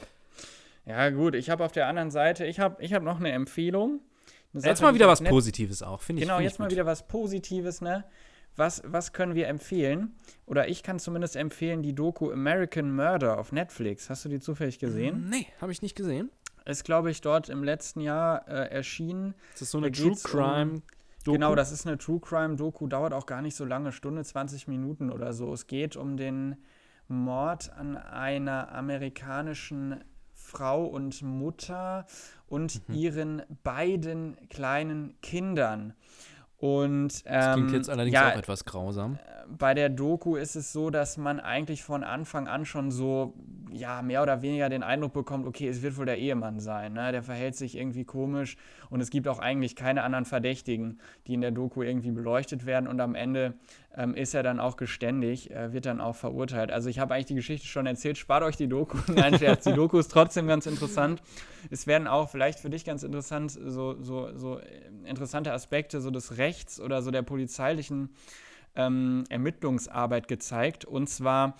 Ja, 0.85 1.09
gut, 1.11 1.35
ich 1.35 1.49
habe 1.49 1.63
auf 1.63 1.71
der 1.71 1.87
anderen 1.87 2.11
Seite, 2.11 2.45
ich 2.45 2.59
habe 2.59 2.81
ich 2.83 2.93
hab 2.93 3.03
noch 3.03 3.19
eine 3.19 3.31
Empfehlung. 3.31 4.01
Eine 4.53 4.63
Jetzt 4.63 4.79
Sache, 4.79 4.87
mal 4.87 4.91
die 4.91 4.95
wieder 4.95 5.07
was 5.07 5.21
Positives 5.21 5.81
auch, 5.83 6.01
finde 6.01 6.21
ich. 6.21 6.27
Genau, 6.27 6.37
find 6.37 6.45
jetzt 6.45 6.55
ich 6.55 6.59
mal 6.59 6.71
wieder 6.71 6.85
was 6.85 7.07
Positives, 7.07 7.81
ne? 7.81 8.03
Was, 8.57 8.81
was 8.85 9.13
können 9.13 9.33
wir 9.35 9.47
empfehlen? 9.47 10.13
Oder 10.45 10.67
ich 10.67 10.83
kann 10.83 10.99
zumindest 10.99 11.37
empfehlen 11.37 11.81
die 11.83 11.93
Doku 11.95 12.31
American 12.31 12.93
Murder 12.93 13.37
auf 13.39 13.53
Netflix. 13.53 14.09
Hast 14.09 14.25
du 14.25 14.29
die 14.29 14.41
zufällig 14.41 14.77
gesehen? 14.79 15.29
Nee, 15.29 15.47
habe 15.61 15.71
ich 15.71 15.81
nicht 15.81 15.95
gesehen. 15.95 16.29
Ist, 16.65 16.83
glaube 16.85 17.09
ich, 17.11 17.21
dort 17.21 17.49
im 17.49 17.63
letzten 17.63 18.01
Jahr 18.01 18.47
äh, 18.47 18.69
erschienen. 18.69 19.33
Das 19.53 19.63
ist 19.63 19.71
so 19.71 19.77
eine 19.79 19.91
True 19.91 20.11
um- 20.11 20.15
Crime. 20.23 20.81
Doku. 21.23 21.33
Genau, 21.33 21.53
das 21.55 21.71
ist 21.71 21.85
eine 21.85 21.97
True 21.99 22.19
Crime 22.19 22.55
Doku, 22.55 22.87
dauert 22.87 23.13
auch 23.13 23.27
gar 23.27 23.41
nicht 23.43 23.55
so 23.55 23.63
lange, 23.65 23.91
Stunde 23.91 24.23
20 24.23 24.67
Minuten 24.67 25.11
oder 25.11 25.33
so. 25.33 25.53
Es 25.53 25.67
geht 25.67 25.95
um 25.95 26.17
den 26.17 26.55
Mord 27.07 27.71
an 27.77 27.95
einer 27.97 28.71
amerikanischen 28.71 30.03
Frau 30.33 30.83
und 30.85 31.21
Mutter 31.21 32.05
und 32.47 32.87
Mhm. 32.89 32.95
ihren 32.95 33.41
beiden 33.63 34.37
kleinen 34.49 35.19
Kindern. 35.21 35.93
Und 36.57 37.25
Das 37.25 37.53
klingt 37.55 37.69
ähm, 37.69 37.73
jetzt 37.75 37.89
allerdings 37.89 38.13
ja, 38.13 38.31
auch 38.31 38.37
etwas 38.37 38.65
grausam. 38.65 39.17
bei 39.47 39.73
der 39.73 39.89
Doku 39.89 40.35
ist 40.35 40.55
es 40.55 40.71
so, 40.71 40.89
dass 40.91 41.17
man 41.17 41.39
eigentlich 41.39 41.83
von 41.83 42.03
Anfang 42.03 42.47
an 42.47 42.65
schon 42.65 42.91
so, 42.91 43.33
ja, 43.71 44.01
mehr 44.01 44.21
oder 44.21 44.41
weniger 44.41 44.69
den 44.69 44.83
Eindruck 44.83 45.13
bekommt, 45.13 45.47
okay, 45.47 45.67
es 45.67 45.81
wird 45.81 45.97
wohl 45.97 46.05
der 46.05 46.17
Ehemann 46.17 46.59
sein, 46.59 46.93
ne? 46.93 47.11
Der 47.11 47.23
verhält 47.23 47.55
sich 47.55 47.77
irgendwie 47.77 48.03
komisch 48.03 48.57
und 48.89 49.01
es 49.01 49.09
gibt 49.09 49.27
auch 49.27 49.39
eigentlich 49.39 49.75
keine 49.75 50.03
anderen 50.03 50.25
Verdächtigen, 50.25 50.99
die 51.27 51.33
in 51.33 51.41
der 51.41 51.51
Doku 51.51 51.81
irgendwie 51.81 52.11
beleuchtet 52.11 52.65
werden 52.65 52.87
und 52.87 52.99
am 52.99 53.15
Ende 53.15 53.53
ähm, 53.95 54.13
ist 54.13 54.33
er 54.33 54.43
dann 54.43 54.59
auch 54.59 54.77
geständig, 54.77 55.51
äh, 55.51 55.73
wird 55.73 55.85
dann 55.85 56.01
auch 56.01 56.15
verurteilt. 56.15 56.71
Also 56.71 56.89
ich 56.89 56.99
habe 56.99 57.13
eigentlich 57.13 57.27
die 57.27 57.35
Geschichte 57.35 57.67
schon 57.67 57.85
erzählt, 57.85 58.17
spart 58.17 58.43
euch 58.43 58.57
die 58.57 58.67
Doku. 58.67 58.97
Nein, 59.13 59.37
Scherz, 59.37 59.63
die 59.63 59.73
Doku 59.73 59.97
ist 59.97 60.11
trotzdem 60.11 60.47
ganz 60.47 60.65
interessant. 60.65 61.21
Es 61.69 61.87
werden 61.87 62.07
auch 62.07 62.29
vielleicht 62.29 62.59
für 62.59 62.69
dich 62.69 62.85
ganz 62.85 63.03
interessant, 63.03 63.51
so, 63.51 64.01
so, 64.01 64.37
so 64.37 64.59
äh, 64.59 64.65
interessante 65.05 65.53
Aspekte 65.53 66.01
so 66.01 66.11
des 66.11 66.37
Rechts 66.37 66.79
oder 66.79 67.01
so 67.01 67.11
der 67.11 67.21
polizeilichen 67.21 68.09
ähm, 68.75 69.23
Ermittlungsarbeit 69.29 70.27
gezeigt. 70.27 70.85
Und 70.85 71.07
zwar 71.09 71.55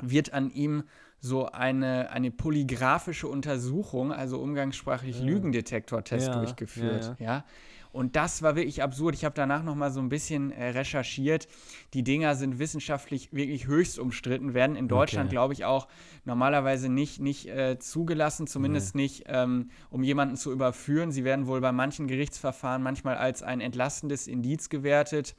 wird 0.00 0.32
an 0.32 0.50
ihm 0.50 0.84
so 1.20 1.46
eine, 1.46 2.10
eine 2.10 2.30
polygraphische 2.30 3.26
Untersuchung, 3.28 4.12
also 4.12 4.38
umgangssprachlich 4.38 5.20
Lügendetektortest 5.20 6.28
Ja, 6.28 6.38
durchgeführt. 6.40 7.14
ja, 7.18 7.24
Ja, 7.24 7.44
Und 7.92 8.14
das 8.14 8.42
war 8.42 8.56
wirklich 8.56 8.82
absurd. 8.82 9.14
Ich 9.14 9.24
habe 9.24 9.34
danach 9.34 9.62
noch 9.62 9.74
mal 9.74 9.90
so 9.90 10.00
ein 10.00 10.10
bisschen 10.10 10.52
äh, 10.52 10.68
recherchiert. 10.68 11.48
Die 11.94 12.04
Dinger 12.04 12.34
sind 12.34 12.58
wissenschaftlich 12.58 13.32
wirklich 13.32 13.66
höchst 13.66 13.98
umstritten, 13.98 14.52
werden 14.52 14.76
in 14.76 14.86
Deutschland, 14.88 15.28
Okay. 15.28 15.34
glaube 15.34 15.54
ich, 15.54 15.64
auch 15.64 15.88
normalerweise 16.26 16.90
nicht, 16.90 17.20
nicht 17.20 17.48
äh, 17.48 17.78
zugelassen, 17.78 18.46
zumindest 18.46 18.94
nicht, 18.94 19.24
ähm, 19.28 19.70
um 19.88 20.02
jemanden 20.02 20.36
zu 20.36 20.52
überführen. 20.52 21.10
Sie 21.10 21.24
werden 21.24 21.46
wohl 21.46 21.62
bei 21.62 21.72
manchen 21.72 22.06
Gerichtsverfahren 22.06 22.82
manchmal 22.82 23.16
als 23.16 23.42
ein 23.42 23.62
entlastendes 23.62 24.26
Indiz 24.26 24.68
gewertet. 24.68 25.34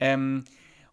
Ähm, 0.00 0.44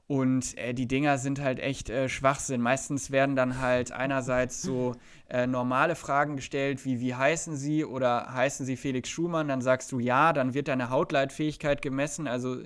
und 0.10 0.58
äh, 0.58 0.74
die 0.74 0.88
Dinger 0.88 1.20
sind 1.20 1.40
halt 1.40 1.60
echt 1.60 1.92
äh, 1.92 2.10
Schwachsinn. 2.10 2.62
Meistens 2.62 3.12
werden 3.12 3.36
dann 3.36 3.62
halt 3.62 3.92
einerseits 3.92 4.60
so 4.60 4.96
äh, 5.30 5.46
normale 5.46 5.94
Fragen 5.94 6.36
gestellt, 6.36 6.84
wie 6.84 7.00
wie 7.00 7.14
heißen 7.14 7.56
Sie 7.56 7.86
oder 7.86 8.34
heißen 8.34 8.66
Sie 8.66 8.76
Felix 8.76 9.08
Schumann? 9.08 9.48
Dann 9.48 9.62
sagst 9.62 9.92
du 9.92 10.00
ja, 10.00 10.34
dann 10.34 10.56
wird 10.56 10.68
deine 10.68 10.90
Hautleitfähigkeit 10.90 11.84
gemessen, 11.84 12.28
also 12.28 12.58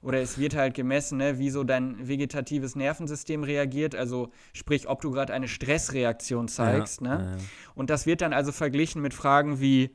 oder 0.00 0.22
es 0.22 0.38
wird 0.38 0.56
halt 0.56 0.72
gemessen, 0.72 1.18
ne, 1.18 1.38
wie 1.38 1.50
so 1.50 1.62
dein 1.62 2.08
vegetatives 2.08 2.74
Nervensystem 2.74 3.42
reagiert, 3.42 3.94
also 3.94 4.30
sprich, 4.54 4.88
ob 4.88 5.02
du 5.02 5.10
gerade 5.10 5.34
eine 5.34 5.48
Stressreaktion 5.48 6.48
zeigst. 6.48 7.02
Ja, 7.02 7.18
ne? 7.18 7.22
ja, 7.22 7.30
ja. 7.32 7.42
Und 7.74 7.90
das 7.90 8.06
wird 8.06 8.22
dann 8.22 8.32
also 8.32 8.50
verglichen 8.50 9.02
mit 9.02 9.12
Fragen 9.12 9.60
wie: 9.60 9.94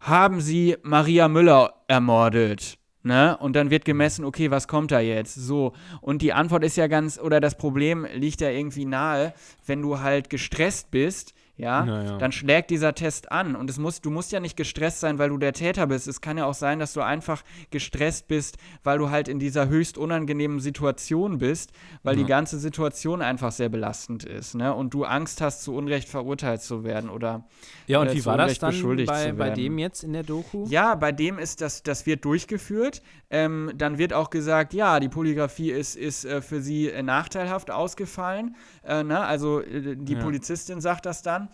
Haben 0.00 0.40
Sie 0.40 0.78
Maria 0.82 1.28
Müller 1.28 1.84
ermordet? 1.86 2.77
Ne? 3.02 3.36
Und 3.38 3.54
dann 3.54 3.70
wird 3.70 3.84
gemessen, 3.84 4.24
okay, 4.24 4.50
was 4.50 4.66
kommt 4.68 4.90
da 4.90 5.00
jetzt? 5.00 5.34
So. 5.34 5.72
Und 6.00 6.20
die 6.20 6.32
Antwort 6.32 6.64
ist 6.64 6.76
ja 6.76 6.88
ganz, 6.88 7.18
oder 7.18 7.40
das 7.40 7.56
Problem 7.56 8.06
liegt 8.12 8.40
ja 8.40 8.50
irgendwie 8.50 8.84
nahe, 8.84 9.32
wenn 9.66 9.82
du 9.82 10.00
halt 10.00 10.30
gestresst 10.30 10.90
bist, 10.90 11.32
ja, 11.58 11.84
Ja, 11.84 12.02
ja. 12.04 12.18
dann 12.18 12.32
schlägt 12.32 12.70
dieser 12.70 12.94
Test 12.94 13.30
an. 13.30 13.54
Und 13.56 13.68
es 13.68 13.78
muss, 13.78 14.00
du 14.00 14.10
musst 14.10 14.32
ja 14.32 14.40
nicht 14.40 14.56
gestresst 14.56 15.00
sein, 15.00 15.18
weil 15.18 15.28
du 15.28 15.36
der 15.36 15.52
Täter 15.52 15.86
bist. 15.88 16.08
Es 16.08 16.20
kann 16.20 16.38
ja 16.38 16.46
auch 16.46 16.54
sein, 16.54 16.78
dass 16.78 16.92
du 16.94 17.02
einfach 17.02 17.42
gestresst 17.70 18.28
bist, 18.28 18.56
weil 18.84 18.98
du 18.98 19.10
halt 19.10 19.28
in 19.28 19.38
dieser 19.38 19.68
höchst 19.68 19.98
unangenehmen 19.98 20.60
Situation 20.60 21.38
bist, 21.38 21.72
weil 22.02 22.16
die 22.16 22.24
ganze 22.24 22.58
Situation 22.58 23.20
einfach 23.20 23.52
sehr 23.52 23.68
belastend 23.68 24.24
ist, 24.24 24.54
ne? 24.54 24.72
Und 24.74 24.94
du 24.94 25.04
Angst 25.04 25.40
hast, 25.40 25.62
zu 25.62 25.74
Unrecht 25.74 26.08
verurteilt 26.08 26.62
zu 26.62 26.84
werden 26.84 27.10
oder 27.10 27.44
Ja, 27.86 28.00
und 28.00 28.06
äh, 28.08 28.14
wie 28.14 28.24
war 28.24 28.36
das 28.36 28.44
Unrecht 28.44 28.62
dann 28.62 28.70
beschuldigt 28.70 29.08
bei, 29.10 29.32
bei 29.32 29.50
dem 29.50 29.78
jetzt 29.78 30.04
in 30.04 30.12
der 30.12 30.22
Doku? 30.22 30.64
Ja, 30.68 30.94
bei 30.94 31.12
dem 31.12 31.38
ist 31.38 31.60
das, 31.60 31.82
das 31.82 32.06
wird 32.06 32.24
durchgeführt. 32.24 33.02
Ähm, 33.30 33.72
dann 33.76 33.98
wird 33.98 34.12
auch 34.14 34.30
gesagt, 34.30 34.72
ja, 34.72 35.00
die 35.00 35.08
Polygraphie 35.08 35.70
ist, 35.70 35.96
ist 35.96 36.24
äh, 36.24 36.40
für 36.40 36.62
sie 36.62 36.88
äh, 36.88 37.02
nachteilhaft 37.02 37.70
ausgefallen. 37.70 38.56
Äh, 38.84 39.02
ne? 39.04 39.20
Also 39.20 39.60
äh, 39.60 39.96
die 39.96 40.14
Ja. 40.14 40.20
Polizistin 40.22 40.80
sagt 40.80 41.04
das 41.04 41.22
dann. 41.22 41.47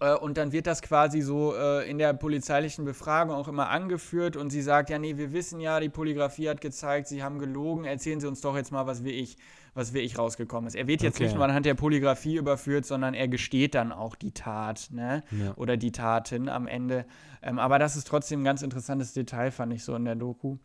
Äh, 0.00 0.14
Und 0.14 0.36
dann 0.36 0.52
wird 0.52 0.66
das 0.66 0.82
quasi 0.82 1.20
so 1.20 1.54
äh, 1.56 1.88
in 1.88 1.98
der 1.98 2.12
polizeilichen 2.12 2.84
Befragung 2.84 3.34
auch 3.34 3.48
immer 3.48 3.68
angeführt 3.70 4.36
und 4.36 4.50
sie 4.50 4.62
sagt, 4.62 4.90
ja, 4.90 4.98
nee, 4.98 5.16
wir 5.16 5.32
wissen 5.32 5.60
ja, 5.60 5.80
die 5.80 5.88
Polygraphie 5.88 6.48
hat 6.48 6.60
gezeigt, 6.60 7.08
sie 7.08 7.22
haben 7.22 7.38
gelogen, 7.38 7.84
erzählen 7.84 8.20
Sie 8.20 8.26
uns 8.26 8.40
doch 8.40 8.54
jetzt 8.56 8.70
mal, 8.70 8.86
was 8.86 9.02
wirklich, 9.02 9.36
was 9.74 9.92
wirklich 9.94 10.18
rausgekommen 10.18 10.68
ist. 10.68 10.74
Er 10.74 10.86
wird 10.86 11.02
jetzt 11.02 11.16
Okay. 11.16 11.24
nicht 11.24 11.34
nur 11.34 11.44
anhand 11.44 11.66
der 11.66 11.74
Polygraphie 11.74 12.36
überführt, 12.36 12.84
sondern 12.84 13.14
er 13.14 13.28
gesteht 13.28 13.74
dann 13.74 13.92
auch 13.92 14.14
die 14.14 14.32
Tat, 14.32 14.88
ne? 14.90 15.22
Ja. 15.30 15.54
Oder 15.56 15.76
die 15.76 15.92
Taten 15.92 16.48
am 16.48 16.66
Ende. 16.66 17.04
Ähm, 17.42 17.58
aber 17.58 17.78
das 17.78 17.96
ist 17.96 18.06
trotzdem 18.06 18.42
ein 18.42 18.44
ganz 18.44 18.62
interessantes 18.62 19.12
Detail, 19.14 19.50
fand 19.50 19.72
ich 19.72 19.84
so 19.84 19.94
in 19.94 20.04
der 20.04 20.16
Doku. 20.16 20.58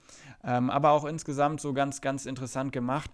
Ähm, 0.43 0.69
aber 0.69 0.91
auch 0.91 1.05
insgesamt 1.05 1.62
so 1.62 1.73
ganz, 1.73 2.01
ganz 2.01 2.25
interessant 2.25 2.71
gemacht. 2.71 3.09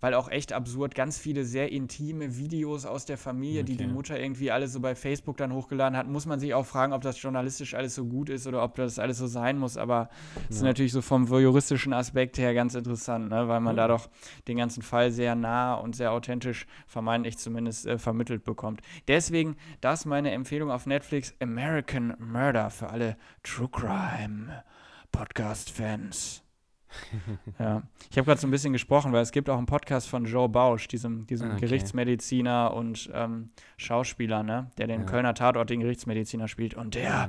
Weil 0.00 0.14
auch 0.14 0.30
echt 0.30 0.52
absurd, 0.52 0.94
ganz 0.94 1.18
viele 1.18 1.44
sehr 1.44 1.72
intime 1.72 2.36
Videos 2.36 2.86
aus 2.86 3.04
der 3.04 3.18
Familie, 3.18 3.64
die 3.64 3.76
die 3.76 3.84
Okay. 3.84 3.92
Mutter 3.92 4.20
irgendwie 4.20 4.50
alles 4.50 4.72
so 4.72 4.80
bei 4.80 4.94
Facebook 4.94 5.36
dann 5.38 5.52
hochgeladen 5.52 5.96
hat, 5.96 6.06
muss 6.06 6.26
man 6.26 6.38
sich 6.38 6.54
auch 6.54 6.66
fragen, 6.66 6.92
ob 6.92 7.02
das 7.02 7.20
journalistisch 7.20 7.74
alles 7.74 7.94
so 7.94 8.04
gut 8.04 8.28
ist 8.30 8.46
oder 8.46 8.62
ob 8.62 8.76
das 8.76 8.98
alles 8.98 9.18
so 9.18 9.26
sein 9.26 9.58
muss. 9.58 9.76
Aber 9.76 10.08
es 10.48 10.56
ist 10.56 10.62
natürlich 10.62 10.92
so 10.92 11.02
vom 11.02 11.28
voyeuristischen 11.28 11.92
Aspekt 11.92 12.38
her 12.38 12.54
ganz 12.54 12.74
interessant, 12.74 13.28
ne? 13.30 13.48
weil 13.48 13.60
man 13.60 13.76
da 13.76 13.88
doch 13.88 14.08
den 14.46 14.56
ganzen 14.58 14.82
Fall 14.82 15.10
sehr 15.10 15.34
nah 15.34 15.74
und 15.74 15.96
sehr 15.96 16.12
authentisch, 16.12 16.66
vermeintlich 16.86 17.38
zumindest, 17.38 17.86
äh, 17.86 17.98
vermittelt 17.98 18.44
bekommt. 18.44 18.80
Deswegen, 19.08 19.56
das 19.80 20.04
meine 20.04 20.30
Empfehlung 20.30 20.70
auf 20.70 20.86
Netflix: 20.86 21.34
American 21.40 22.14
Murder 22.18 22.70
für 22.70 22.90
alle 22.90 23.16
True 23.42 23.68
Crime 23.68 24.62
Podcast-Fans. 25.10 26.42
ja, 27.58 27.82
ich 28.10 28.16
habe 28.18 28.26
gerade 28.26 28.40
so 28.40 28.46
ein 28.46 28.50
bisschen 28.50 28.72
gesprochen, 28.72 29.12
weil 29.12 29.22
es 29.22 29.30
gibt 29.32 29.48
auch 29.50 29.56
einen 29.58 29.66
Podcast 29.66 30.08
von 30.08 30.24
Joe 30.24 30.48
Bausch, 30.48 30.88
diesem, 30.88 31.26
diesem 31.26 31.50
Okay. 31.52 31.60
Gerichtsmediziner 31.60 32.72
und 32.74 33.10
ähm, 33.12 33.50
Schauspieler, 33.76 34.42
ne, 34.42 34.70
der 34.78 34.86
den 34.86 35.00
Ja. 35.00 35.06
Kölner 35.06 35.34
Tatort 35.34 35.70
den 35.70 35.80
Gerichtsmediziner 35.80 36.48
spielt 36.48 36.74
und 36.74 36.94
der 36.94 37.28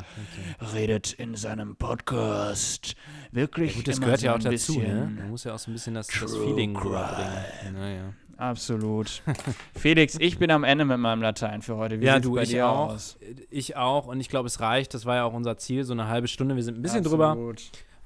Okay. 0.60 0.74
redet 0.76 1.14
in 1.14 1.36
seinem 1.36 1.76
Podcast 1.76 2.96
wirklich 3.32 3.76
Gut, 3.76 3.88
das 3.88 4.00
gehört 4.00 4.20
so 4.20 4.26
ja 4.28 4.32
auch 4.34 4.38
ein 4.38 4.44
dazu, 4.44 4.80
ne? 4.80 4.86
bisschen 4.88 5.16
Man 5.16 5.30
muss 5.30 5.44
ja 5.44 5.54
auch 5.54 5.60
so 5.60 5.70
ein 5.72 5.74
bisschen 5.74 5.94
das, 5.96 6.08
das 6.08 6.36
Feeling 6.38 6.76
rüberbringen. 6.78 7.74
Naja. 7.74 8.14
Absolut. 8.38 9.22
Felix, 9.76 10.16
ich 10.18 10.38
bin 10.40 10.50
am 10.50 10.64
Ende 10.64 10.86
mit 10.86 10.98
meinem 10.98 11.22
Latein 11.22 11.62
für 11.62 11.76
heute. 11.76 12.00
Wie 12.00 12.06
Ja, 12.06 12.20
du, 12.20 12.36
bei 12.36 12.44
ich 12.44 12.50
dir 12.52 12.68
auch. 12.70 12.92
aus? 12.94 13.18
Ich 13.50 13.76
auch. 13.76 14.08
Und 14.08 14.22
ich 14.22 14.30
glaube, 14.30 14.48
es 14.48 14.62
reicht. 14.62 14.94
Das 14.94 15.06
war 15.06 15.18
ja 15.18 15.24
auch 15.26 15.34
unser 15.34 15.58
Ziel, 15.58 15.84
so 15.84 15.92
eine 15.92 16.08
halbe 16.08 16.30
Stunde. 16.30 16.56
Wir 16.56 16.64
sind 16.64 16.78
ein 16.78 16.82
bisschen 16.82 17.04
drüber. 17.04 17.32
Absolut. 17.32 17.62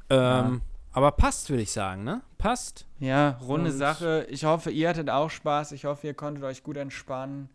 Ähm, 0.09 0.61
Aber 0.93 1.11
passt, 1.11 1.49
würde 1.49 1.63
ich 1.63 1.71
sagen, 1.71 2.03
ne? 2.03 2.21
Passt. 2.37 2.85
Ja, 2.99 3.31
runde 3.41 3.71
Und- 3.71 3.77
Sache. 3.77 4.25
Ich 4.29 4.45
hoffe, 4.45 4.69
ihr 4.71 4.89
hattet 4.89 5.09
auch 5.09 5.29
Spaß. 5.29 5.71
Ich 5.71 5.85
hoffe, 5.85 6.07
ihr 6.07 6.13
konntet 6.13 6.43
euch 6.43 6.61
gut 6.63 6.77
entspannen, 6.77 7.49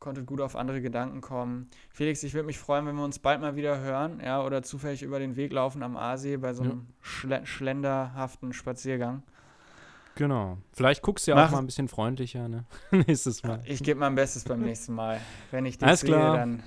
konntet 0.00 0.26
gut 0.26 0.40
auf 0.40 0.56
andere 0.56 0.80
Gedanken 0.82 1.20
kommen. 1.20 1.68
Felix, 1.90 2.22
ich 2.24 2.34
würde 2.34 2.46
mich 2.46 2.58
freuen, 2.58 2.84
wenn 2.86 2.96
wir 2.96 3.04
uns 3.04 3.18
bald 3.20 3.40
mal 3.40 3.54
wieder 3.56 3.78
hören, 3.78 4.20
ja, 4.24 4.42
oder 4.42 4.62
zufällig 4.62 5.02
über 5.02 5.18
den 5.18 5.36
Weg 5.36 5.52
laufen 5.52 5.82
am 5.82 5.96
Aasee 5.96 6.36
bei 6.36 6.52
so 6.52 6.62
einem 6.64 6.86
schle 7.00 7.46
schlenderhaften 7.46 8.52
Spaziergang. 8.52 9.22
Genau. 10.16 10.58
Vielleicht 10.72 11.02
guckst 11.02 11.26
du 11.26 11.32
ja 11.32 11.36
Mach- 11.36 11.48
auch 11.48 11.52
mal 11.52 11.58
ein 11.58 11.66
bisschen 11.66 11.88
freundlicher, 11.88 12.48
ne? 12.48 12.64
Nächstes 12.90 13.42
Mal. 13.42 13.60
Ich 13.64 13.82
gebe 13.82 13.98
mein 13.98 14.14
Bestes 14.14 14.44
beim 14.44 14.60
nächsten 14.60 14.94
Mal. 14.94 15.20
Wenn 15.50 15.66
ich 15.66 15.78
dich 15.78 15.86
Alles 15.88 16.00
sehe, 16.00 16.10
klar. 16.10 16.36
dann 16.36 16.62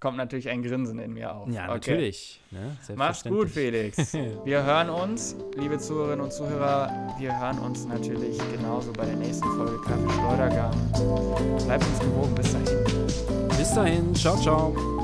kommt 0.00 0.16
natürlich 0.16 0.48
ein 0.48 0.62
Grinsen 0.62 0.98
in 0.98 1.12
mir 1.12 1.34
auf. 1.34 1.48
Ja, 1.48 1.64
Okay. 1.64 1.72
natürlich. 1.74 2.40
Ne? 2.50 2.76
Mach's 2.96 3.22
gut. 3.22 3.50
Felix. 3.50 4.12
Wir 4.44 4.64
hören 4.64 4.90
uns, 4.90 5.36
liebe 5.56 5.78
Zuhörerinnen 5.78 6.24
und 6.24 6.32
Zuhörer. 6.32 7.14
Wir 7.18 7.38
hören 7.38 7.58
uns 7.58 7.86
natürlich 7.86 8.38
genauso 8.56 8.92
bei 8.92 9.04
der 9.04 9.16
nächsten 9.16 9.46
Folge 9.56 9.78
Kaffee 9.82 10.10
Schleudergang. 10.10 10.74
Bleibt 11.66 11.84
uns 11.84 11.98
gewogen. 12.00 12.34
Bis 12.34 12.52
dahin. 12.52 13.48
Bis 13.58 13.74
dahin. 13.74 14.14
Ciao, 14.14 14.36
ciao. 14.36 14.99